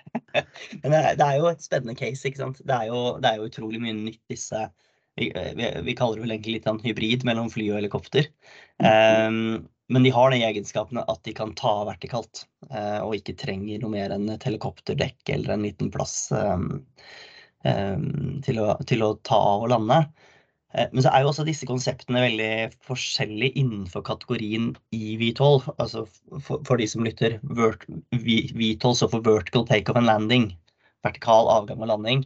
Men 0.83 0.95
det 1.19 1.25
er 1.25 1.37
jo 1.39 1.51
et 1.51 1.63
spennende 1.63 1.97
case. 1.99 2.25
ikke 2.27 2.41
sant? 2.41 2.63
Det 2.63 2.75
er 2.75 2.89
jo, 2.91 3.05
det 3.21 3.31
er 3.31 3.39
jo 3.39 3.47
utrolig 3.49 3.81
mye 3.83 3.95
nytt 3.97 4.23
disse 4.31 4.67
vi, 5.15 5.31
vi, 5.55 5.81
vi, 5.83 5.95
kaller 5.95 6.19
det 6.19 6.25
vel 6.25 6.33
egentlig 6.35 6.57
litt 6.57 6.67
en 6.67 6.81
hybrid 6.83 7.23
mellom 7.27 7.47
fly 7.51 7.69
og 7.71 7.79
helikopter. 7.79 8.27
Um, 8.83 9.67
men 9.87 10.03
de 10.03 10.11
har 10.11 10.33
de 10.33 10.41
egenskapene 10.43 11.05
at 11.11 11.21
de 11.27 11.33
kan 11.37 11.53
ta 11.55 11.73
vertikalt, 11.87 12.43
uh, 12.71 12.99
og 13.05 13.15
ikke 13.19 13.37
trenger 13.39 13.79
noe 13.79 13.93
mer 13.93 14.15
enn 14.15 14.27
et 14.33 14.43
helikopterdekk 14.47 15.31
eller 15.37 15.55
en 15.55 15.65
liten 15.67 15.91
plass 15.93 16.17
um, 16.35 16.81
um, 17.63 18.41
til, 18.45 18.59
å, 18.59 18.73
til, 18.89 19.05
å, 19.05 19.13
ta 19.23 19.39
av 19.53 19.67
og 19.67 19.71
lande. 19.75 20.01
Eh, 20.75 20.89
men 20.91 21.03
så 21.03 21.11
er 21.11 21.23
jo 21.23 21.31
også 21.31 21.45
disse 21.47 21.67
konseptene 21.69 22.23
veldig 22.25 22.49
forskjellige 22.87 23.55
innenfor 23.61 24.03
kategorien 24.07 24.73
i 24.95 25.15
V12. 25.21 25.69
Altså 25.77 26.05
for, 26.43 26.61
for 26.67 26.81
de 26.81 26.87
som 26.91 27.05
lytter, 27.05 27.39
V12 27.45 28.99
står 28.99 29.13
for 29.13 29.25
vertical 29.25 29.65
takeoff 29.69 29.99
and 30.01 30.09
landing. 30.09 30.49
Vertikal 31.05 31.49
avgang 31.51 31.83
og 31.83 31.91
landing. 31.93 32.25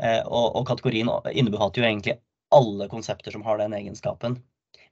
Eh, 0.00 0.22
og, 0.24 0.56
og 0.58 0.66
kategorien 0.70 1.10
innebefatter 1.32 1.82
jo 1.82 1.88
egentlig 1.90 2.18
alle 2.56 2.90
konsepter 2.90 3.34
som 3.34 3.44
har 3.46 3.60
den 3.60 3.74
egenskapen. 3.76 4.40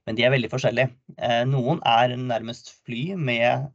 Men 0.05 0.17
de 0.17 0.23
er 0.23 0.33
veldig 0.33 0.51
forskjellige. 0.51 0.93
Eh, 1.17 1.43
noen 1.49 1.81
er 1.89 2.13
nærmest 2.15 2.75
fly 2.85 3.15
med 3.17 3.71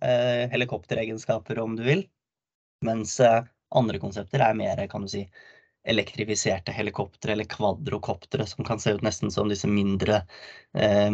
helikopteregenskaper, 0.52 1.58
om 1.58 1.74
du 1.76 1.82
vil. 1.88 2.04
Mens 2.86 3.18
andre 3.20 3.98
konsepter 4.00 4.40
er 4.44 4.54
mer, 4.56 4.80
kan 4.88 5.02
du 5.04 5.10
si, 5.10 5.24
elektrifiserte 5.88 6.72
helikoptre 6.72 7.32
eller 7.32 7.48
kvadrokoptre 7.48 8.46
som 8.46 8.64
kan 8.64 8.80
se 8.80 8.92
ut 8.96 9.04
nesten 9.04 9.30
som 9.32 9.48
disse 9.48 9.68
mindre 9.68 10.22
eh, 10.76 11.12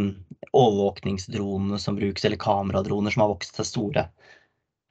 overvåkningsdronene 0.53 1.79
som 1.79 1.97
brukes, 1.97 2.25
eller 2.25 2.41
kameradroner 2.41 3.15
som 3.15 3.23
har 3.25 3.33
vokst 3.35 3.61
seg 3.61 3.69
store. 3.69 4.09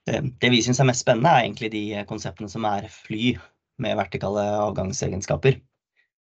Eh, 0.10 0.24
det 0.24 0.54
vi 0.54 0.62
syns 0.64 0.80
er 0.80 0.90
mest 0.90 1.04
spennende, 1.04 1.34
er 1.34 1.46
egentlig 1.46 1.74
de 1.76 1.86
konseptene 2.10 2.50
som 2.52 2.68
er 2.70 2.88
fly 2.92 3.36
med 3.84 3.98
vertikale 4.00 4.46
avgangsegenskaper. 4.64 5.60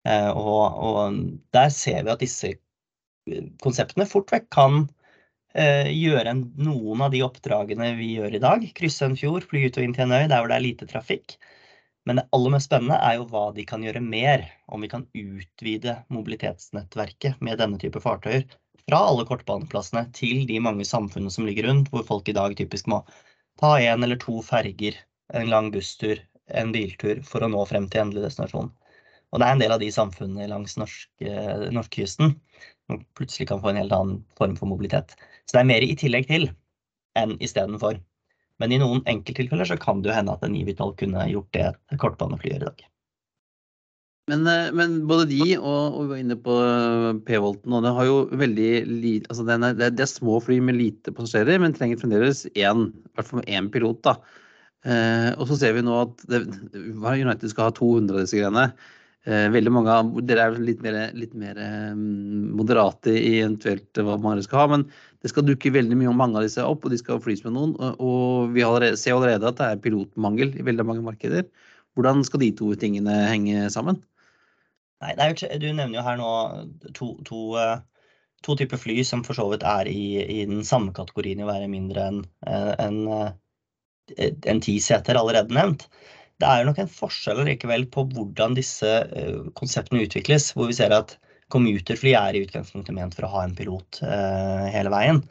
Eh, 0.09 0.31
og, 0.31 0.83
og, 0.85 1.23
der 1.55 1.71
ser 1.73 2.03
vi 2.05 2.13
at 2.13 2.23
disse 2.25 2.55
konseptene 3.65 4.05
fort 4.09 4.33
vekk 4.35 4.51
kan 4.53 4.83
eh, 5.55 5.89
gjøre 5.95 6.35
noen 6.37 7.07
av 7.07 7.15
de 7.15 7.23
oppdragene 7.25 7.95
vi 8.01 8.17
gjør 8.19 8.37
i 8.37 8.43
dag. 8.43 8.67
Krysse 8.77 9.07
en 9.09 9.19
fjord, 9.19 9.47
fly 9.49 9.69
ut 9.69 9.79
og 9.79 9.87
inn 9.87 9.97
til 9.97 10.09
en 10.09 10.17
øy 10.19 10.27
der 10.27 10.41
hvor 10.41 10.51
det 10.51 10.59
er 10.59 10.67
lite 10.67 10.91
trafikk. 10.91 11.39
Men 12.05 12.21
det 12.21 12.27
aller 12.37 12.53
mest 12.53 12.69
spennende 12.69 12.99
er 13.01 13.17
jo 13.19 13.25
hva 13.31 13.47
de 13.57 13.65
kan 13.69 13.85
gjøre 13.85 14.03
mer. 14.05 14.45
Om 14.69 14.85
vi 14.85 14.91
kan 14.93 15.07
utvide 15.17 15.97
mobilitetsnettverket 16.13 17.41
med 17.45 17.61
denne 17.63 17.81
type 17.81 18.03
fartøyer 18.05 18.45
fra 18.85 19.01
alle 19.09 19.25
kortbaneplassene 19.29 20.05
til 20.17 20.45
de 20.49 20.61
mange 20.61 20.85
samfunnene 20.85 21.33
som 21.33 21.47
ligger 21.49 21.71
rundt, 21.71 21.89
hvor 21.93 22.05
folk 22.05 22.29
i 22.29 22.37
dag 22.37 22.57
typisk 22.59 22.91
må 22.93 23.01
ta 23.61 23.77
én 23.81 24.05
eller 24.05 24.21
to 24.21 24.41
ferger, 24.45 24.99
en 25.33 25.49
lang 25.49 25.71
busstur, 25.73 26.21
en 26.53 26.73
biltur 26.75 27.23
for 27.25 27.45
å 27.45 27.49
nå 27.49 27.65
frem 27.71 27.89
til 27.89 28.05
endelig 28.05 28.27
destinasjon. 28.27 28.69
Og 29.33 29.41
det 29.41 29.47
er 29.47 29.57
en 29.57 29.63
del 29.63 29.73
av 29.75 29.81
de 29.81 29.91
samfunnene 29.91 30.51
langs 30.51 30.77
norsk, 30.79 32.05
som 32.13 32.35
plutselig 33.17 33.49
kan 33.49 33.63
få 33.63 33.73
en 33.73 33.81
helt 33.81 33.95
annen 33.97 34.21
form 34.39 34.55
for 34.59 34.71
mobilitet. 34.71 35.17
Så 35.49 35.57
det 35.57 35.65
er 35.65 35.71
mer 35.73 35.87
i 35.87 35.97
tillegg 35.99 36.29
til 36.29 36.51
enn 37.19 37.35
istedenfor. 37.43 37.99
Men 38.63 38.73
i 38.73 38.81
noen 38.81 39.03
enkelttilfeller 39.11 39.69
så 39.69 39.79
kan 39.81 40.03
det 40.03 40.13
jo 40.13 40.17
hende 40.17 40.35
at 40.35 40.45
en 40.47 40.55
Ivital 40.57 40.95
kunne 40.99 41.27
gjort 41.31 41.51
det 41.57 41.71
et 41.73 42.01
kortbanefly 42.01 42.53
gjør 42.53 42.63
i 42.63 42.69
dag. 42.69 42.85
Men, 44.33 44.47
men, 44.73 44.95
både 45.05 45.27
de 45.29 45.43
og, 45.59 45.97
og 45.99 45.99
vi 45.99 46.11
var 46.15 46.21
inne 46.23 46.37
på 46.41 46.55
P-Volten, 47.27 47.75
og 47.77 47.85
det 47.85 47.93
har 47.93 48.07
jo 48.09 48.15
veldig 48.41 48.71
lite 48.89 49.29
altså 49.29 49.45
det, 49.45 49.59
er, 49.59 49.93
det 49.93 50.05
er 50.07 50.09
små 50.09 50.39
fly 50.41 50.63
med 50.65 50.79
lite 50.79 51.13
passasjerer, 51.13 51.61
men 51.61 51.77
trenger 51.77 52.01
fremdeles 52.01 52.47
én, 52.55 52.87
i 52.89 53.19
hvert 53.19 53.29
fall 53.29 53.45
én 53.45 53.69
pilot. 53.75 54.01
da. 54.07 54.17
Eh, 54.85 55.31
og 55.37 55.49
så 55.49 55.59
ser 55.61 55.77
vi 55.77 55.85
nå 55.85 55.97
at 56.07 56.25
det, 56.29 56.45
United 56.77 57.49
skal 57.53 57.69
ha 57.69 57.77
200 57.77 58.17
av 58.17 58.25
disse 58.25 58.41
greiene. 58.41 58.65
Eh, 59.25 59.47
veldig 59.53 59.73
mange 59.73 59.93
av 59.93 60.11
Dere 60.29 60.49
er 60.49 60.57
litt 60.61 60.81
mer, 60.85 60.99
litt 61.17 61.33
mer 61.41 61.61
um, 61.93 62.51
moderate 62.59 63.13
i 63.17 63.39
eventuelt 63.39 64.01
hva 64.05 64.19
man 64.21 64.43
skal 64.45 64.61
ha, 64.61 64.67
men 64.75 64.89
det 65.25 65.31
skal 65.33 65.47
dukke 65.49 65.73
veldig 65.73 65.97
mye 65.97 66.11
om 66.11 66.19
mange 66.21 66.37
av 66.37 66.45
disse 66.45 66.61
opp, 66.61 66.83
og 66.85 66.93
de 66.93 66.99
skal 67.01 67.21
flys 67.25 67.41
med 67.47 67.55
noen. 67.57 67.71
Og, 67.97 68.51
vi 68.53 68.61
allerede, 68.61 68.99
ser 69.01 69.17
allerede 69.17 69.49
at 69.49 69.57
det 69.57 69.69
er 69.71 69.81
pilotmangel 69.81 70.53
i 70.61 70.67
veldig 70.67 70.85
mange 70.85 71.05
markeder. 71.07 71.47
Hvordan 71.97 72.21
skal 72.29 72.43
de 72.43 72.51
to 72.59 72.75
tingene 72.77 73.15
henge 73.31 73.71
sammen? 73.73 74.03
Nei, 75.01 75.15
er, 75.17 75.33
Du 75.33 75.65
nevner 75.71 75.97
jo 75.97 76.05
her 76.05 76.21
nå 76.21 76.29
to, 76.93 77.15
to, 77.25 77.41
to, 78.45 78.59
typer 78.61 78.81
fly 78.83 78.99
som 79.07 79.25
for 79.25 79.39
så 79.39 79.49
vidt 79.49 79.65
er 79.65 79.89
i, 79.89 80.21
i 80.21 80.45
den 80.51 80.61
samme 80.67 80.93
kategorien 80.93 81.41
i 81.41 81.47
å 81.47 81.49
være 81.49 81.73
mindre 81.73 82.05
enn 82.11 82.21
en, 82.45 83.01
en 84.53 84.63
ti 84.65 84.77
seter 84.85 85.17
allerede 85.17 85.57
nevnt. 85.57 85.89
Det 86.43 86.51
er 86.51 86.69
nok 86.69 86.83
en 86.83 86.91
forskjell 86.91 87.45
likevel 87.49 87.89
på 87.95 88.05
hvordan 88.13 88.57
disse 88.59 88.91
eh, 89.07 89.41
konseptene 89.57 90.05
utvikles, 90.05 90.51
hvor 90.53 90.69
vi 90.69 90.77
ser 90.77 90.93
at 90.93 91.17
commuterfly 91.55 92.15
er 92.19 92.37
i 92.37 92.45
utgangspunktet 92.45 92.97
ment 92.97 93.17
for 93.17 93.27
å 93.27 93.33
ha 93.37 93.45
en 93.47 93.55
pilot 93.57 94.01
eh, 94.05 94.65
hele 94.75 94.93
veien. 94.93 95.23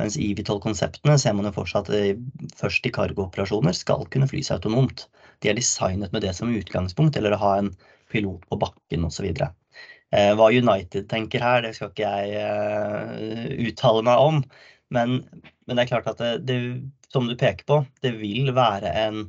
Mens 0.00 0.16
eVTOL-konseptene 0.16 1.18
ser 1.20 1.34
man 1.36 1.48
jo 1.48 1.54
fortsatt 1.58 1.90
at 1.92 2.22
først 2.58 2.86
i 2.88 2.92
cargooperasjoner 2.94 3.76
skal 3.76 4.06
kunne 4.14 4.28
flys 4.30 4.50
autonomt. 4.54 5.06
De 5.44 5.50
er 5.50 5.58
designet 5.58 6.14
med 6.14 6.24
det 6.24 6.32
som 6.38 6.54
utgangspunkt, 6.54 7.18
eller 7.18 7.36
å 7.36 7.42
ha 7.42 7.52
en 7.60 7.72
pilot 8.12 8.46
på 8.48 8.58
bakken 8.62 9.04
osv. 9.08 9.28
Eh, 9.32 10.32
hva 10.38 10.48
United 10.48 11.10
tenker 11.12 11.44
her, 11.44 11.60
det 11.66 11.74
skal 11.76 11.92
ikke 11.92 12.08
jeg 12.08 13.68
uttale 13.68 14.06
meg 14.08 14.24
om. 14.30 14.42
Men, 14.92 15.20
men 15.66 15.76
det 15.76 15.84
er 15.84 15.92
klart 15.92 16.10
at 16.14 16.22
det, 16.22 16.32
det, 16.48 16.58
som 17.12 17.28
du 17.28 17.36
peker 17.36 17.68
på, 17.68 17.82
det 18.04 18.16
vil 18.20 18.52
være 18.56 18.92
en 19.04 19.24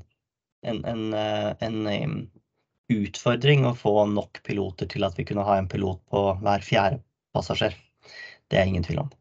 en, 0.64 0.86
en, 0.86 1.14
eh, 1.14 1.54
en, 1.60 2.30
utfordring 2.94 3.66
å 3.68 3.76
få 3.78 3.96
nok 4.12 4.42
piloter 4.48 4.90
til 4.92 5.06
at 5.08 5.18
vi 5.20 5.26
kunne 5.28 5.46
ha 5.48 5.58
en 5.60 5.70
pilot 5.72 6.02
på 6.14 6.24
hver 6.44 6.64
fjerde 6.66 7.02
passasjer. 7.36 7.76
Det 8.52 8.60
er 8.60 8.70
ingen 8.70 8.86
tvil 8.86 9.04
om. 9.06 9.12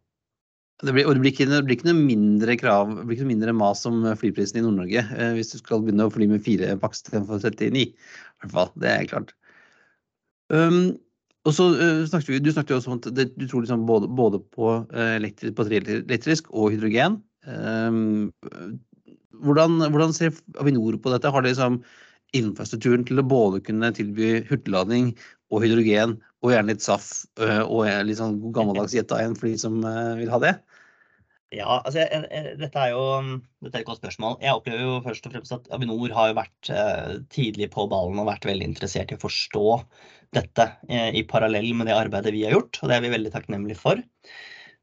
Det 0.82 0.90
blir, 0.96 1.06
og 1.06 1.14
det 1.14 1.22
blir, 1.22 1.30
ikke, 1.30 1.46
det 1.46 1.60
blir 1.62 1.76
ikke, 1.76 1.86
noe 1.92 2.06
mindre 2.08 2.56
krav, 2.58 2.90
det 2.90 3.04
blir 3.06 3.14
ikke 3.14 3.26
noe 3.28 3.34
mindre 3.36 3.52
mas 3.54 3.84
om 3.86 4.00
flyprisen 4.18 4.58
i 4.58 4.64
Nord-Norge 4.64 5.04
eh, 5.14 5.30
hvis 5.36 5.52
du 5.52 5.60
skal 5.60 5.84
begynne 5.84 6.08
å 6.08 6.10
fly 6.10 6.26
med 6.26 6.42
fire 6.42 6.72
maks 6.82 7.04
istedenfor 7.04 7.38
39. 7.38 7.84
I 7.86 8.42
hvert 8.42 8.54
fall, 8.56 8.72
det 8.82 8.90
er 8.90 9.06
klart. 9.12 9.30
Um, 10.50 10.96
og 11.46 11.54
så 11.54 11.68
uh, 11.74 12.02
snakket 12.10 12.32
vi, 12.34 12.40
Du 12.42 12.50
snakket 12.52 12.74
jo 12.74 12.80
også 12.80 12.90
om 12.90 12.98
at 12.98 13.06
det, 13.14 13.28
du 13.38 13.46
tror 13.46 13.62
liksom 13.62 13.86
både, 13.86 14.10
både 14.10 14.42
på 14.54 14.72
uh, 14.82 15.12
elektrisk, 15.14 16.50
og 16.50 16.74
hydrogen. 16.74 17.20
Um, 17.46 18.30
hvordan, 19.42 19.80
hvordan, 19.90 20.14
ser 20.14 20.34
Avinor 20.62 20.98
på 21.02 21.14
dette? 21.14 21.30
Har 21.30 21.46
de 21.46 21.54
liksom 21.54 21.80
infrastrukturen 22.36 23.06
til 23.08 23.20
å 23.20 23.26
både 23.26 23.62
kunne 23.64 23.92
tilby 23.96 24.42
hurtiglading 24.48 25.12
og 25.52 25.64
hydrogen, 25.64 26.16
og 26.42 26.54
gjerne 26.54 26.72
litt 26.72 26.84
SAF 26.84 27.08
øh, 27.42 27.62
og 27.66 27.88
litt 28.08 28.18
sånn 28.18 28.38
gammeldags 28.56 28.94
jet 28.96 29.12
en 29.14 29.36
fly 29.38 29.54
som 29.60 29.82
øh, 29.84 30.14
vil 30.18 30.32
ha 30.32 30.40
det? 30.42 30.54
Ja, 31.52 31.82
altså, 31.82 32.00
jeg, 32.00 32.22
jeg, 32.32 32.54
dette, 32.62 32.80
er 32.80 32.94
jo, 32.94 33.02
dette 33.60 33.76
er 33.76 33.82
et 33.82 33.88
godt 33.88 34.00
spørsmål. 34.00 34.38
Jeg 34.40 34.56
opplever 34.56 34.86
jo 34.86 34.94
først 35.04 35.26
og 35.28 35.34
fremst 35.34 35.52
at 35.52 35.66
Avinor 35.76 36.14
har 36.16 36.30
jo 36.30 36.38
vært 36.38 36.70
eh, 36.72 37.18
tidlig 37.34 37.68
på 37.74 37.84
ballen 37.92 38.22
og 38.22 38.30
vært 38.30 38.48
veldig 38.48 38.70
interessert 38.70 39.12
i 39.12 39.18
å 39.18 39.20
forstå 39.20 39.66
dette 40.32 40.66
eh, 40.88 41.10
i 41.20 41.26
parallell 41.28 41.68
med 41.76 41.90
det 41.90 41.98
arbeidet 41.98 42.32
vi 42.32 42.46
har 42.46 42.56
gjort, 42.56 42.80
og 42.80 42.88
det 42.88 42.96
er 42.96 43.04
vi 43.04 43.12
veldig 43.12 43.34
takknemlige 43.34 43.82
for. 43.82 44.00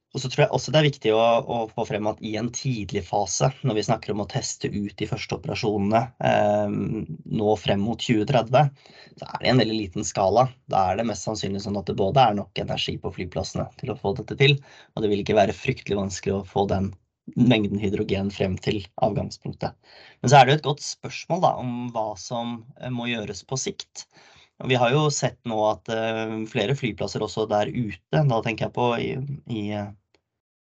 Og 0.10 0.22
så 0.24 0.30
tror 0.32 0.42
jeg 0.42 0.54
også 0.58 0.72
det 0.74 0.80
er 0.80 0.88
viktig 0.88 1.12
å, 1.14 1.20
å, 1.22 1.58
få 1.70 1.84
frem 1.86 2.08
at 2.10 2.22
i 2.26 2.32
en 2.40 2.48
tidlig 2.54 3.04
fase, 3.06 3.52
når 3.62 3.78
vi 3.78 3.84
snakker 3.86 4.14
om 4.14 4.24
å 4.24 4.30
teste 4.32 4.72
ut 4.74 4.96
de 4.98 5.08
første 5.10 5.38
operasjonene 5.38 6.02
eh, 6.26 6.72
nå 7.40 7.58
frem 7.62 7.84
mot 7.86 8.02
2030, 8.02 8.72
så 9.20 9.28
er 9.28 9.44
det 9.44 9.52
en 9.52 9.62
veldig 9.62 9.78
liten 9.78 10.08
skala. 10.08 10.48
Da 10.72 10.88
er 10.90 10.98
det 10.98 11.06
mest 11.12 11.28
sannsynlig 11.28 11.62
sånn 11.66 11.78
at 11.78 11.92
det 11.92 11.98
både 12.00 12.24
er 12.26 12.40
nok 12.40 12.64
energi 12.64 12.98
på 13.04 13.14
flyplassene 13.20 13.68
til 13.78 13.94
å 13.94 13.98
få 14.00 14.16
dette 14.18 14.40
til, 14.40 14.58
og 14.96 15.06
det 15.06 15.14
vil 15.14 15.22
ikke 15.22 15.38
være 15.38 15.58
fryktelig 15.58 16.02
vanskelig 16.02 16.40
å 16.40 16.48
få 16.56 16.66
den 16.74 16.90
mengden 17.38 17.78
hydrogen 17.78 18.34
frem 18.34 18.58
til 18.58 18.82
avgangspunktet. 19.06 19.78
Men 20.24 20.32
så 20.32 20.40
er 20.40 20.46
det 20.46 20.56
jo 20.56 20.60
et 20.60 20.68
godt 20.72 20.86
spørsmål 20.88 21.46
da, 21.46 21.54
om 21.62 21.94
hva 21.94 22.10
som 22.18 22.64
eh, 22.80 22.90
må 22.90 23.12
gjøres 23.12 23.46
på 23.46 23.62
sikt. 23.62 24.08
Vi 24.68 24.76
har 24.76 24.92
jo 24.92 25.06
sett 25.14 25.38
nå 25.48 25.56
at 25.70 25.88
uh, 25.88 26.34
flere 26.52 26.74
flyplasser 26.76 27.24
også 27.24 27.46
der 27.48 27.70
ute, 27.72 28.24
da 28.28 28.40
tenker 28.44 28.66
jeg 28.66 28.76
på 28.76 28.88
i, 29.00 29.14
i, 29.48 29.62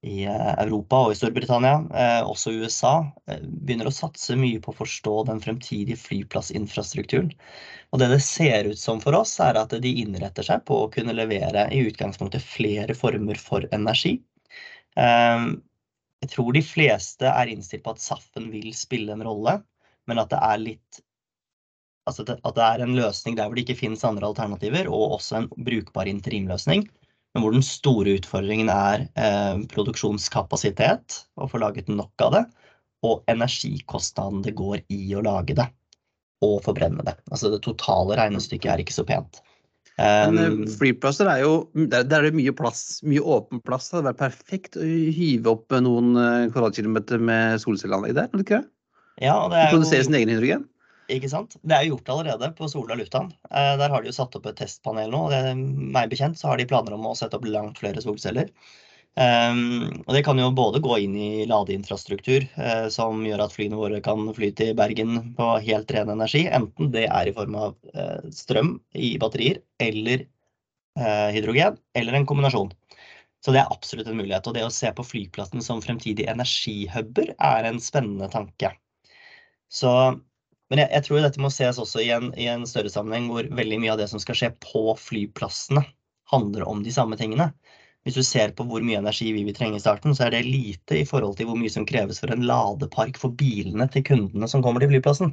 i 0.05 0.25
eh, 0.29 0.53
Europa 0.63 1.01
og 1.07 1.15
i 1.15 1.19
Storbritannia, 1.19 1.79
også 2.25 2.35
også 2.35 2.53
USA, 2.61 2.93
uh, 3.31 3.45
begynner 3.65 3.89
å 3.89 3.95
satse 3.95 4.37
mye 4.39 4.61
på 4.63 4.73
å 4.73 4.79
forstå 4.83 5.15
den 5.31 5.41
fremtidige 5.45 6.01
flyplassinfrastrukturen. 6.03 7.33
Og 7.95 8.03
det 8.03 8.11
det 8.13 8.21
ser 8.27 8.69
ut 8.71 8.81
som 8.81 9.01
for 9.03 9.17
oss, 9.17 9.37
er 9.41 9.57
at 9.61 9.73
de 9.81 9.93
innretter 10.03 10.47
seg 10.47 10.65
på 10.69 10.85
å 10.85 10.91
kunne 10.93 11.17
levere 11.17 11.69
i 11.73 11.85
utgangspunktet 11.89 12.45
flere 12.45 12.97
former 12.99 13.39
for 13.41 13.67
energi. 13.73 14.19
Jeg 14.95 16.31
tror 16.33 16.55
de 16.57 16.63
fleste 16.65 17.31
er 17.31 17.51
innstilt 17.53 17.85
på 17.85 17.95
at 17.95 18.03
SAF-en 18.03 18.51
vil 18.51 18.71
spille 18.75 19.15
en 19.15 19.23
rolle, 19.27 19.59
men 20.11 20.21
at 20.23 20.31
det 20.33 20.43
er 20.43 20.63
litt 20.63 21.03
altså 22.09 22.25
at 22.35 22.57
det 22.57 22.65
er 22.65 22.85
en 22.85 22.97
løsning 22.97 23.37
der 23.39 23.49
hvor 23.49 23.57
det 23.57 23.65
ikke 23.65 23.81
finnes 23.81 24.05
andre 24.05 24.29
alternativer, 24.29 24.91
og 24.93 25.19
også 25.19 25.39
en 25.39 25.49
brukbar 25.67 26.11
interimløsning. 26.11 26.85
Men 27.35 27.43
hvor 27.43 27.55
den 27.55 27.65
store 27.67 28.15
utfordringen 28.21 28.71
er 28.71 29.09
eh, 29.19 29.63
produksjonskapasitet, 29.73 31.25
å 31.35 31.49
få 31.51 31.59
laget 31.63 31.91
nok 31.91 32.27
av 32.27 32.37
det, 32.37 32.45
og 33.05 33.25
energikostnaden 33.29 34.45
det 34.47 34.55
går 34.57 34.85
i 34.95 35.01
å 35.19 35.25
lage 35.25 35.57
det 35.59 35.67
og 36.45 36.61
forbrenne 36.65 37.05
det. 37.07 37.17
Altså 37.33 37.51
det 37.53 37.65
totale 37.65 38.17
regnestykket 38.21 38.71
er 38.71 38.83
ikke 38.85 38.97
så 38.97 39.05
pent. 39.09 39.43
Men 39.99 40.39
eh, 40.39 40.51
um, 40.51 40.63
flyplasser 40.67 41.29
er 41.31 41.45
jo 41.45 41.51
Der, 41.71 42.03
der 42.03 42.17
er 42.25 42.27
det 42.27 42.35
mye 42.35 42.55
plass, 42.57 42.99
mye 43.07 43.23
åpen 43.23 43.61
plass. 43.63 43.91
Det 43.91 44.01
hadde 44.01 44.09
vært 44.09 44.23
perfekt 44.25 44.79
å 44.79 44.85
hive 44.85 45.53
opp 45.53 45.75
noen 45.85 46.15
eh, 46.19 46.47
kvadratkilometer 46.55 47.23
med 47.23 47.61
solcelleanlegg 47.63 48.17
der, 48.19 48.31
eller 48.33 48.47
ikke 48.47 48.61
det? 48.61 48.71
Ja, 49.23 49.37
det 49.51 49.61
er 49.61 49.69
jo... 49.69 49.77
Produsere 49.77 50.07
sin 50.07 50.19
egen 50.19 50.33
hydrogen? 50.35 50.65
Ikke 51.13 51.29
sant? 51.29 51.59
Det 51.61 51.77
er 51.77 51.85
jo 51.85 51.97
gjort 51.97 52.15
allerede 52.15 52.49
på 52.57 52.69
Sola 52.71 52.97
lufthavn. 52.97 53.33
Eh, 53.51 53.75
der 53.81 53.93
har 53.93 54.03
de 54.03 54.09
jo 54.09 54.17
satt 54.17 54.37
opp 54.39 54.47
et 54.49 54.57
testpanel 54.57 55.13
nå. 55.13 55.27
og 55.27 55.35
det, 55.35 55.53
Meg 55.57 56.09
bekjent 56.13 56.39
så 56.41 56.51
har 56.51 56.61
de 56.61 56.69
planer 56.69 56.97
om 56.97 57.11
å 57.11 57.15
sette 57.19 57.37
opp 57.37 57.45
langt 57.49 57.81
flere 57.83 58.03
solceller. 58.05 58.49
Um, 59.15 60.03
og 60.09 60.17
det 60.17 60.25
kan 60.27 60.41
jo 60.41 60.49
både 60.51 60.81
gå 60.83 60.97
inn 61.05 61.13
i 61.15 61.45
ladeinfrastruktur, 61.47 62.49
uh, 62.59 62.89
som 62.91 63.21
gjør 63.23 63.45
at 63.45 63.53
flyene 63.55 63.79
våre 63.79 64.01
kan 64.03 64.27
fly 64.35 64.49
til 64.59 64.73
Bergen 64.75 65.21
på 65.37 65.51
helt 65.69 65.93
ren 65.95 66.11
energi. 66.17 66.49
Enten 66.51 66.91
det 66.95 67.05
er 67.07 67.31
i 67.31 67.35
form 67.37 67.55
av 67.61 67.77
uh, 67.95 68.25
strøm 68.35 68.75
i 68.99 69.13
batterier 69.23 69.61
eller 69.85 70.25
uh, 70.99 71.31
hydrogen, 71.37 71.79
eller 71.95 72.19
en 72.19 72.27
kombinasjon. 72.27 72.73
Så 73.45 73.55
det 73.55 73.61
er 73.61 73.71
absolutt 73.71 74.09
en 74.11 74.19
mulighet. 74.19 74.49
Og 74.49 74.57
det 74.57 74.67
å 74.67 74.73
se 74.73 74.91
på 74.97 75.07
flyplassen 75.07 75.63
som 75.63 75.85
fremtidige 75.85 76.33
energihuber 76.33 77.37
er 77.37 77.69
en 77.69 77.79
spennende 77.85 78.27
tanke. 78.33 78.73
Så 79.71 79.93
men 80.75 80.83
jeg, 80.83 80.91
jeg, 80.91 81.07
tror 81.07 81.21
dette 81.23 81.43
må 81.43 81.49
ses 81.55 81.77
også 81.79 82.01
i 82.03 82.09
en, 82.11 82.33
i 82.35 82.49
en, 82.51 82.65
større 82.67 82.91
sammenheng 82.91 83.29
hvor 83.31 83.47
veldig 83.47 83.77
mye 83.79 83.93
av 83.93 84.01
det 84.01 84.09
som 84.11 84.19
skal 84.19 84.35
skje 84.35 84.49
på 84.65 84.97
flyplassene, 84.99 85.85
handler 86.33 86.65
om 86.67 86.81
de 86.83 86.91
samme 86.91 87.15
tingene. 87.21 87.53
Hvis 88.03 88.17
du 88.19 88.25
ser 88.27 88.51
på 88.59 88.67
hvor 88.67 88.83
mye 88.83 88.99
energi 88.99 89.29
vi 89.37 89.45
vil 89.47 89.55
trenge 89.55 89.79
i 89.79 89.85
starten, 89.85 90.17
så 90.19 90.27
er 90.27 90.35
det 90.35 90.41
lite 90.49 90.99
i 90.99 91.05
forhold 91.07 91.39
til 91.39 91.47
hvor 91.47 91.61
mye 91.61 91.71
som 91.71 91.87
kreves 91.87 92.19
for 92.19 92.35
en 92.35 92.43
ladepark 92.49 93.21
for 93.23 93.37
bilene 93.39 93.87
til 93.95 94.03
kundene 94.09 94.49
som 94.51 94.65
kommer 94.67 94.83
til 94.83 94.91
flyplassen. 94.91 95.31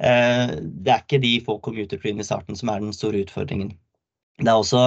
Eh, 0.00 0.54
det 0.56 0.94
er 0.94 1.04
ikke 1.04 1.20
de 1.22 1.34
få 1.44 1.58
commuterflyene 1.66 2.24
i 2.24 2.30
starten 2.30 2.56
som 2.56 2.72
er 2.72 2.80
den 2.80 2.96
store 2.96 3.20
utfordringen. 3.26 3.74
Det 4.40 4.48
er 4.48 4.56
også 4.56 4.86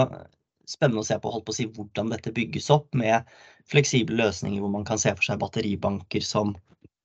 spennende 0.67 1.05
å 1.05 1.07
se 1.07 1.19
på, 1.21 1.32
holdt 1.32 1.45
på 1.45 1.53
å 1.53 1.59
si, 1.59 1.67
hvordan 1.78 2.09
dette 2.15 2.34
bygges 2.36 2.71
opp 2.73 2.97
med 2.97 3.30
fleksible 3.69 4.17
løsninger 4.19 4.63
hvor 4.63 4.73
man 4.73 4.88
kan 4.89 4.99
se 4.99 5.13
for 5.13 5.30
seg 5.30 5.39
batteribanker 5.45 6.25
som 6.25 6.55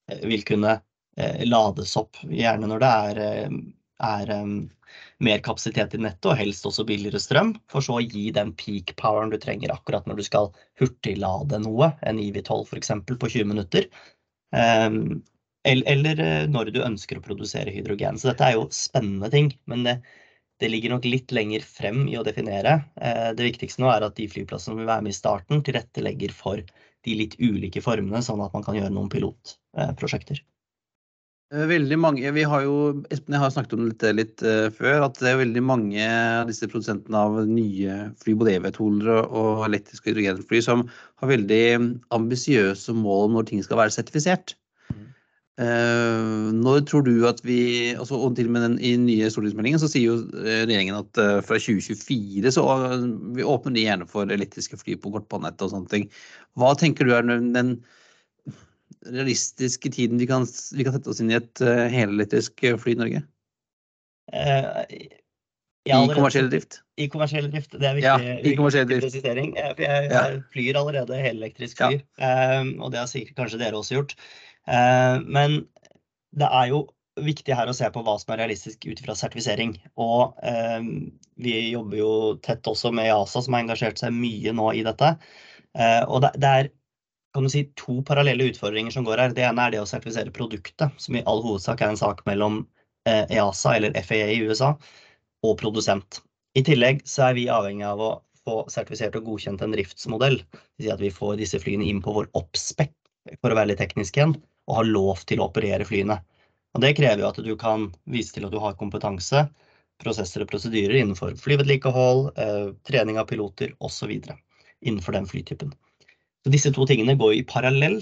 eh, 0.09 0.25
vil 0.25 0.49
kunne 0.49 0.81
lades 1.17 1.97
opp, 2.01 2.17
gjerne 2.29 2.69
når 2.71 2.83
det 2.83 2.93
er, 3.09 3.21
eh, 3.27 3.57
er 4.03 4.33
um, 4.43 4.55
mer 5.23 5.43
kapasitet 5.45 5.95
i 5.97 6.01
nettet, 6.01 6.31
og 6.31 6.39
helst 6.39 6.67
også 6.69 6.87
billigere 6.89 7.21
strøm, 7.23 7.55
for 7.71 7.85
så 7.85 7.99
å 7.99 8.05
gi 8.05 8.31
den 8.35 8.55
peak 8.59 8.95
poweren 9.01 9.33
du 9.33 9.39
trenger 9.41 9.75
akkurat 9.75 10.09
når 10.09 10.21
du 10.21 10.25
skal 10.27 10.51
hurtiglade 10.81 11.61
noe, 11.63 11.93
en 12.03 12.21
IV12 12.23 12.73
f.eks. 12.73 12.95
på 13.13 13.31
20 13.37 13.53
minutter. 13.53 13.89
Um, 14.53 15.23
eller 15.65 16.21
eh, 16.21 16.49
når 16.51 16.73
du 16.75 16.83
ønsker 16.83 17.19
å 17.19 17.25
produsere 17.25 17.71
hydrogen. 17.71 18.19
Så 18.19 18.33
dette 18.33 18.49
er 18.49 18.57
jo 18.57 18.67
spennende 18.75 19.31
ting, 19.31 19.53
men 19.71 19.85
det, 19.87 19.97
det 20.59 20.71
ligger 20.73 20.97
nok 20.97 21.07
litt 21.07 21.35
lenger 21.35 21.63
frem 21.67 22.07
i 22.11 22.17
å 22.19 22.25
definere. 22.27 22.81
Eh, 22.99 23.31
det 23.39 23.47
viktigste 23.47 23.85
nå 23.85 23.93
er 23.93 24.07
at 24.07 24.17
de 24.19 24.27
flyplassene 24.31 24.75
som 24.75 24.81
vil 24.83 24.91
være 24.91 25.07
med 25.07 25.15
i 25.15 25.21
starten, 25.21 25.63
tilrettelegger 25.63 26.35
for 26.35 26.65
de 27.03 27.19
litt 27.19 27.39
ulike 27.39 27.83
formene, 27.83 28.23
sånn 28.23 28.43
at 28.43 28.55
man 28.55 28.67
kan 28.67 28.79
gjøre 28.79 28.95
noen 28.95 29.11
pilotprosjekter. 29.13 30.43
Eh, 31.53 31.67
veldig 31.69 31.99
mange, 32.01 32.31
vi 32.33 32.45
har 32.49 32.63
jo, 32.65 32.77
Espen, 33.13 33.35
jeg 33.37 33.43
har 33.43 33.51
snakket 33.53 33.75
om 33.77 33.85
dette 33.91 34.13
litt 34.17 34.41
uh, 34.47 34.71
før, 34.73 35.03
at 35.05 35.19
det 35.21 35.29
er 35.29 35.43
veldig 35.43 35.63
mange 35.69 36.07
av 36.09 36.49
disse 36.49 36.65
produsentene 36.65 37.19
av 37.19 37.43
nye 37.45 37.97
fly, 38.23 38.33
både 38.41 38.55
EV-toler 38.57 39.27
og 39.27 39.67
elektriske 39.67 40.09
hydrogenfly, 40.09 40.63
som 40.65 40.87
har 41.21 41.33
veldig 41.35 41.61
ambisiøse 42.17 42.97
mål 42.97 43.29
om 43.29 43.37
når 43.37 43.51
ting 43.51 43.61
skal 43.67 43.83
være 43.83 43.93
sertifisert. 43.99 44.57
Mm. 44.89 45.05
Uh, 45.61 46.49
når 46.57 46.87
tror 46.89 47.05
du 47.05 47.29
at 47.29 47.45
vi 47.45 47.61
altså, 47.93 48.17
Og 48.17 48.33
til 48.39 48.49
og 48.49 48.57
med 48.57 48.65
den, 48.71 48.81
i 48.81 48.97
den 48.97 49.05
nye 49.11 49.29
stortingsmeldingen 49.29 49.83
så 49.83 49.93
sier 49.93 50.09
jo 50.09 50.21
regjeringen 50.33 51.03
at 51.03 51.21
fra 51.45 51.61
2024 51.61 52.57
så 52.57 52.65
vi 53.37 53.45
åpner 53.45 53.77
de 53.77 53.85
gjerne 53.91 54.09
for 54.09 54.33
elektriske 54.33 54.81
fly 54.81 54.97
på 54.97 55.13
kortbanenettet 55.13 55.69
og 55.69 55.77
sånne 55.77 55.93
ting. 55.93 56.09
Hva 56.57 56.73
tenker 56.81 57.05
du 57.05 57.13
er 57.13 57.29
den 57.29 57.77
realistiske 59.09 59.91
tiden 59.93 60.21
vi 60.21 60.29
kan, 60.31 60.47
vi 60.77 60.87
kan 60.87 60.95
sette 60.97 61.11
oss 61.13 61.21
inn 61.23 61.33
i 61.33 61.39
et 61.39 61.65
uh, 61.65 61.87
helelektrisk 61.93 62.65
eh, 62.67 62.79
fly 62.81 62.95
i 62.95 63.01
Norge? 63.01 63.25
Uh, 64.33 64.81
I 65.89 65.99
kommersiell 66.13 66.51
drift? 66.53 66.81
I 67.01 67.09
kommersiell 67.13 67.51
drift, 67.53 67.75
det 67.75 67.89
er 67.89 67.99
viktig, 67.99 68.31
ja, 68.31 68.39
i 68.39 68.55
kommersiell 68.59 68.89
drift. 68.89 69.07
presisering. 69.09 69.53
Jeg, 69.59 69.77
ja. 69.83 70.01
jeg 70.13 70.41
flyr 70.55 70.81
allerede 70.81 71.21
helelektrisk 71.25 71.83
fly, 71.83 72.01
ja. 72.21 72.59
um, 72.61 72.75
og 72.81 72.95
det 72.95 73.03
har 73.03 73.11
sikkert 73.11 73.43
kanskje 73.43 73.63
dere 73.65 73.79
også 73.81 73.99
gjort. 73.99 74.17
Uh, 74.69 75.23
men 75.27 75.63
det 76.39 76.49
er 76.49 76.69
jo 76.73 76.85
viktig 77.21 77.57
her 77.57 77.69
å 77.69 77.77
se 77.77 77.89
på 77.93 78.03
hva 78.05 78.15
som 78.21 78.33
er 78.33 78.41
realistisk 78.45 78.87
ut 78.89 79.01
fra 79.05 79.17
sertifisering. 79.19 79.75
Og 80.01 80.39
um, 80.41 81.11
vi 81.43 81.57
jobber 81.73 81.99
jo 81.99 82.13
tett 82.45 82.69
også 82.69 82.93
med 82.95 83.11
EASA, 83.11 83.43
som 83.45 83.57
har 83.57 83.67
engasjert 83.67 84.01
seg 84.01 84.15
mye 84.17 84.55
nå 84.57 84.71
i 84.79 84.85
dette. 84.87 85.17
Uh, 85.77 86.05
og 86.07 86.23
det, 86.25 86.33
det 86.41 86.53
er 86.61 86.71
kan 87.35 87.47
du 87.47 87.51
si, 87.51 87.65
to 87.81 88.01
parallelle 88.07 88.51
utfordringer 88.51 88.93
som 88.93 89.07
går 89.07 89.23
her. 89.25 89.37
Det 89.37 89.45
ene 89.47 89.65
er 89.65 89.75
det 89.75 89.81
å 89.83 89.89
sertifisere 89.89 90.35
produktet, 90.35 90.93
som 91.01 91.17
i 91.17 91.25
all 91.29 91.41
hovedsak 91.45 91.81
er 91.81 91.93
en 91.93 92.01
sak 92.01 92.21
mellom 92.29 92.63
EASA, 93.09 93.71
eh, 93.71 93.75
e 93.75 93.77
eller 93.79 94.03
FAA 94.03 94.29
i 94.35 94.43
USA, 94.45 94.75
og 95.43 95.57
produsent. 95.61 96.21
I 96.55 96.65
tillegg 96.67 97.01
så 97.09 97.31
er 97.31 97.39
vi 97.39 97.49
avhengig 97.51 97.87
av 97.89 98.03
å 98.05 98.13
få 98.45 98.59
sertifisert 98.71 99.17
og 99.17 99.31
godkjent 99.31 99.63
en 99.65 99.75
driftsmodell. 99.75 100.43
Det 100.43 100.83
vil 100.83 100.87
si 100.87 100.93
at 100.93 101.03
vi 101.03 101.13
får 101.15 101.39
disse 101.41 101.61
flyene 101.63 101.89
inn 101.89 102.03
på 102.05 102.15
vår 102.15 102.29
oppspekk, 102.39 102.93
for 103.41 103.53
å 103.53 103.59
være 103.59 103.73
litt 103.73 103.81
teknisk 103.81 104.19
igjen, 104.19 104.37
og 104.69 104.79
har 104.81 104.91
lov 104.91 105.25
til 105.27 105.41
å 105.41 105.49
operere 105.49 105.87
flyene. 105.89 106.19
Og 106.73 106.81
Det 106.81 106.97
krever 106.97 107.23
jo 107.23 107.29
at 107.29 107.41
du 107.45 107.53
kan 107.57 107.91
vise 108.09 108.33
til 108.35 108.47
at 108.47 108.53
du 108.53 108.59
har 108.61 108.77
kompetanse, 108.81 109.47
prosesser 110.03 110.43
og 110.43 110.51
prosedyrer 110.51 110.99
innenfor 110.99 111.37
flyvedlikehold, 111.39 112.33
eh, 112.37 112.73
trening 112.89 113.19
av 113.19 113.29
piloter 113.31 113.75
osv. 113.81 114.11
innenfor 114.83 115.13
den 115.13 115.27
flytypen. 115.27 115.73
Så 116.43 116.51
disse 116.51 116.73
to 116.75 116.87
tingene 116.89 117.15
går 117.19 117.37
i 117.37 117.47
parallell. 117.47 118.01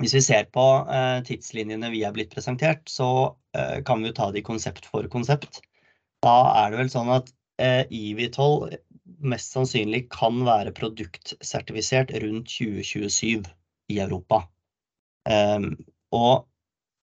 Hvis 0.00 0.14
vi 0.16 0.22
ser 0.24 0.46
på 0.54 0.64
eh, 0.88 1.18
tidslinjene 1.28 1.90
vi 1.92 2.04
er 2.08 2.14
blitt 2.16 2.32
presentert, 2.32 2.86
så 2.88 3.08
eh, 3.56 3.80
kan 3.84 4.00
vi 4.04 4.14
ta 4.16 4.30
de 4.32 4.42
konsept 4.44 4.88
for 4.88 5.04
konsept. 5.12 5.60
Da 6.24 6.36
er 6.62 6.72
det 6.72 6.80
vel 6.80 6.92
sånn 6.92 7.12
at 7.12 7.28
eh, 7.60 7.84
IV12 7.92 8.78
mest 9.28 9.52
sannsynlig 9.52 10.06
kan 10.12 10.40
være 10.46 10.72
produktsertifisert 10.76 12.14
rundt 12.24 12.48
2027 12.48 13.50
i 13.92 13.98
Europa. 14.00 14.46
Ehm, 15.28 15.74
og 16.16 16.46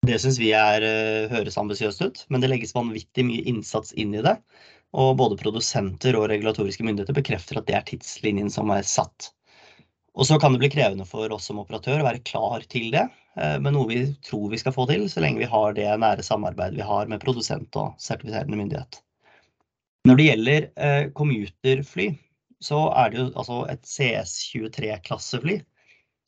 det 0.06 0.20
syns 0.22 0.38
vi 0.38 0.52
er, 0.54 0.84
høres 1.32 1.56
ambisiøst 1.58 2.04
ut, 2.04 2.20
men 2.30 2.44
det 2.44 2.52
legges 2.52 2.76
vanvittig 2.76 3.24
mye 3.26 3.42
innsats 3.50 3.94
inn 3.98 4.14
i 4.14 4.22
det. 4.22 4.36
Og 4.94 5.16
både 5.18 5.40
produsenter 5.40 6.14
og 6.14 6.28
regulatoriske 6.30 6.86
myndigheter 6.86 7.16
bekrefter 7.16 7.58
at 7.58 7.66
det 7.66 7.78
er 7.80 7.88
tidslinjen 7.88 8.52
som 8.52 8.70
er 8.70 8.86
satt. 8.86 9.32
Og 10.14 10.26
så 10.26 10.38
kan 10.38 10.54
det 10.54 10.60
bli 10.62 10.70
krevende 10.70 11.06
for 11.08 11.32
oss 11.34 11.48
som 11.50 11.58
operatør 11.58 12.02
å 12.02 12.06
være 12.06 12.22
klar 12.26 12.62
til 12.70 12.90
det, 12.94 13.08
eh, 13.34 13.56
men 13.62 13.74
noe 13.74 13.88
vi 13.90 14.02
tror 14.26 14.46
vi 14.52 14.60
skal 14.62 14.74
få 14.76 14.86
til, 14.90 15.08
så 15.10 15.22
lenge 15.24 15.42
vi 15.42 15.50
har 15.50 15.74
det 15.74 15.88
nære 16.00 16.22
samarbeidet 16.22 16.78
vi 16.78 16.86
har 16.86 17.10
med 17.10 17.22
produsent 17.22 17.74
og 17.80 17.96
sertifiserende 18.02 18.58
myndighet. 18.60 19.00
Når 20.06 20.20
det 20.20 20.26
gjelder 20.28 20.66
eh, 20.86 21.06
commuterfly, 21.18 22.12
så 22.62 22.84
er 22.94 23.10
det 23.10 23.18
jo 23.18 23.30
altså 23.32 23.62
et 23.72 23.88
CS23-klassefly. 23.90 25.56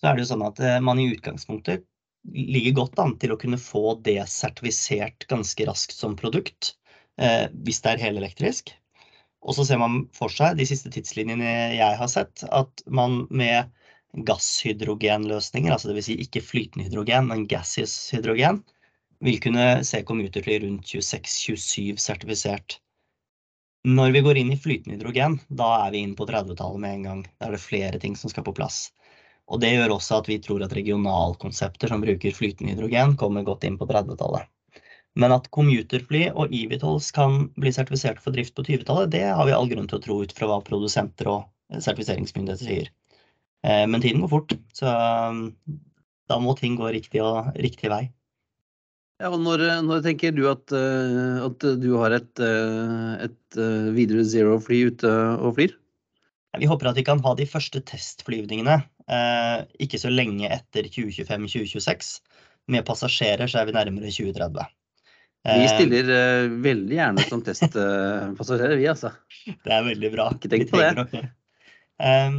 Så 0.01 0.09
er 0.09 0.17
det 0.17 0.25
jo 0.25 0.31
sånn 0.33 0.47
at 0.49 0.59
eh, 0.65 0.81
man 0.83 0.99
i 1.01 1.13
utgangspunktet 1.13 1.87
ligger 2.35 2.75
godt 2.81 2.99
an 2.99 3.15
til 3.23 3.37
å 3.37 3.39
kunne 3.39 3.61
få 3.61 3.95
det 4.03 4.19
sertifisert 4.33 5.29
ganske 5.31 5.69
raskt 5.69 5.95
som 5.95 6.17
produkt, 6.19 6.73
hvis 7.63 7.79
det 7.85 7.93
er 7.93 8.01
helelektrisk. 8.03 8.73
Og 9.47 9.55
så 9.55 9.65
ser 9.67 9.79
man 9.79 10.01
for 10.17 10.33
seg, 10.33 10.57
de 10.59 10.67
siste 10.67 10.91
tidslinjene 10.91 11.51
jeg 11.79 11.99
har 12.01 12.09
sett, 12.11 12.43
at 12.51 12.83
man 12.91 13.25
med 13.31 13.71
gasshydrogenløsninger, 14.27 15.73
altså 15.73 15.93
dvs. 15.93 16.09
Si 16.09 16.17
ikke 16.25 16.43
flytende 16.43 16.89
hydrogen, 16.89 17.29
men 17.31 17.47
gaseous 17.51 17.95
hydrogen, 18.15 18.63
vil 19.25 19.39
kunne 19.41 19.85
se 19.87 20.03
commuterfly 20.09 20.59
rundt 20.65 20.91
26-27 20.91 22.01
sertifisert. 22.03 22.81
Når 23.87 24.17
vi 24.17 24.23
går 24.27 24.41
inn 24.41 24.51
i 24.51 24.59
flytende 24.59 24.97
hydrogen, 24.97 25.39
da 25.47 25.69
er 25.85 25.95
vi 25.95 26.03
inn 26.03 26.17
på 26.19 26.27
30-tallet 26.27 26.83
med 26.83 26.97
en 26.97 27.07
gang. 27.07 27.23
Da 27.39 27.47
er 27.47 27.55
det 27.55 27.63
flere 27.63 28.01
ting 28.03 28.17
som 28.19 28.33
skal 28.33 28.45
på 28.49 28.57
plass. 28.57 28.89
Og 29.47 29.63
det 29.63 29.77
gjør 29.77 29.95
også 29.95 30.19
at 30.19 30.29
vi 30.31 30.41
tror 30.43 30.65
at 30.67 30.75
regionalkonsepter 30.75 31.93
som 31.93 32.03
bruker 32.03 32.35
flytende 32.35 32.75
hydrogen, 32.75 33.15
kommer 33.21 33.47
godt 33.47 33.69
inn 33.69 33.79
på 33.79 33.87
30-tallet. 33.87 34.51
Men 35.17 35.33
at 35.33 35.49
commuterfly 35.55 36.27
og 36.37 36.53
eVTOLs 36.55 37.09
kan 37.17 37.47
bli 37.57 37.73
sertifisert 37.73 38.21
for 38.21 38.37
drift 38.37 38.53
på 38.57 38.67
20-tallet, 38.67 39.15
det 39.15 39.25
har 39.25 39.49
vi 39.49 39.55
all 39.57 39.71
grunn 39.71 39.89
til 39.89 39.99
å 39.99 40.05
tro 40.05 40.19
ut 40.21 40.35
fra 40.37 40.49
hva 40.51 40.59
produsenter 40.65 41.31
og 41.33 41.47
eh, 41.73 41.81
sertifiseringsmyndigheter 41.81 42.69
sier. 42.69 42.91
Eh, 43.65 43.87
men 43.89 44.05
tiden 44.05 44.21
går 44.25 44.33
fort, 44.35 44.53
så 44.77 44.93
um, 45.33 45.41
da 46.29 46.39
må 46.43 46.53
ting 46.61 46.77
gå 46.77 46.93
riktig, 46.93 47.25
og, 47.25 47.49
riktig 47.57 47.91
vei. 47.93 48.05
Ja, 49.17 49.33
og 49.33 49.41
når, 49.41 49.65
når, 49.87 50.05
tenker 50.05 50.37
du 50.37 50.45
at, 50.53 50.69
eh, 50.77 51.41
at 51.47 51.65
du 51.81 51.91
har 51.97 52.19
et, 52.19 52.45
et 53.25 53.61
videre 53.97 54.27
zero-fly 54.29 54.85
ute 54.93 55.17
og 55.41 55.57
flyr? 55.57 55.73
Vi 56.61 56.69
håper 56.69 56.93
at 56.93 57.01
vi 57.01 57.05
kan 57.05 57.21
ha 57.25 57.33
de 57.37 57.49
første 57.49 57.83
testflyvningene 57.85 58.79
ikke 59.85 60.01
så 60.01 60.09
lenge 60.09 60.49
etter 60.51 60.89
2025-2026. 60.89 62.09
Med 62.73 62.85
passasjerer 62.89 63.47
så 63.47 63.61
er 63.61 63.69
vi 63.69 63.77
nærmere 63.77 64.09
2030. 64.09 64.65
Vi 65.47 65.65
eh, 65.65 65.71
stiller 65.71 66.09
uh, 66.11 66.55
veldig 66.65 66.97
gjerne 66.97 67.25
som 67.29 67.43
testpassasjerer, 67.47 68.77
vi 68.81 68.89
altså. 68.91 69.13
Det 69.47 69.73
er 69.73 69.85
veldig 69.87 70.13
bra. 70.15 70.31
Ikke 70.35 70.51
tenk 70.53 70.71
på 70.73 70.83
det. 70.83 71.23
Um, 72.03 72.39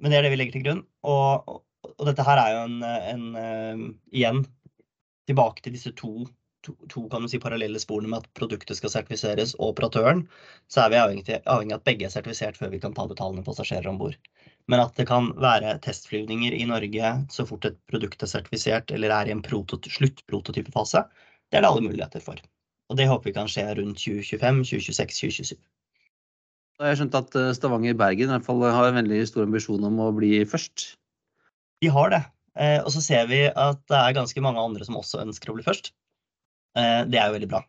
men 0.00 0.12
det 0.12 0.18
er 0.18 0.26
det 0.26 0.32
vi 0.32 0.38
legger 0.40 0.58
til 0.58 0.66
grunn. 0.66 0.82
Og, 1.08 1.48
og, 1.50 1.62
og 1.96 2.08
dette 2.08 2.26
her 2.26 2.42
er 2.42 2.54
jo 2.54 2.64
en, 2.68 2.76
en 2.86 3.26
uh, 3.34 3.86
Igjen 4.14 4.44
tilbake 5.26 5.64
til 5.64 5.74
disse 5.74 5.90
to, 5.98 6.12
to, 6.62 6.76
to, 6.92 7.06
kan 7.10 7.24
du 7.24 7.30
si, 7.30 7.40
parallelle 7.42 7.80
sporene 7.82 8.12
med 8.12 8.22
at 8.22 8.30
produktet 8.38 8.78
skal 8.78 8.92
sertifiseres 8.92 9.56
og 9.58 9.72
operatøren. 9.72 10.24
Så 10.70 10.84
er 10.84 10.92
vi 10.92 11.00
avhengig, 11.02 11.40
avhengig 11.42 11.74
av 11.74 11.80
at 11.80 11.88
begge 11.88 12.06
er 12.06 12.14
sertifisert 12.14 12.58
før 12.60 12.70
vi 12.74 12.82
kan 12.82 12.94
ta 12.94 13.08
betalende 13.10 13.44
passasjerer 13.46 13.90
om 13.90 13.98
bord. 14.02 14.18
Men 14.70 14.82
at 14.82 14.96
det 14.98 15.06
kan 15.10 15.32
være 15.38 15.76
testflyvninger 15.82 16.54
i 16.54 16.66
Norge 16.70 17.12
så 17.32 17.46
fort 17.48 17.66
et 17.68 17.78
produkt 17.90 18.22
er 18.22 18.30
sertifisert 18.30 18.90
eller 18.94 19.14
er 19.14 19.30
i 19.30 19.34
en 19.34 19.42
sluttprototypefase, 19.46 21.04
det 21.50 21.58
er 21.58 21.64
det 21.64 21.70
alle 21.70 21.84
muligheter 21.84 22.22
for. 22.22 22.40
Og 22.90 22.98
det 22.98 23.08
håper 23.10 23.30
vi 23.30 23.34
kan 23.36 23.50
skje 23.50 23.66
rundt 23.78 23.98
2025, 23.98 24.62
2026, 24.70 25.18
2027. 25.22 25.58
Jeg 26.76 26.90
har 26.90 26.98
skjønt 26.98 27.16
at 27.16 27.36
eh, 27.40 27.52
Stavanger-Bergen 27.56 28.28
i 28.28 28.34
hvert 28.34 28.46
fall 28.46 28.64
har 28.68 28.90
en 28.90 28.98
veldig 28.98 29.20
stor 29.30 29.46
ambisjon 29.46 29.84
om 29.88 30.00
å 30.04 30.10
bli 30.16 30.42
først. 30.48 30.90
De 31.80 31.92
har 31.92 32.12
det. 32.12 32.22
Eh, 32.60 32.80
og 32.82 32.90
så 32.92 33.02
ser 33.04 33.30
vi 33.30 33.46
at 33.48 33.80
det 33.90 34.00
er 34.00 34.16
ganske 34.18 34.42
mange 34.44 34.60
andre 34.60 34.84
som 34.84 34.98
også 35.00 35.22
ønsker 35.24 35.50
å 35.52 35.56
bli 35.56 35.64
først. 35.64 35.94
Eh, 36.76 37.02
det 37.08 37.20
er 37.20 37.30
jo 37.30 37.36
veldig 37.38 37.50
bra. 37.54 37.62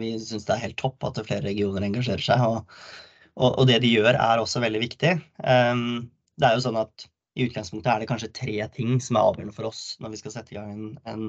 Vi 0.00 0.12
syns 0.20 0.44
det 0.48 0.56
er 0.56 0.64
helt 0.66 0.80
topp 0.80 1.08
at 1.08 1.22
flere 1.24 1.46
regioner 1.48 1.86
engasjerer 1.88 2.26
seg. 2.26 2.44
Og, 2.44 3.48
og, 3.48 3.64
det 3.70 3.80
de 3.84 3.94
gjør, 3.94 4.12
er 4.12 4.42
også 4.42 4.60
veldig 4.60 4.82
viktig. 4.82 5.14
Det 5.40 6.46
er 6.48 6.56
jo 6.56 6.64
sånn 6.66 6.78
at 6.80 7.08
i 7.38 7.46
utgangspunktet 7.46 7.92
er 7.92 8.02
det 8.02 8.10
kanskje 8.10 8.32
tre 8.36 8.56
ting 8.74 8.98
som 9.00 9.16
er 9.16 9.28
avgjørende 9.30 9.54
for 9.56 9.70
oss 9.70 9.94
når 10.02 10.12
vi 10.12 10.18
skal 10.20 10.34
sette 10.34 10.52
i 10.52 10.58
gang 10.58 10.72
en, 10.74 10.88
en 11.08 11.28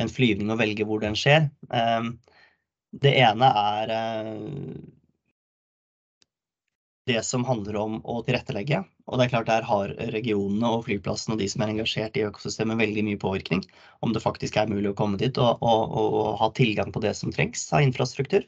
en 0.00 0.10
flyvning 0.12 0.52
og 0.52 0.60
velge 0.60 0.86
hvor 0.88 1.02
den 1.02 1.18
skjer. 1.18 1.48
Ehm, 1.74 2.14
det 3.04 3.12
ene 3.20 3.50
er 3.60 3.92
eh, 3.94 4.30
det 7.10 7.22
som 7.26 7.44
handler 7.46 7.78
om 7.80 7.98
å 8.04 8.20
tilrettelegge. 8.26 8.82
Og 9.10 9.18
det 9.18 9.26
er 9.26 9.32
klart 9.32 9.50
Der 9.50 9.66
har 9.66 9.92
regionene 10.14 10.70
og 10.76 10.86
flyplassene 10.86 11.34
og 11.34 11.42
de 11.42 11.48
som 11.50 11.64
er 11.64 11.72
engasjert 11.74 12.16
i 12.18 12.24
økosystemet, 12.28 12.78
veldig 12.78 13.04
mye 13.08 13.20
påvirkning. 13.20 13.64
Om 14.04 14.14
det 14.14 14.22
faktisk 14.24 14.58
er 14.60 14.70
mulig 14.70 14.92
å 14.92 14.98
komme 14.98 15.20
dit 15.20 15.38
og, 15.42 15.62
og, 15.62 15.94
og 15.98 16.32
ha 16.42 16.50
tilgang 16.56 16.92
på 16.94 17.02
det 17.04 17.14
som 17.18 17.34
trengs 17.34 17.66
av 17.74 17.86
infrastruktur. 17.86 18.46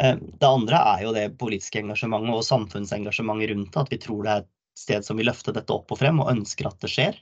Eh, 0.00 0.16
det 0.16 0.48
andre 0.48 0.82
er 0.94 1.06
jo 1.06 1.14
det 1.16 1.30
politiske 1.40 1.82
engasjementet 1.82 2.36
og 2.36 2.46
samfunnsengasjementet 2.48 3.52
rundt 3.52 3.72
det. 3.72 3.84
At 3.84 3.92
vi 3.92 4.00
tror 4.06 4.24
det 4.24 4.34
er 4.34 4.44
et 4.44 4.52
sted 4.76 5.06
som 5.06 5.20
vil 5.20 5.30
løfte 5.30 5.54
dette 5.56 5.72
opp 5.72 5.92
og 5.92 6.00
frem, 6.00 6.20
og 6.22 6.32
ønsker 6.32 6.68
at 6.68 6.80
det 6.84 6.92
skjer. 6.92 7.20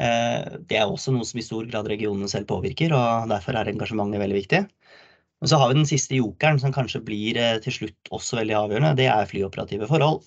Eh, 0.00 0.58
det 0.68 0.78
er 0.78 0.88
også 0.88 1.12
noe 1.12 1.26
som 1.28 1.40
i 1.40 1.44
stor 1.44 1.66
grad 1.68 1.88
regionene 1.90 2.30
selv 2.30 2.48
påvirker, 2.50 2.94
og 2.96 3.28
derfor 3.32 3.58
er 3.58 3.70
engasjementet 3.72 4.22
veldig 4.22 4.38
viktig. 4.38 4.62
Og 5.42 5.50
så 5.50 5.58
har 5.58 5.72
vi 5.72 5.80
den 5.80 5.88
siste 5.88 6.16
jokeren, 6.16 6.60
som 6.62 6.74
kanskje 6.74 7.02
blir 7.04 7.38
eh, 7.40 7.56
til 7.64 7.76
slutt 7.76 8.12
også 8.14 8.38
veldig 8.38 8.56
avgjørende. 8.60 8.94
Det 9.00 9.08
er 9.10 9.28
flyoperative 9.28 9.88
forhold, 9.90 10.22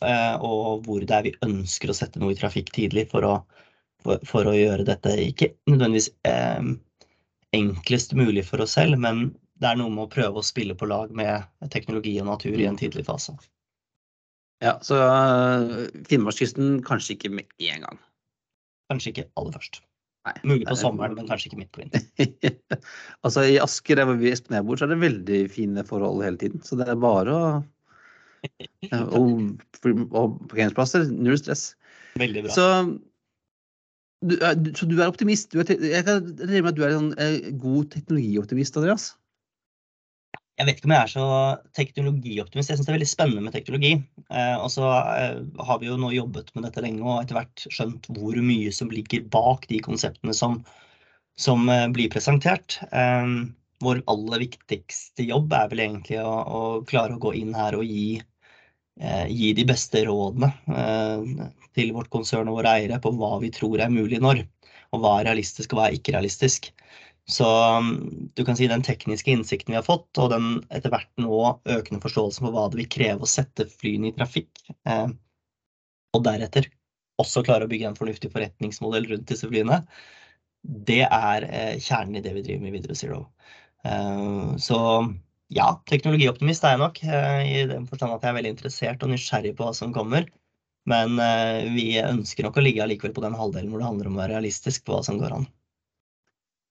og 0.45 0.85
hvor 0.85 1.05
det 1.05 1.15
er 1.15 1.29
vi 1.29 1.37
ønsker 1.47 1.91
å 1.91 1.97
sette 1.97 2.21
noe 2.21 2.35
i 2.35 2.39
trafikk 2.39 2.73
tidlig 2.75 3.07
for 3.13 3.25
å, 3.25 3.37
for, 4.03 4.21
for 4.27 4.51
å 4.51 4.57
gjøre 4.57 4.87
dette 4.87 5.15
ikke 5.23 5.53
nødvendigvis 5.71 6.11
eh, 6.27 6.75
enklest 7.55 8.15
mulig 8.17 8.43
for 8.45 8.63
oss 8.65 8.75
selv, 8.75 8.99
men 9.01 9.29
det 9.63 9.71
er 9.71 9.79
noe 9.79 9.91
med 9.93 10.05
å 10.05 10.11
prøve 10.11 10.41
å 10.41 10.45
spille 10.45 10.75
på 10.75 10.87
lag 10.91 11.13
med 11.15 11.45
teknologi 11.71 12.17
og 12.19 12.27
natur 12.27 12.59
i 12.59 12.67
en 12.67 12.79
tidlig 12.79 13.05
fase. 13.07 13.37
Ja, 14.63 14.77
så 14.83 14.97
Finnmarkskysten 16.09 16.81
kanskje 16.83 17.15
ikke 17.15 17.31
med 17.31 17.47
en 17.71 17.87
gang? 17.87 17.99
Kanskje 18.91 19.13
ikke 19.13 19.27
aller 19.39 19.55
først. 19.55 19.81
Nei, 20.25 20.33
Mulig 20.49 20.65
på 20.65 20.75
sommeren, 20.79 21.13
men 21.17 21.27
kanskje 21.29 21.51
ikke 21.51 21.59
midt 21.61 21.71
på 21.75 21.83
vinteren. 21.83 22.55
altså 23.27 23.45
I 23.45 23.59
Asker, 23.61 23.99
der 23.99 24.07
hvor 24.09 24.17
vi 24.17 24.31
Espen 24.33 24.57
bor, 24.65 24.79
så 24.79 24.87
er 24.87 24.95
det 24.95 25.03
veldig 25.03 25.41
fine 25.53 25.85
forhold 25.85 26.23
hele 26.25 26.41
tiden. 26.41 26.63
Så 26.65 26.77
det 26.79 26.87
er 26.89 27.01
bare 27.01 27.35
å 27.35 27.47
Og, 29.17 29.29
og 30.13 30.33
parkeringsplasser, 30.51 31.07
null 31.09 31.37
stress. 31.41 31.71
Veldig 32.21 32.43
bra. 32.45 32.53
Så 32.53 32.65
du, 34.25 34.35
er, 34.37 34.57
så 34.77 34.85
du 34.89 34.99
er 34.99 35.09
optimist? 35.09 35.49
Du 35.53 35.61
er, 35.61 35.71
jeg 35.81 36.05
kan 36.05 36.27
regne 36.41 36.61
med 36.61 36.71
at 36.71 36.77
du 36.77 36.83
er 36.85 36.93
en 36.93 37.07
eh, 37.21 37.49
god 37.61 37.89
teknologioptimist, 37.95 38.77
Andreas? 38.77 39.07
Jeg 40.55 40.69
vet 40.69 40.77
ikke 40.79 40.87
om 40.87 40.93
jeg 40.95 41.03
er 41.03 41.11
så 41.11 41.25
teknologioptimist. 41.75 42.69
Jeg 42.71 42.79
syns 42.79 42.87
det 42.87 42.91
er 42.93 42.95
veldig 42.95 43.09
spennende 43.11 43.43
med 43.43 43.55
teknologi. 43.55 43.91
Eh, 44.29 44.55
og 44.55 44.69
så 44.71 44.87
eh, 44.87 45.41
har 45.67 45.81
vi 45.81 45.89
jo 45.89 45.97
nå 45.99 46.13
jobbet 46.15 46.53
med 46.55 46.63
dette 46.63 46.83
lenge 46.85 47.03
og 47.03 47.17
etter 47.19 47.35
hvert 47.35 47.65
skjønt 47.65 48.07
hvor 48.15 48.39
mye 48.39 48.71
som 48.75 48.93
ligger 48.93 49.25
bak 49.33 49.67
de 49.71 49.81
konseptene 49.83 50.35
som, 50.37 50.61
som 51.35 51.67
eh, 51.71 51.89
blir 51.91 52.07
presentert. 52.13 52.79
Vår 53.83 53.99
aller 54.07 54.45
viktigste 54.45 55.25
jobb 55.27 55.51
er 55.57 55.67
vel 55.73 55.83
egentlig 55.83 56.21
å, 56.23 56.31
å 56.31 56.61
klare 56.87 57.17
å 57.17 57.21
gå 57.21 57.33
inn 57.35 57.51
her 57.57 57.75
og 57.75 57.83
gi, 57.83 58.21
gi 59.27 59.49
de 59.57 59.65
beste 59.67 60.05
rådene 60.07 60.47
til 61.75 61.91
vårt 61.91 62.07
konsern 62.13 62.47
og 62.47 62.61
våre 62.61 62.77
eiere 62.79 63.01
på 63.03 63.11
hva 63.19 63.33
vi 63.43 63.51
tror 63.53 63.83
er 63.83 63.91
mulig 63.91 64.21
når. 64.23 64.45
Og 64.95 65.03
hva 65.03 65.17
er 65.19 65.27
realistisk 65.27 65.75
og 65.75 65.81
hva 65.81 65.89
er 65.89 65.99
ikke 65.99 66.15
realistisk. 66.15 66.71
Så 67.25 67.45
um, 67.77 67.91
du 68.37 68.43
kan 68.45 68.57
si 68.57 68.67
den 68.69 68.83
tekniske 68.85 69.31
innsikten 69.33 69.73
vi 69.73 69.79
har 69.79 69.85
fått, 69.85 70.11
og 70.21 70.29
den 70.33 70.59
etter 70.69 70.93
hvert 70.93 71.09
nå 71.21 71.39
økende 71.65 72.01
forståelsen 72.03 72.45
for 72.45 72.53
hva 72.53 72.67
det 72.69 72.83
vil 72.83 72.91
kreve 72.97 73.25
å 73.25 73.29
sette 73.29 73.65
flyene 73.71 74.11
i 74.11 74.15
trafikk, 74.17 74.51
eh, 74.85 75.07
og 76.13 76.25
deretter 76.27 76.69
også 77.21 77.41
klare 77.47 77.65
å 77.65 77.71
bygge 77.71 77.89
en 77.89 77.97
fornuftig 77.97 78.29
forretningsmodell 78.33 79.09
rundt 79.09 79.27
disse 79.31 79.49
flyene, 79.49 79.81
det 80.85 81.03
er 81.07 81.47
eh, 81.49 81.75
kjernen 81.81 82.19
i 82.19 82.23
det 82.25 82.35
vi 82.37 82.45
driver 82.45 82.67
med 82.67 82.77
Videre 82.77 82.97
Zero. 82.99 83.23
Eh, 83.85 84.55
så 84.61 84.79
ja, 85.53 85.67
teknologioptimist 85.89 86.65
er 86.65 86.75
jeg 86.75 86.81
nok, 86.81 87.03
eh, 87.05 87.41
i 87.45 87.67
den 87.69 87.85
forstand 87.89 88.15
at 88.15 88.25
jeg 88.25 88.33
er 88.33 88.39
veldig 88.39 88.53
interessert 88.55 89.05
og 89.05 89.13
nysgjerrig 89.13 89.53
på 89.57 89.65
hva 89.67 89.73
som 89.77 89.93
kommer. 89.95 90.29
Men 90.89 91.19
eh, 91.21 91.65
vi 91.73 91.87
ønsker 92.01 92.45
nok 92.45 92.57
å 92.61 92.63
ligge 92.65 92.85
allikevel 92.85 93.13
på 93.15 93.25
den 93.25 93.37
halvdelen 93.37 93.71
hvor 93.73 93.81
det 93.81 93.89
handler 93.89 94.09
om 94.09 94.17
å 94.17 94.21
være 94.23 94.37
realistisk 94.37 94.85
på 94.85 94.93
hva 94.93 95.05
som 95.05 95.17
går 95.21 95.39
an. 95.39 95.47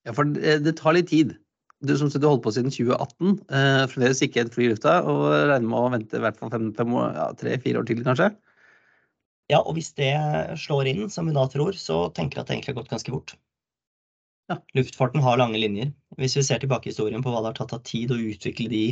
Ja, 0.05 0.15
for 0.17 0.29
det, 0.29 0.61
det 0.67 0.77
tar 0.81 0.97
litt 0.97 1.11
tid. 1.13 1.37
Du 1.85 1.93
som 1.99 2.09
du 2.09 2.27
holdt 2.29 2.45
på 2.45 2.53
siden 2.55 2.73
2018, 2.73 3.39
eh, 3.53 3.85
fremdeles 3.93 4.23
ikke 4.25 4.45
et 4.45 4.55
fly 4.55 4.69
i 4.69 4.73
lufta, 4.73 4.99
og 5.09 5.25
regner 5.51 5.69
med 5.69 5.81
å 5.81 5.93
vente 5.93 6.19
i 6.19 6.23
hvert 6.23 6.39
fall 6.41 6.53
tre-fire 7.41 7.81
år 7.81 7.89
til, 7.89 8.05
kanskje? 8.07 8.31
Ja, 9.53 9.61
og 9.61 9.75
hvis 9.77 9.93
det 9.99 10.15
slår 10.63 10.89
inn, 10.89 11.03
som 11.13 11.29
vi 11.29 11.35
da 11.37 11.45
tror, 11.53 11.77
så 11.77 12.07
tenker 12.17 12.41
jeg 12.41 12.45
at 12.45 12.49
det 12.49 12.57
egentlig 12.57 12.73
har 12.73 12.81
gått 12.81 12.95
ganske 12.95 13.13
fort. 13.13 13.35
Ja. 14.49 14.59
Luftfarten 14.77 15.25
har 15.25 15.41
lange 15.41 15.61
linjer. 15.61 15.93
Hvis 16.21 16.37
vi 16.39 16.45
ser 16.47 16.61
tilbake 16.61 16.89
i 16.89 16.93
historien 16.93 17.25
på 17.25 17.33
hva 17.33 17.43
det 17.43 17.53
har 17.53 17.61
tatt 17.61 17.77
av 17.77 17.85
tid 17.89 18.13
å 18.13 18.21
utvikle 18.21 18.69
de, 18.73 18.85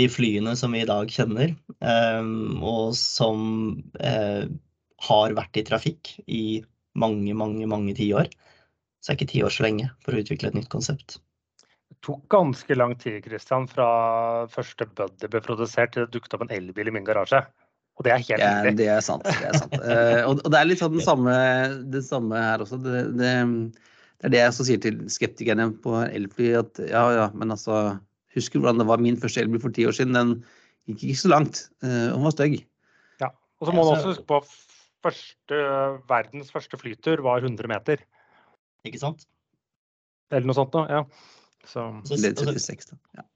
de 0.00 0.08
flyene 0.12 0.56
som 0.56 0.72
vi 0.76 0.82
i 0.84 0.88
dag 0.88 1.12
kjenner, 1.12 1.54
eh, 1.80 2.32
og 2.60 2.96
som 2.96 3.42
eh, 4.00 4.44
har 5.10 5.36
vært 5.36 5.60
i 5.60 5.66
trafikk 5.68 6.14
i 6.28 6.44
mange, 7.00 7.36
mange, 7.36 7.68
mange 7.70 7.96
tiår, 7.96 8.32
så 9.00 9.12
er 9.12 9.18
ikke 9.18 9.32
ti 9.32 9.42
år 9.44 9.52
så 9.54 9.64
lenge 9.66 9.88
for 10.04 10.14
å 10.14 10.22
utvikle 10.22 10.50
et 10.50 10.56
nytt 10.58 10.70
konsept. 10.72 11.18
Det 11.90 11.98
tok 12.06 12.22
ganske 12.32 12.76
lang 12.76 12.94
tid 13.00 13.24
Christian, 13.24 13.66
fra 13.68 13.88
første 14.52 14.86
Buddy 14.96 15.30
ble 15.32 15.42
produsert 15.44 15.94
til 15.94 16.06
det 16.06 16.14
dukket 16.14 16.36
opp 16.36 16.44
en 16.46 16.54
elbil 16.54 16.92
i 16.92 16.94
min 16.94 17.06
garasje. 17.06 17.42
Og 17.98 18.06
det 18.06 18.12
er 18.14 18.22
helt 18.22 18.40
ja, 18.40 18.50
Det 18.72 18.86
er 18.88 19.02
sant. 19.04 19.26
Det 19.26 19.48
er 19.50 19.58
sant. 19.58 19.74
uh, 19.76 20.22
og, 20.30 20.38
det 20.46 20.56
er 20.56 20.68
litt 20.68 20.80
sånn 20.80 20.94
det 20.96 21.04
samme, 21.04 21.34
det 21.92 22.04
samme 22.06 22.38
her 22.40 22.62
også. 22.64 22.78
Det, 22.80 23.02
det, 23.18 23.32
det, 23.42 24.28
er 24.28 24.32
det 24.32 24.40
jeg 24.40 24.52
også 24.54 24.68
sier 24.68 24.80
til 24.84 25.02
skeptikerne 25.12 25.66
på 25.84 25.98
elfly, 26.06 26.54
at 26.62 26.80
ja, 26.86 27.04
ja, 27.16 27.26
men 27.34 27.56
altså 27.56 27.98
Husker 28.30 28.60
hvordan 28.62 28.78
det 28.78 28.84
var 28.86 29.00
min 29.02 29.16
første 29.18 29.42
elbil 29.42 29.58
for 29.58 29.74
ti 29.74 29.82
år 29.90 29.94
siden. 29.96 30.14
Den 30.14 30.28
gikk 30.86 31.00
ikke 31.08 31.18
så 31.18 31.30
langt. 31.32 31.64
Uh, 31.82 32.12
den 32.12 32.22
var 32.22 32.34
stygg. 32.36 32.60
Ja. 33.18 33.32
Og 33.58 33.66
så 33.66 33.74
må 33.74 33.82
du 33.82 33.90
også 33.90 34.12
huske 34.12 34.26
på 34.30 34.38
første, 35.02 35.58
verdens 36.06 36.52
første 36.54 36.78
flytur 36.78 37.24
var 37.26 37.42
100 37.42 37.66
meter. 37.72 38.04
Ikke 38.88 39.02
sant? 39.02 39.26
Eller 40.30 40.46
noe 40.46 40.56
sånt 40.56 40.72
da. 40.74 40.86
ja. 40.90 41.04
Så, 41.66 41.84
så, 42.08 42.16
er 42.16 42.34
36, 42.38 42.92
da. 42.92 42.98
Ja. 43.18 43.26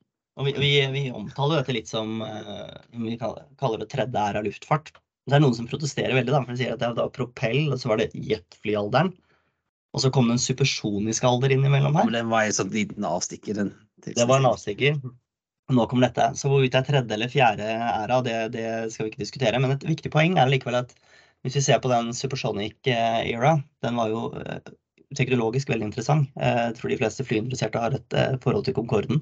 Og 0.41 0.49
vi, 0.49 0.55
vi, 0.59 0.71
vi, 0.91 1.03
omtaler 1.15 1.61
dette 1.61 1.75
litt 1.77 1.91
som 1.91 2.23
uh, 2.25 2.71
vi 2.97 3.19
kaller, 3.21 3.45
kaller 3.61 3.83
det 3.83 3.91
tredje 3.93 4.19
æra 4.19 4.43
luftfart. 4.43 4.95
Det 5.29 5.37
er 5.37 5.43
noen 5.45 5.55
som 5.57 5.69
protesterer 5.69 6.17
veldig, 6.17 6.33
da, 6.33 6.41
for 6.43 6.55
de 6.55 6.61
sier 6.61 6.75
at 6.75 6.83
det 6.83 6.91
var 6.99 7.13
propell, 7.15 7.69
og 7.71 7.79
så 7.81 7.93
var 7.93 8.01
det 8.01 8.11
jetflyalderen. 8.13 9.13
Og 9.95 10.03
så 10.03 10.11
kom 10.11 10.27
det 10.27 10.37
en 10.37 10.43
supersonisk 10.43 11.25
alder 11.29 11.55
innimellom 11.55 11.95
her. 11.95 12.09
Men 12.09 12.17
den 12.19 12.33
var 12.33 12.49
en 12.49 12.57
sånn 12.57 12.73
liten 12.75 13.07
avstikker. 13.07 13.61
Den, 13.61 13.71
det 14.09 14.27
var 14.27 14.43
en 14.43 14.51
avstikker. 14.51 14.99
Nå 15.73 15.87
kom 15.89 16.03
dette. 16.03 16.27
Så 16.37 16.51
hvorvidt 16.51 16.75
det 16.75 16.81
er 16.83 16.89
tredje 16.89 17.17
eller 17.17 17.31
fjerde 17.33 17.69
æra, 17.87 18.19
det, 18.27 18.35
det, 18.57 18.67
skal 18.93 19.07
vi 19.07 19.13
ikke 19.13 19.23
diskutere. 19.23 19.61
Men 19.63 19.77
et 19.77 19.87
viktig 19.87 20.11
poeng 20.13 20.35
er 20.41 20.51
likevel 20.51 20.81
at 20.83 20.93
hvis 21.47 21.61
vi 21.61 21.63
ser 21.69 21.81
på 21.85 21.93
den 21.93 22.11
supersonic 22.17 22.91
eh, 22.91 23.21
era, 23.31 23.55
den 23.85 24.01
var 24.01 24.11
jo 24.11 24.27
uh, 24.35 24.59
teknologisk 25.19 25.71
veldig 25.71 25.89
interessant. 25.91 26.31
Eh, 26.41 26.61
jeg 26.69 26.79
tror 26.79 26.93
de 26.93 27.01
fleste 27.01 27.27
flyinteresserte 27.27 27.83
har 27.83 27.97
et 27.97 28.17
eh, 28.19 28.39
forhold 28.45 28.67
til 28.67 28.77
Concorden 28.77 29.21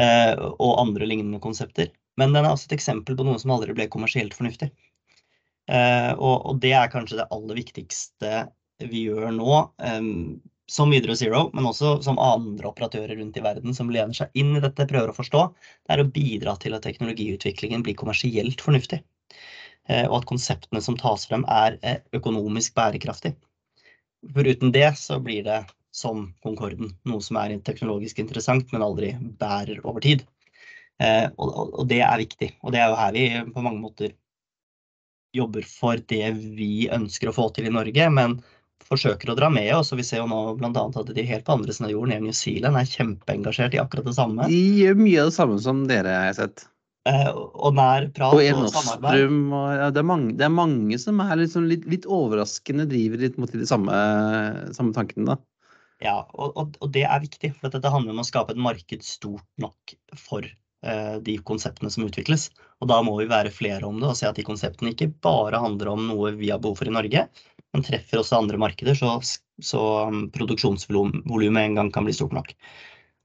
eh, 0.00 0.34
og 0.34 0.78
andre 0.82 1.08
lignende 1.08 1.40
konsepter. 1.44 1.90
Men 2.18 2.34
den 2.34 2.44
er 2.44 2.52
også 2.52 2.70
et 2.70 2.78
eksempel 2.78 3.18
på 3.18 3.26
noe 3.26 3.38
som 3.40 3.54
aldri 3.54 3.76
ble 3.76 3.88
kommersielt 3.92 4.34
fornuftig. 4.34 4.72
Og 5.68 6.56
det 6.62 6.70
er 6.72 6.88
kanskje 6.88 7.18
det 7.18 7.26
aller 7.28 7.58
viktigste 7.58 8.30
vi 8.88 9.02
gjør 9.04 9.26
nå, 9.36 9.58
som 10.72 10.94
Widerøe 10.94 11.18
Zero, 11.20 11.42
men 11.52 11.68
også 11.68 11.90
som 12.06 12.18
andre 12.24 12.70
operatører 12.70 13.20
rundt 13.20 13.36
i 13.36 13.42
verden 13.44 13.76
som 13.76 13.92
lener 13.92 14.16
seg 14.16 14.32
inn 14.32 14.56
i 14.56 14.62
dette, 14.64 14.88
prøver 14.88 15.12
å 15.12 15.16
forstå, 15.18 15.42
det 15.84 15.94
er 15.94 16.02
å 16.02 16.08
bidra 16.08 16.56
til 16.62 16.74
at 16.74 16.88
teknologiutviklingen 16.88 17.84
blir 17.84 17.98
kommersielt 18.00 18.64
fornuftig. 18.64 19.02
Og 20.08 20.16
at 20.22 20.30
konseptene 20.32 20.80
som 20.82 20.96
tas 20.98 21.28
frem, 21.28 21.44
er 21.52 21.76
økonomisk 22.16 22.72
bærekraftig. 22.80 23.36
Foruten 24.34 24.72
det 24.74 24.90
så 24.98 25.20
blir 25.22 25.44
det 25.46 25.62
som 25.94 26.28
Concorden, 26.44 26.92
noe 27.08 27.22
som 27.24 27.38
er 27.40 27.56
teknologisk 27.64 28.18
interessant, 28.22 28.70
men 28.72 28.84
aldri 28.84 29.12
bærer 29.40 29.80
over 29.86 30.02
tid. 30.04 30.24
Eh, 31.02 31.26
og, 31.38 31.84
det 31.90 32.02
er 32.02 32.22
viktig. 32.22 32.52
Og 32.62 32.74
det 32.74 32.82
er 32.82 32.90
jo 32.90 32.98
her 32.98 33.14
vi 33.14 33.26
på 33.54 33.64
mange 33.64 33.82
måter 33.82 34.14
jobber 35.36 35.66
for 35.68 36.00
det 36.10 36.32
vi 36.58 36.88
ønsker 36.92 37.30
å 37.30 37.36
få 37.36 37.48
til 37.54 37.68
i 37.68 37.74
Norge, 37.74 38.08
men 38.10 38.38
forsøker 38.88 39.30
å 39.30 39.36
dra 39.38 39.50
med 39.52 39.68
oss. 39.76 39.92
Og 39.92 40.00
vi 40.00 40.06
ser 40.06 40.22
jo 40.22 40.30
nå 40.30 40.40
bl.a. 40.58 40.70
at 40.72 41.14
de 41.14 41.26
helt 41.28 41.46
på 41.46 41.58
andre 41.58 41.74
siden 41.74 41.90
av 41.90 41.94
jorden, 41.94 42.16
i 42.16 42.26
New 42.26 42.36
Zealand, 42.36 42.78
er 42.78 42.90
kjempeengasjert 42.90 43.76
i 43.76 43.82
akkurat 43.82 44.08
det 44.08 44.16
samme. 44.18 44.48
De 44.50 44.64
gjør 44.82 44.98
mye 44.98 45.22
av 45.22 45.30
det 45.30 45.38
samme 45.38 45.60
som 45.62 45.86
dere, 45.90 46.16
har 46.26 46.36
sett. 46.38 46.66
Eh, 47.08 47.28
og 47.32 47.76
nær 47.78 48.08
prat 48.14 48.34
og, 48.34 48.42
og 48.42 48.70
samarbeid. 48.74 49.24
Og, 49.30 49.66
ja, 49.78 49.88
det, 49.94 50.02
er 50.02 50.08
mange, 50.08 50.34
det, 50.36 50.44
er 50.44 50.54
mange, 50.54 50.98
som 51.00 51.20
er 51.24 51.36
liksom 51.40 51.68
litt, 51.70 51.86
litt, 51.88 52.08
overraskende 52.10 52.88
driver 52.90 53.22
litt 53.22 53.38
mot 53.40 53.52
de 53.52 53.68
samme, 53.68 53.98
samme 54.76 54.96
tankene. 54.96 55.34
da. 55.34 55.38
Ja, 56.04 56.18
og, 56.34 56.58
og, 56.68 56.88
det 56.94 57.06
er 57.08 57.22
viktig. 57.24 57.54
For 57.58 57.74
dette 57.74 57.92
handler 57.92 58.14
om 58.14 58.22
å 58.22 58.26
skape 58.26 58.54
et 58.54 58.62
marked 58.62 59.06
stort 59.06 59.46
nok 59.62 59.94
for 60.18 60.46
uh, 60.46 61.16
de 61.24 61.38
konseptene 61.48 61.90
som 61.94 62.06
utvikles. 62.06 62.48
Og 62.82 62.90
da 62.92 63.00
må 63.06 63.16
vi 63.18 63.30
være 63.30 63.54
flere 63.54 63.88
om 63.88 63.98
det 64.02 64.12
og 64.12 64.18
se 64.18 64.28
at 64.28 64.38
de 64.38 64.46
konseptene 64.46 64.92
ikke 64.94 65.10
bare 65.24 65.62
handler 65.62 65.94
om 65.94 66.04
noe 66.10 66.34
vi 66.38 66.52
har 66.52 66.62
behov 66.62 66.78
for 66.82 66.90
i 66.90 66.94
Norge, 66.94 67.24
men 67.74 67.84
treffer 67.86 68.20
også 68.20 68.38
andre 68.38 68.60
markeder, 68.60 68.94
så, 68.98 69.16
så 69.64 69.82
um, 70.10 70.28
produksjonsvolumet 70.34 71.64
en 71.64 71.80
gang 71.80 71.90
kan 71.94 72.06
bli 72.06 72.14
stort 72.16 72.36
nok. 72.36 72.54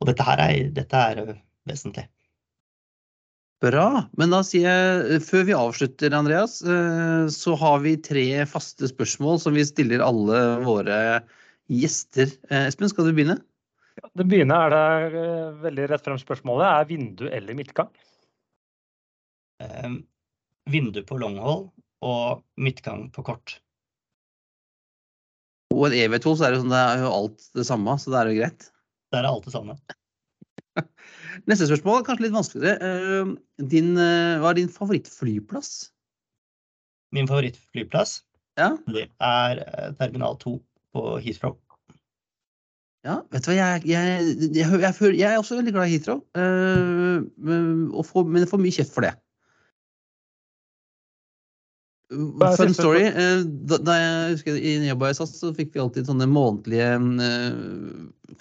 Og 0.02 0.10
dette 0.10 0.26
her 0.26 0.42
er, 0.42 0.74
dette 0.74 1.06
er 1.14 1.38
vesentlig. 1.70 2.08
Bra. 3.64 3.88
Men 4.20 4.34
da 4.34 4.42
sier 4.44 4.68
jeg, 4.68 5.22
før 5.24 5.46
vi 5.48 5.56
avslutter, 5.56 6.16
Andreas, 6.18 6.58
eh, 6.68 7.26
så 7.32 7.56
har 7.62 7.80
vi 7.86 7.96
tre 8.04 8.26
faste 8.50 8.90
spørsmål 8.92 9.40
som 9.40 9.56
vi 9.56 9.64
stiller 9.68 10.04
alle 10.04 10.42
våre 10.66 10.98
gjester. 11.72 12.28
Eh, 12.50 12.68
Espen, 12.68 12.92
skal 12.92 13.08
du 13.08 13.14
begynne? 13.16 13.38
Ja, 14.02 14.10
det 14.20 14.26
begynner 14.28 14.74
er 14.76 15.08
det 15.14 15.22
eh, 15.22 15.62
veldig 15.64 15.88
rett 15.94 16.10
frem 16.10 16.20
spørsmålet. 16.20 16.66
Er 16.68 16.90
vindu 16.92 17.30
eller 17.30 17.56
midtgang? 17.56 17.94
eh, 19.64 19.92
vindu 20.70 21.04
på 21.08 21.18
longhold 21.22 21.70
og 22.04 22.44
midtgang 22.60 23.08
på 23.14 23.26
kort. 23.26 23.58
Og 25.74 25.88
en 25.90 25.98
EV2 25.98 26.36
så 26.38 26.48
er 26.48 26.54
det, 26.54 26.62
sånn, 26.62 26.74
det 26.74 26.80
er 26.84 27.02
jo 27.02 27.12
alt 27.12 27.46
det 27.58 27.66
samme, 27.68 27.96
så 27.98 28.14
det 28.14 28.20
er 28.20 28.30
jo 28.30 28.40
greit. 28.42 28.68
Det 29.14 29.20
er 29.20 29.30
alt 29.30 29.48
det 29.48 29.54
samme. 29.56 29.78
Neste 31.50 31.68
spørsmål 31.70 32.04
kanskje 32.08 32.28
litt 32.28 32.36
vanskeligere. 32.36 32.78
Eh, 32.82 33.34
Din, 33.72 33.92
eh, 33.98 34.38
hva 34.42 34.52
er 34.54 34.60
din 34.62 34.72
favorittflyplass? 34.72 35.90
Min 37.14 37.30
favorittflyplass 37.30 38.22
Ja, 38.58 38.72
det 38.94 39.08
er 39.22 39.62
eh, 39.66 39.92
terminal 40.00 40.38
2 40.42 40.56
på 40.94 41.04
Heathrow. 41.26 41.58
ja 43.04 43.18
vet 43.34 43.44
du 43.46 43.50
hva, 43.52 43.56
jeg, 43.58 43.86
jeg, 43.90 44.36
jeg, 44.56 44.68
jeg, 45.20 45.28
er 45.28 45.38
også 45.42 45.58
veldig 45.60 45.74
glad 45.76 45.90
i 45.90 45.98
Heathrow, 45.98 46.22
men- 46.38 47.90
og 47.92 48.06
får, 48.08 48.24
men 48.30 48.42
jeg 48.46 48.50
får 48.54 48.62
mye 48.64 48.76
kjeft 48.78 48.94
for 48.96 49.06
det. 49.06 49.14
Fun 52.58 52.74
story. 52.74 53.04
eh, 53.10 53.44
Da, 53.70 53.78
da 53.78 53.92
jeg 54.00 54.32
husker 54.36 54.54
I 54.58 54.88
jobba 54.88 55.10
i 55.10 55.14
SAS 55.18 55.32
så 55.40 55.48
fikk 55.56 55.70
vi 55.74 55.80
alltid 55.84 56.06
sånne 56.10 56.28
månedlige 56.30 56.90
eh, 57.28 57.54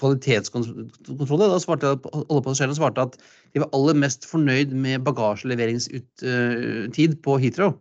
kvalitetskontroller. 0.00 1.48
Da 1.52 1.58
svarte 1.62 1.86
alle 2.12 2.44
passasjerene 2.44 2.78
svarte 2.78 3.04
at 3.08 3.14
de 3.52 3.58
var 3.64 3.70
aller 3.76 3.96
mest 4.02 4.22
fornøyd 4.28 4.70
med 4.72 5.04
bagasjeleveringstid 5.06 7.12
på 7.24 7.32
Heathrow. 7.42 7.72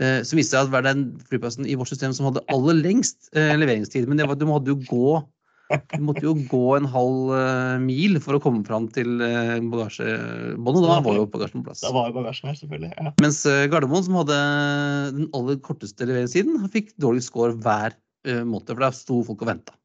Eh, 0.00 0.20
Så 0.26 0.32
viste 0.36 0.52
det 0.56 0.60
seg 0.60 0.66
at 0.66 0.74
var 0.74 0.82
den 0.86 1.00
flyplassen 1.30 1.64
i 1.66 1.76
vårt 1.78 1.90
system 1.92 2.12
som 2.16 2.26
hadde 2.30 2.46
aller 2.52 2.76
lengst 2.78 3.18
leveringstid. 3.34 4.04
Men 4.06 4.16
det 4.18 4.26
var, 4.26 4.34
at 4.36 4.42
du 4.42 4.46
måtte 4.50 4.72
jo 4.74 4.78
gå 4.90 5.10
du 5.66 6.02
måtte 6.06 6.22
jo 6.22 6.34
gå 6.46 6.62
en 6.76 6.86
halv 6.90 7.32
eh, 7.34 7.78
mil 7.82 8.20
for 8.22 8.38
å 8.38 8.42
komme 8.42 8.62
fram 8.66 8.86
til 8.94 9.22
eh, 9.24 9.56
bagasjebåndet. 9.72 10.86
Da 10.86 10.98
var 11.02 11.18
jo 11.18 11.26
bagasjen 11.32 11.62
på 11.62 11.70
plass. 11.70 11.82
Da 11.82 11.92
var 11.94 12.10
jo 12.10 12.16
bagasjen 12.20 12.50
her, 12.50 12.58
selvfølgelig. 12.60 12.92
Ja. 12.94 13.14
Mens 13.24 13.40
eh, 13.50 13.64
Gardermoen, 13.72 14.06
som 14.06 14.20
hadde 14.20 14.38
den 15.16 15.26
aller 15.36 15.58
korteste 15.64 16.06
leveringstiden, 16.06 16.60
fikk 16.72 16.94
dårlig 17.02 17.26
score 17.26 17.56
hver 17.58 17.98
måned. 18.26 18.70
For 18.70 18.82
der 18.82 18.94
sto 18.94 19.20
folk 19.26 19.44
og 19.44 19.50
venta. 19.52 19.76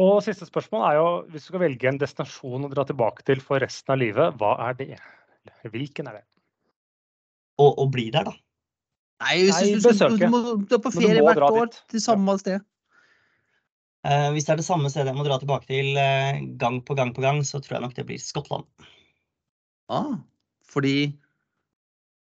Og 0.00 0.20
siste 0.24 0.46
spørsmål 0.48 0.84
er 0.88 0.96
jo, 0.96 1.08
hvis 1.28 1.44
du 1.44 1.50
skal 1.50 1.64
velge 1.66 1.88
en 1.90 2.00
destinasjon 2.00 2.64
å 2.64 2.72
dra 2.72 2.86
tilbake 2.88 3.24
til 3.28 3.42
for 3.44 3.60
resten 3.60 3.92
av 3.92 4.00
livet, 4.00 4.36
hva 4.40 4.54
er 4.70 4.76
det? 4.78 4.94
Hvilken 5.68 6.08
er 6.08 6.20
det? 6.20 6.26
Og, 7.60 7.74
og 7.74 7.90
bli 7.92 8.08
der, 8.14 8.30
da. 8.30 8.36
Nei, 9.20 9.36
Nei, 9.50 9.64
du, 9.76 9.84
du, 9.84 10.16
du, 10.16 10.52
du, 10.64 10.74
er 10.76 10.82
på 10.82 10.92
ferie 10.94 11.22
hvert 11.24 11.44
år 11.44 11.66
dit. 11.68 11.80
til 11.92 12.02
samme 12.02 12.36
sted. 12.40 12.62
Uh, 14.00 14.30
hvis 14.32 14.46
det 14.48 14.54
er 14.54 14.60
det 14.62 14.64
samme 14.64 14.88
stedet 14.88 15.10
jeg 15.12 15.18
må 15.18 15.26
dra 15.26 15.36
tilbake 15.42 15.68
til 15.68 15.92
uh, 15.98 16.40
gang 16.60 16.78
på 16.88 16.96
gang 16.96 17.12
på 17.12 17.20
gang, 17.24 17.42
så 17.44 17.60
tror 17.60 17.76
jeg 17.76 17.84
nok 17.84 17.96
det 17.98 18.06
blir 18.08 18.22
Skottland. 18.22 18.64
Ah, 19.92 20.14
fordi 20.70 21.12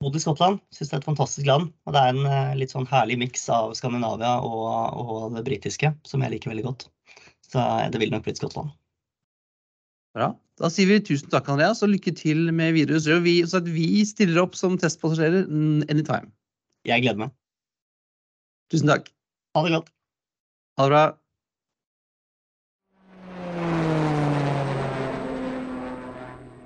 Bodd 0.03 0.19
i 0.19 0.21
Skottland, 0.21 0.59
syns 0.75 0.91
det 0.91 0.97
er 0.97 1.01
et 1.01 1.07
fantastisk 1.07 1.47
land. 1.47 1.71
Og 1.87 1.95
det 1.95 2.03
er 2.03 2.13
en 2.13 2.27
uh, 2.27 2.53
litt 2.59 2.73
sånn 2.75 2.87
herlig 2.89 3.17
miks 3.23 3.47
av 3.49 3.73
Skandinavia 3.79 4.35
og, 4.43 4.99
og 4.99 5.37
det 5.37 5.45
britiske, 5.47 5.93
som 6.05 6.25
jeg 6.25 6.35
liker 6.35 6.51
veldig 6.51 6.67
godt. 6.67 6.87
Så 7.53 7.61
eh, 7.61 7.89
det 7.93 8.01
ville 8.01 8.15
nok 8.15 8.25
blitt 8.25 8.41
Skottland. 8.41 8.73
Bra. 10.17 10.33
Da 10.61 10.69
sier 10.69 10.89
vi 10.89 10.99
tusen 11.01 11.31
takk, 11.33 11.47
Andreas, 11.49 11.81
og 11.85 11.93
lykke 11.93 12.13
til 12.13 12.45
med 12.53 12.75
videre 12.75 12.99
Så 13.01 13.17
Vi, 13.25 13.39
så 13.49 13.57
at 13.63 13.69
vi 13.73 14.03
stiller 14.05 14.43
opp 14.43 14.57
som 14.57 14.77
testpassasjerer 14.77 15.47
anytime. 15.89 16.29
Jeg 16.83 17.03
gleder 17.03 17.19
meg. 17.21 17.35
Tusen 18.71 18.89
takk. 18.91 19.05
Ha 19.55 19.61
det 19.63 19.75
godt. 19.75 19.91
Ha 20.79 20.87
det 20.87 20.91
bra. 20.91 21.03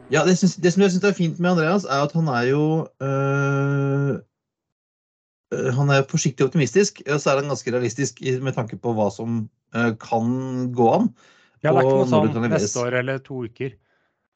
Ja, 0.07 0.23
det, 0.23 0.37
synes, 0.39 0.55
det 0.63 0.71
som 0.73 0.85
jeg 0.85 0.93
syns 0.93 1.03
er 1.03 1.17
fint 1.17 1.39
med 1.43 1.51
Andreas, 1.51 1.83
er 1.83 2.05
at 2.07 2.13
han 2.15 2.29
er 2.31 2.45
jo 2.47 2.63
øh, 3.03 4.13
øh, 5.53 5.69
Han 5.75 5.91
er 5.91 6.07
forsiktig 6.09 6.45
optimistisk, 6.45 7.01
og 7.11 7.19
så 7.19 7.33
er 7.33 7.41
han 7.41 7.51
ganske 7.51 7.73
realistisk 7.75 8.21
med 8.41 8.55
tanke 8.55 8.79
på 8.79 8.95
hva 8.95 9.09
som 9.13 9.43
øh, 9.75 9.93
kan 9.99 10.71
gå 10.73 10.89
an. 10.95 11.11
Ja, 11.61 11.73
det 11.73 11.83
er 11.83 11.89
ikke 11.89 11.99
noe 11.99 12.09
sånn 12.09 12.49
neste 12.53 12.85
år 12.87 13.01
eller 13.03 13.21
to 13.21 13.43
uker. 13.43 13.75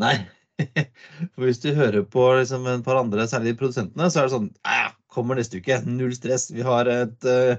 Nei. 0.04 0.18
For 1.34 1.48
hvis 1.48 1.62
du 1.64 1.72
hører 1.74 2.04
på 2.04 2.34
liksom 2.38 2.68
et 2.68 2.84
par 2.86 3.00
andre, 3.00 3.26
særlig 3.30 3.56
produsentene, 3.58 4.12
så 4.12 4.22
er 4.22 4.28
det 4.28 4.36
sånn 4.36 4.52
«Ah, 4.68 4.92
Kommer 5.12 5.38
neste 5.38 5.60
uke. 5.60 5.82
Null 5.86 6.14
stress. 6.16 6.50
Vi 6.54 6.64
har 6.66 6.88
et, 6.92 7.26
øh, 7.28 7.58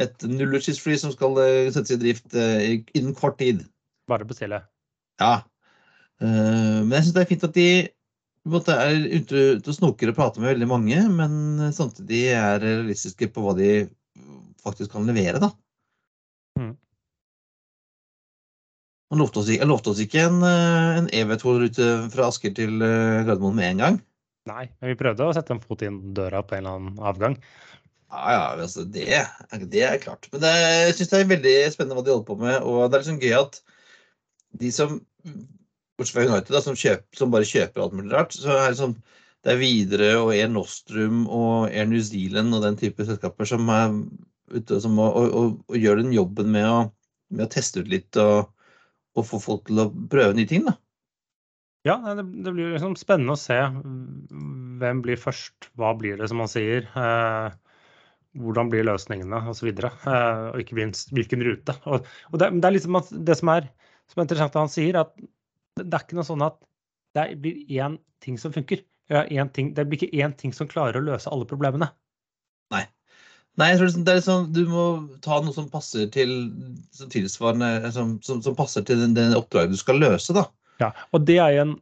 et 0.00 0.24
nullutslippsfly 0.28 0.96
som 1.00 1.12
skal 1.12 1.40
øh, 1.42 1.72
settes 1.74 1.94
i 1.94 1.98
drift 2.00 2.34
øh, 2.34 2.78
innen 2.96 3.14
kort 3.18 3.38
tid. 3.38 3.64
Bare 4.08 4.24
bestille. 4.28 4.62
Ja. 5.20 5.34
Eh, 6.22 6.80
men 6.84 6.92
jeg 6.96 7.04
syns 7.04 7.16
det 7.16 7.24
er 7.24 7.30
fint 7.32 7.44
at 7.50 7.58
de 7.58 7.68
måte 8.48 8.76
er 8.76 8.96
ute, 9.18 9.42
ute 9.58 9.72
og 9.72 9.76
snoker 9.76 10.10
og 10.12 10.16
prater 10.18 10.42
med 10.42 10.52
veldig 10.52 10.68
mange, 10.68 11.02
men 11.08 11.72
samtidig 11.72 12.26
er 12.36 12.58
realistiske 12.60 13.30
på 13.32 13.44
hva 13.44 13.54
de 13.56 13.68
faktisk 14.64 14.92
kan 14.92 15.06
levere, 15.08 15.40
da. 15.40 15.48
Mm. 16.60 16.74
Han 19.12 19.20
lovte 19.20 19.40
oss, 19.40 19.48
ikke- 19.52 19.68
lovte 19.68 19.92
oss 19.92 20.00
ikke 20.04 20.26
en, 20.28 20.42
eh, 20.42 20.98
en 20.98 21.08
EV2-rute 21.12 21.88
fra 22.12 22.28
Asker 22.28 22.52
til 22.56 22.82
eh, 22.82 23.24
Gardermoen 23.24 23.56
med 23.56 23.70
en 23.70 23.82
gang. 23.84 23.98
Nei, 24.48 24.66
men 24.80 24.92
vi 24.92 24.98
prøvde 25.00 25.24
å 25.24 25.32
sette 25.36 25.54
en 25.54 25.62
fot 25.62 25.82
inn 25.86 26.00
døra 26.16 26.42
på 26.44 26.56
en 26.56 26.64
eller 26.64 26.78
annen 26.78 26.98
avgang. 27.10 27.38
Ja, 28.12 28.24
ja, 28.34 28.42
altså 28.62 28.84
det, 28.84 29.22
det 29.72 29.84
er 29.86 30.02
klart. 30.02 30.28
Men 30.32 30.42
det, 30.44 30.52
jeg 30.52 30.96
syns 30.98 31.12
det 31.12 31.20
er 31.20 31.30
veldig 31.32 31.54
spennende 31.72 31.98
hva 31.98 32.04
de 32.04 32.12
holder 32.12 32.28
på 32.28 32.36
med. 32.42 32.56
Og 32.62 32.84
det 32.84 32.98
er 32.98 33.04
liksom 33.04 33.22
gøy 33.22 33.36
at 33.40 33.60
de 34.60 34.70
som 34.74 34.98
Bortsett 35.94 36.16
fra 36.18 36.26
United, 36.26 36.52
da, 36.52 36.60
som, 36.62 36.76
kjøp, 36.78 37.06
som 37.16 37.32
bare 37.32 37.48
kjøper 37.48 37.82
alt 37.82 37.96
mulig 37.96 38.12
rart, 38.12 38.34
så 38.36 38.52
er 38.58 38.68
det 38.68 38.80
sånn 38.82 38.96
det 39.44 39.52
er 39.52 39.60
Widerøe 39.60 40.20
og 40.22 40.30
Air 40.32 40.48
Nostrum 40.48 41.24
og 41.28 41.66
Air 41.68 41.88
New 41.90 42.00
Zealand 42.04 42.56
og 42.56 42.64
den 42.64 42.78
type 42.80 43.04
selskaper 43.04 43.48
som 43.48 43.68
er 43.72 43.92
ute 44.54 44.78
som, 44.80 44.96
og, 45.00 45.18
og, 45.20 45.58
og 45.68 45.76
gjør 45.76 46.00
den 46.00 46.14
jobben 46.16 46.48
med 46.54 46.64
å, 46.68 46.78
med 47.34 47.46
å 47.46 47.52
teste 47.52 47.84
ut 47.84 47.90
litt 47.92 48.20
og, 48.20 48.48
og 49.14 49.28
få 49.28 49.40
folk 49.42 49.68
til 49.68 49.84
å 49.84 49.90
prøve 50.10 50.36
nye 50.36 50.48
ting. 50.48 50.64
da. 50.68 50.76
Ja, 51.84 51.98
det, 52.16 52.24
det 52.44 52.52
blir 52.54 52.72
liksom 52.72 52.94
spennende 52.96 53.34
å 53.36 53.40
se 53.40 53.58
mm, 53.60 54.78
hvem 54.80 55.02
blir 55.04 55.20
først, 55.20 55.68
hva 55.76 55.92
blir 55.98 56.16
det 56.20 56.30
som 56.30 56.40
man 56.40 56.48
sier. 56.48 56.86
Eh, 56.96 57.56
hvordan 58.40 58.70
blir 58.72 58.86
løsningene 58.88 59.42
osv. 59.52 59.68
Eh, 59.68 60.46
og 60.48 60.62
ikke 60.62 60.78
minst 60.78 61.12
hvilken 61.14 61.44
rute. 61.44 61.76
Og, 61.84 62.08
og 62.32 62.40
det, 62.40 62.50
det 62.56 62.70
er 62.70 62.76
liksom 62.78 62.98
det 63.28 63.36
som 63.40 63.52
er, 63.52 63.68
som 64.10 64.22
er 64.22 64.28
interessant 64.28 64.58
han 64.62 64.72
sier, 64.72 64.98
at 65.02 65.12
det, 65.76 65.90
er 65.90 66.00
ikke 66.00 66.18
noe 66.18 66.26
sånn 66.26 66.46
at 66.46 66.58
det 67.18 67.28
blir 67.42 67.60
én 67.76 68.00
ting 68.24 68.40
som 68.40 68.54
funker. 68.54 68.82
Ja, 69.12 69.26
ting, 69.52 69.74
det 69.76 69.84
blir 69.84 70.00
ikke 70.00 70.24
én 70.24 70.32
ting 70.40 70.54
som 70.56 70.70
klarer 70.70 70.96
å 70.96 71.04
løse 71.04 71.28
alle 71.28 71.46
problemene. 71.48 71.90
Nei, 73.60 73.68
jeg 73.70 73.78
tror 73.78 73.90
det 73.94 74.10
er 74.10 74.18
liksom, 74.18 74.46
du 74.56 74.62
må 74.66 74.84
ta 75.22 75.36
noe 75.44 75.54
som 75.54 75.68
passer 75.70 76.08
til 76.10 76.32
som 76.96 77.10
tilsvarende, 77.12 77.92
som, 77.94 78.16
som 78.24 78.56
passer 78.58 78.82
til 78.86 78.98
den, 79.04 79.12
den 79.14 79.36
oppdraget 79.36 79.76
du 79.76 79.78
skal 79.78 80.00
løse. 80.02 80.34
da. 80.34 80.48
Ja, 80.82 80.90
og 81.14 81.26
det 81.28 81.38
er 81.42 81.60
en 81.62 81.76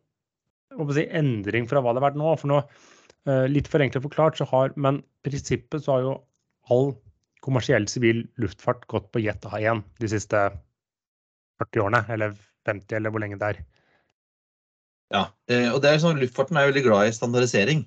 jeg 0.72 0.96
si, 0.96 1.06
endring 1.12 1.68
fra 1.68 1.82
hva 1.82 1.92
det 1.92 2.00
har 2.00 2.08
vært 2.10 2.20
nå. 2.20 2.34
For 2.40 2.50
nå, 2.50 2.60
eh, 3.28 3.46
litt 3.50 3.70
forenklet 3.70 4.04
forklart, 4.04 4.38
så 4.38 4.48
har 4.48 4.72
Men 4.76 5.02
prinsippet 5.24 5.84
så 5.84 5.96
har 5.96 6.06
jo 6.06 6.14
all 6.70 6.94
kommersiell 7.42 7.88
sivil 7.90 8.24
luftfart 8.38 8.86
gått 8.86 9.10
på 9.12 9.22
jet 9.22 9.42
A1 9.42 9.82
de 10.00 10.08
siste 10.08 10.38
40 11.62 11.84
årene, 11.84 12.04
eller 12.08 12.36
50, 12.66 12.96
eller 12.96 13.10
hvor 13.10 13.22
lenge 13.22 13.38
det 13.38 13.48
er. 13.50 13.64
Ja, 15.12 15.26
eh, 15.50 15.68
og 15.72 15.82
det 15.82 15.90
er 15.90 16.00
sånn, 16.00 16.20
Luftfarten 16.22 16.56
er 16.56 16.70
veldig 16.70 16.84
glad 16.86 17.08
i 17.08 17.16
standardisering. 17.16 17.82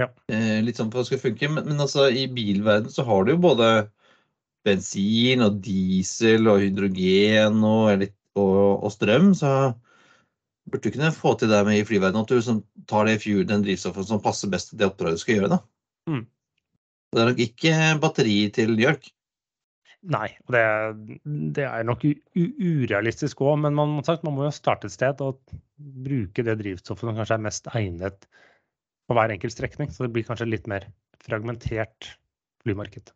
Ja. 0.00 0.08
Eh, 0.32 0.62
litt 0.64 0.78
sånn 0.78 0.88
for 0.90 1.02
hva 1.02 1.04
det 1.04 1.12
skal 1.12 1.22
funke, 1.26 1.50
men, 1.50 1.66
men 1.68 1.82
altså, 1.82 2.08
i 2.08 2.24
bilverden 2.30 2.90
så 2.90 3.04
har 3.06 3.26
du 3.26 3.34
jo 3.34 3.42
både 3.44 3.68
bensin 4.64 5.44
og 5.44 5.60
diesel 5.62 6.48
og 6.48 6.62
hydrogen 6.62 7.60
og, 7.68 8.06
og, 8.40 8.62
og 8.80 8.94
strøm, 8.94 9.34
så 9.36 9.74
burde 10.74 10.90
du 10.90 10.94
kunne 10.96 11.14
få 11.14 11.34
til 11.38 11.52
det 11.52 11.62
med 11.66 11.78
i 11.78 11.86
flyverdenen 11.86 12.26
at 12.26 12.30
du 12.30 12.38
liksom, 12.38 12.62
tar 12.90 13.06
det 13.06 13.20
fuel, 13.22 13.44
den 13.46 13.62
drivstoffet 13.62 14.08
som 14.10 14.22
passer 14.22 14.50
best 14.50 14.72
til 14.72 14.80
det 14.80 14.88
oppdraget 14.90 15.20
du 15.20 15.22
skal 15.22 15.38
gjøre. 15.38 15.52
da. 15.54 15.60
Mm. 16.10 16.24
Det 17.14 17.22
er 17.22 17.30
nok 17.30 17.44
ikke 17.44 17.74
batteri 18.02 18.38
til 18.54 18.74
York. 18.80 19.06
Nei, 20.04 20.26
og 20.44 20.52
det, 20.52 20.64
det 21.56 21.64
er 21.64 21.86
nok 21.88 22.02
urealistisk 22.36 23.40
òg, 23.40 23.56
men 23.62 23.76
man, 23.78 23.96
sagt, 24.04 24.26
man 24.26 24.34
må 24.36 24.44
jo 24.44 24.52
starte 24.52 24.90
et 24.90 24.92
sted 24.92 25.22
og 25.24 25.38
bruke 25.78 26.44
det 26.44 26.58
drivstoffet 26.60 27.08
som 27.08 27.16
kanskje 27.16 27.38
er 27.38 27.46
mest 27.46 27.70
egnet 27.72 28.26
på 29.08 29.16
hver 29.16 29.32
enkelt 29.32 29.54
strekning. 29.54 29.88
Så 29.94 30.04
det 30.04 30.12
blir 30.12 30.26
kanskje 30.28 30.50
litt 30.50 30.68
mer 30.68 30.90
fragmentert 31.24 32.10
flymarked. 32.64 33.14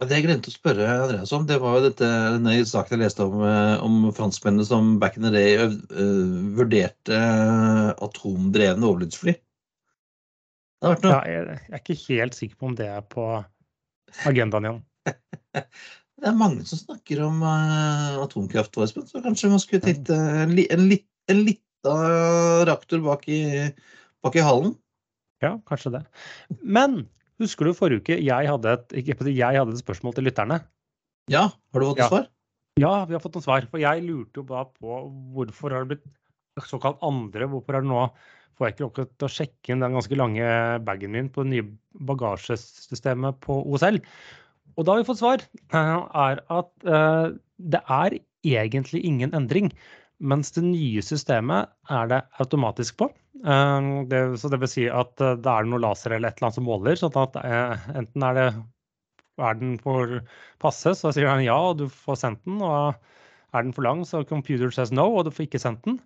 Det 0.00 0.16
jeg 0.16 0.24
glemte 0.24 0.48
å 0.48 0.54
spørre 0.54 0.86
Andreas 0.88 1.34
om, 1.36 1.42
det 1.44 1.58
var 1.60 1.76
jo 1.76 1.84
dette, 1.84 2.06
denne 2.32 2.54
saken 2.68 2.96
jeg 2.96 3.02
leste 3.02 3.26
om, 3.28 3.42
eh, 3.44 3.82
om 3.84 4.06
franskmennene 4.16 4.64
som 4.64 4.94
back 5.02 5.18
in 5.18 5.26
the 5.26 5.32
day 5.34 5.58
øh, 5.60 6.30
vurderte 6.56 7.18
eh, 7.18 7.90
atomdrevne 7.92 8.88
overlydsfly. 8.88 9.34
Ja, 10.82 10.94
jeg, 10.96 11.26
jeg 11.28 11.76
er 11.76 11.82
ikke 11.82 11.98
helt 12.08 12.38
sikker 12.38 12.56
på 12.58 12.70
om 12.70 12.78
det 12.78 12.88
er 12.88 13.04
på 13.04 13.26
agendaen 14.28 14.70
igjen. 14.70 14.80
Det 16.22 16.30
er 16.30 16.38
mange 16.38 16.62
som 16.68 16.78
snakker 16.78 17.18
om 17.26 17.40
uh, 17.42 18.20
atomkraft, 18.22 18.76
Espen, 18.78 19.08
så 19.10 19.18
kanskje 19.24 19.48
man 19.50 19.58
skulle 19.58 19.82
tenkt 19.82 20.10
uh, 20.14 20.44
en, 20.44 20.52
en, 20.54 20.84
litt, 20.86 21.08
en 21.32 21.40
lita 21.42 21.94
reaktor 22.68 23.02
bak 23.02 23.24
i, 23.26 23.40
bak 24.22 24.38
i 24.38 24.44
halen. 24.46 24.76
Ja, 25.42 25.56
kanskje 25.66 25.96
det. 25.96 26.02
Men 26.62 27.00
husker 27.42 27.68
du 27.68 27.74
forrige 27.76 28.02
uke 28.02 28.18
jeg 28.22 28.48
hadde 28.48 28.72
et, 28.78 28.94
jeg 29.02 29.58
hadde 29.58 29.74
et 29.74 29.82
spørsmål 29.82 30.14
til 30.16 30.26
lytterne? 30.28 30.62
Ja, 31.30 31.48
har 31.50 31.80
du 31.82 31.86
fått 31.92 32.02
Ja. 32.02 32.08
svar? 32.08 32.28
Ja, 32.80 33.04
vi 33.04 33.12
har 33.14 33.20
fått 33.20 33.34
noen 33.36 33.44
svar. 33.44 33.66
For 33.70 33.78
jeg 33.82 34.02
lurte 34.06 34.40
jo 34.40 34.46
da 34.48 34.64
på 34.64 35.02
hvorfor 35.36 35.74
har 35.74 35.84
det 35.84 35.98
blitt 35.98 36.66
såkalt 36.68 37.02
andre. 37.04 37.46
Hvorfor 37.50 37.76
er 37.76 37.84
det 37.84 37.90
nå 37.90 38.06
får 38.56 38.66
jeg 38.68 38.74
ikke 38.74 38.84
lov 38.84 38.94
til 39.18 39.26
å 39.28 39.32
sjekke 39.32 39.72
inn 39.72 39.80
den 39.84 39.94
ganske 39.96 40.16
lange 40.16 40.48
bagen 40.84 41.12
min 41.12 41.28
på 41.32 41.44
det 41.44 41.52
nye 41.52 41.68
bagasjesystemet 42.08 43.40
på 43.44 43.58
OSL. 43.72 44.00
Og 44.76 44.86
da 44.86 44.94
har 44.94 45.02
vi 45.02 45.08
fått 45.08 45.20
svar. 45.20 45.44
eh, 45.72 46.08
Er 46.14 46.42
at 46.48 46.70
eh, 46.84 47.36
det 47.58 47.82
er 47.88 48.18
egentlig 48.42 49.04
ingen 49.04 49.32
endring. 49.36 49.72
Mens 50.22 50.52
det 50.54 50.62
nye 50.64 51.02
systemet 51.02 51.72
er 51.90 52.10
det 52.12 52.20
automatisk 52.42 53.00
på. 53.02 53.08
Eh, 53.42 53.88
Det, 54.10 54.20
så 54.38 54.50
det 54.52 54.60
vil 54.62 54.70
si 54.70 54.86
at 54.88 55.20
eh, 55.20 55.38
det 55.42 55.50
er 55.50 55.66
noe 55.66 55.82
laser 55.82 56.14
eller 56.14 56.30
et 56.30 56.38
eller 56.38 56.50
annet 56.50 56.60
som 56.60 56.68
måler. 56.68 56.98
sånn 56.98 57.18
at 57.24 57.38
eh, 57.42 57.88
enten 58.02 58.28
er 58.28 58.38
det 58.38 58.46
er 59.40 59.58
den 59.58 59.78
for 59.80 60.20
passe, 60.62 60.92
så 60.98 61.10
sier 61.12 61.26
den 61.26 61.46
ja, 61.46 61.56
og 61.56 61.80
du 61.80 61.86
får 61.88 62.20
sendt 62.20 62.42
den. 62.46 62.60
Og 62.62 62.92
er 63.52 63.64
den 63.66 63.74
for 63.76 63.84
lang, 63.86 64.04
så 64.08 64.22
computer 64.28 64.70
says 64.72 64.92
no, 64.94 65.08
og 65.16 65.26
du 65.26 65.32
får 65.34 65.48
ikke 65.48 65.62
sendt 65.62 65.84
den. 65.88 65.98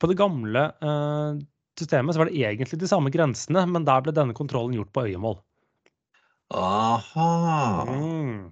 På 0.00 0.08
det 0.10 0.18
gamle 0.18 0.70
eh, 0.80 1.40
systemet 1.78 2.16
så 2.16 2.22
var 2.22 2.30
det 2.30 2.40
egentlig 2.40 2.80
de 2.80 2.88
samme 2.90 3.12
grensene, 3.14 3.66
men 3.68 3.86
der 3.88 4.02
ble 4.04 4.14
denne 4.16 4.36
kontrollen 4.36 4.74
gjort 4.78 4.92
på 4.96 5.04
øyemål. 5.10 5.38
Aha. 6.56 7.84
Mm. 7.86 8.50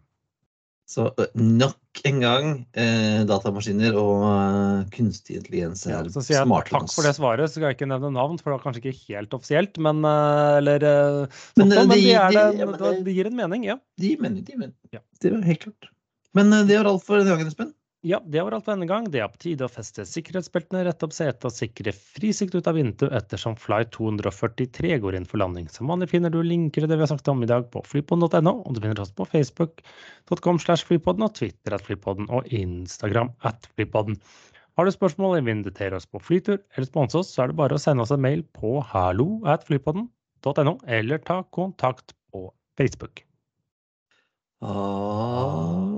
Så 0.88 1.04
nok 1.36 2.00
en 2.08 2.20
gang 2.22 2.46
eh, 2.72 3.18
datamaskiner 3.28 3.96
og 4.00 4.22
eh, 4.24 4.86
kunstig 4.94 5.36
intelligens 5.36 5.82
er 5.84 6.06
ja, 6.08 6.44
smarte. 6.46 6.72
takk 6.72 6.88
for 6.94 7.04
det 7.04 7.12
svaret, 7.18 7.50
så 7.50 7.58
skal 7.58 7.66
jeg 7.68 7.76
ikke 7.76 7.90
nevne 7.90 8.08
navn, 8.14 8.38
for 8.40 8.48
det 8.48 8.56
var 8.56 8.64
kanskje 8.64 8.80
ikke 8.86 9.12
helt 9.12 9.36
offisielt, 9.36 9.76
men 9.84 10.00
eller 10.06 10.86
Men, 10.88 11.28
sånt 11.60 11.74
noe, 11.74 11.84
men 11.84 11.92
de- 11.92 12.00
de 12.06 12.14
er 12.16 12.32
det, 12.32 12.46
ja, 12.62 12.70
men 12.70 13.04
det, 13.04 13.14
gir 13.18 13.28
en 13.28 13.36
mening, 13.42 13.68
ja. 13.68 13.76
De 14.00 14.14
mener, 14.16 14.40
de 14.48 14.56
mener. 14.56 14.74
Ja. 14.96 15.04
Det 15.20 15.34
var 15.34 15.44
helt 15.50 15.66
klart. 15.66 15.90
Men 16.36 16.50
det 16.68 16.76
var 16.80 16.88
alt 16.94 17.04
for 17.04 17.20
denne 17.20 17.34
gangen, 17.36 17.52
Espen. 17.52 17.74
Ja, 18.06 18.20
det 18.22 18.44
var 18.46 18.54
alt 18.54 18.62
for 18.62 18.76
denne 18.76 18.86
gang. 18.86 19.08
Det 19.10 19.18
er 19.18 19.30
på 19.32 19.40
tide 19.42 19.66
å 19.66 19.70
feste 19.72 20.04
sikkerhetsbeltene, 20.06 20.84
rette 20.86 21.02
opp 21.02 21.14
setet 21.16 21.48
og 21.48 21.50
sikre 21.50 21.90
frisikt 21.90 22.54
ut 22.54 22.68
av 22.70 22.76
vinduet 22.78 23.10
ettersom 23.18 23.56
Flight 23.58 23.90
243 23.96 25.00
går 25.02 25.16
inn 25.18 25.26
for 25.26 25.42
landing. 25.42 25.66
Som 25.74 25.90
vanlig 25.90 26.12
finner 26.12 26.30
du 26.30 26.38
linker 26.46 26.84
til 26.84 26.92
det 26.92 27.00
vi 27.00 27.02
har 27.02 27.10
sagt 27.10 27.26
om 27.32 27.42
i 27.42 27.50
dag 27.50 27.66
på 27.72 27.82
flypodden.no, 27.90 28.54
og 28.62 28.70
du 28.76 28.78
finner 28.84 29.02
oss 29.02 29.10
på 29.18 29.26
facebook.com 29.32 30.62
slash 30.62 30.86
flypodden 30.86 31.26
og 31.26 31.34
Twitter 31.40 31.74
at 31.74 31.82
flypodden 31.88 32.30
og 32.30 32.46
Instagram 32.54 33.34
at 33.50 33.66
flypodden. 33.74 34.20
Har 34.78 34.86
du 34.86 34.94
spørsmål 34.94 35.34
eller 35.34 35.48
vil 35.48 35.56
invitere 35.58 35.98
oss 35.98 36.06
på 36.06 36.22
flytur 36.22 36.60
eller 36.60 36.86
sponse 36.86 37.18
oss, 37.18 37.34
så 37.34 37.42
er 37.42 37.50
det 37.50 37.58
bare 37.58 37.74
å 37.74 37.82
sende 37.82 38.06
oss 38.06 38.14
en 38.14 38.22
mail 38.22 38.46
på 38.54 38.78
hallo 38.94 39.40
at 39.42 39.66
flypodden.no, 39.66 40.78
eller 40.86 41.26
ta 41.26 41.42
kontakt 41.50 42.14
på 42.30 42.46
Facebook. 42.78 43.24
Ah, 44.62 45.97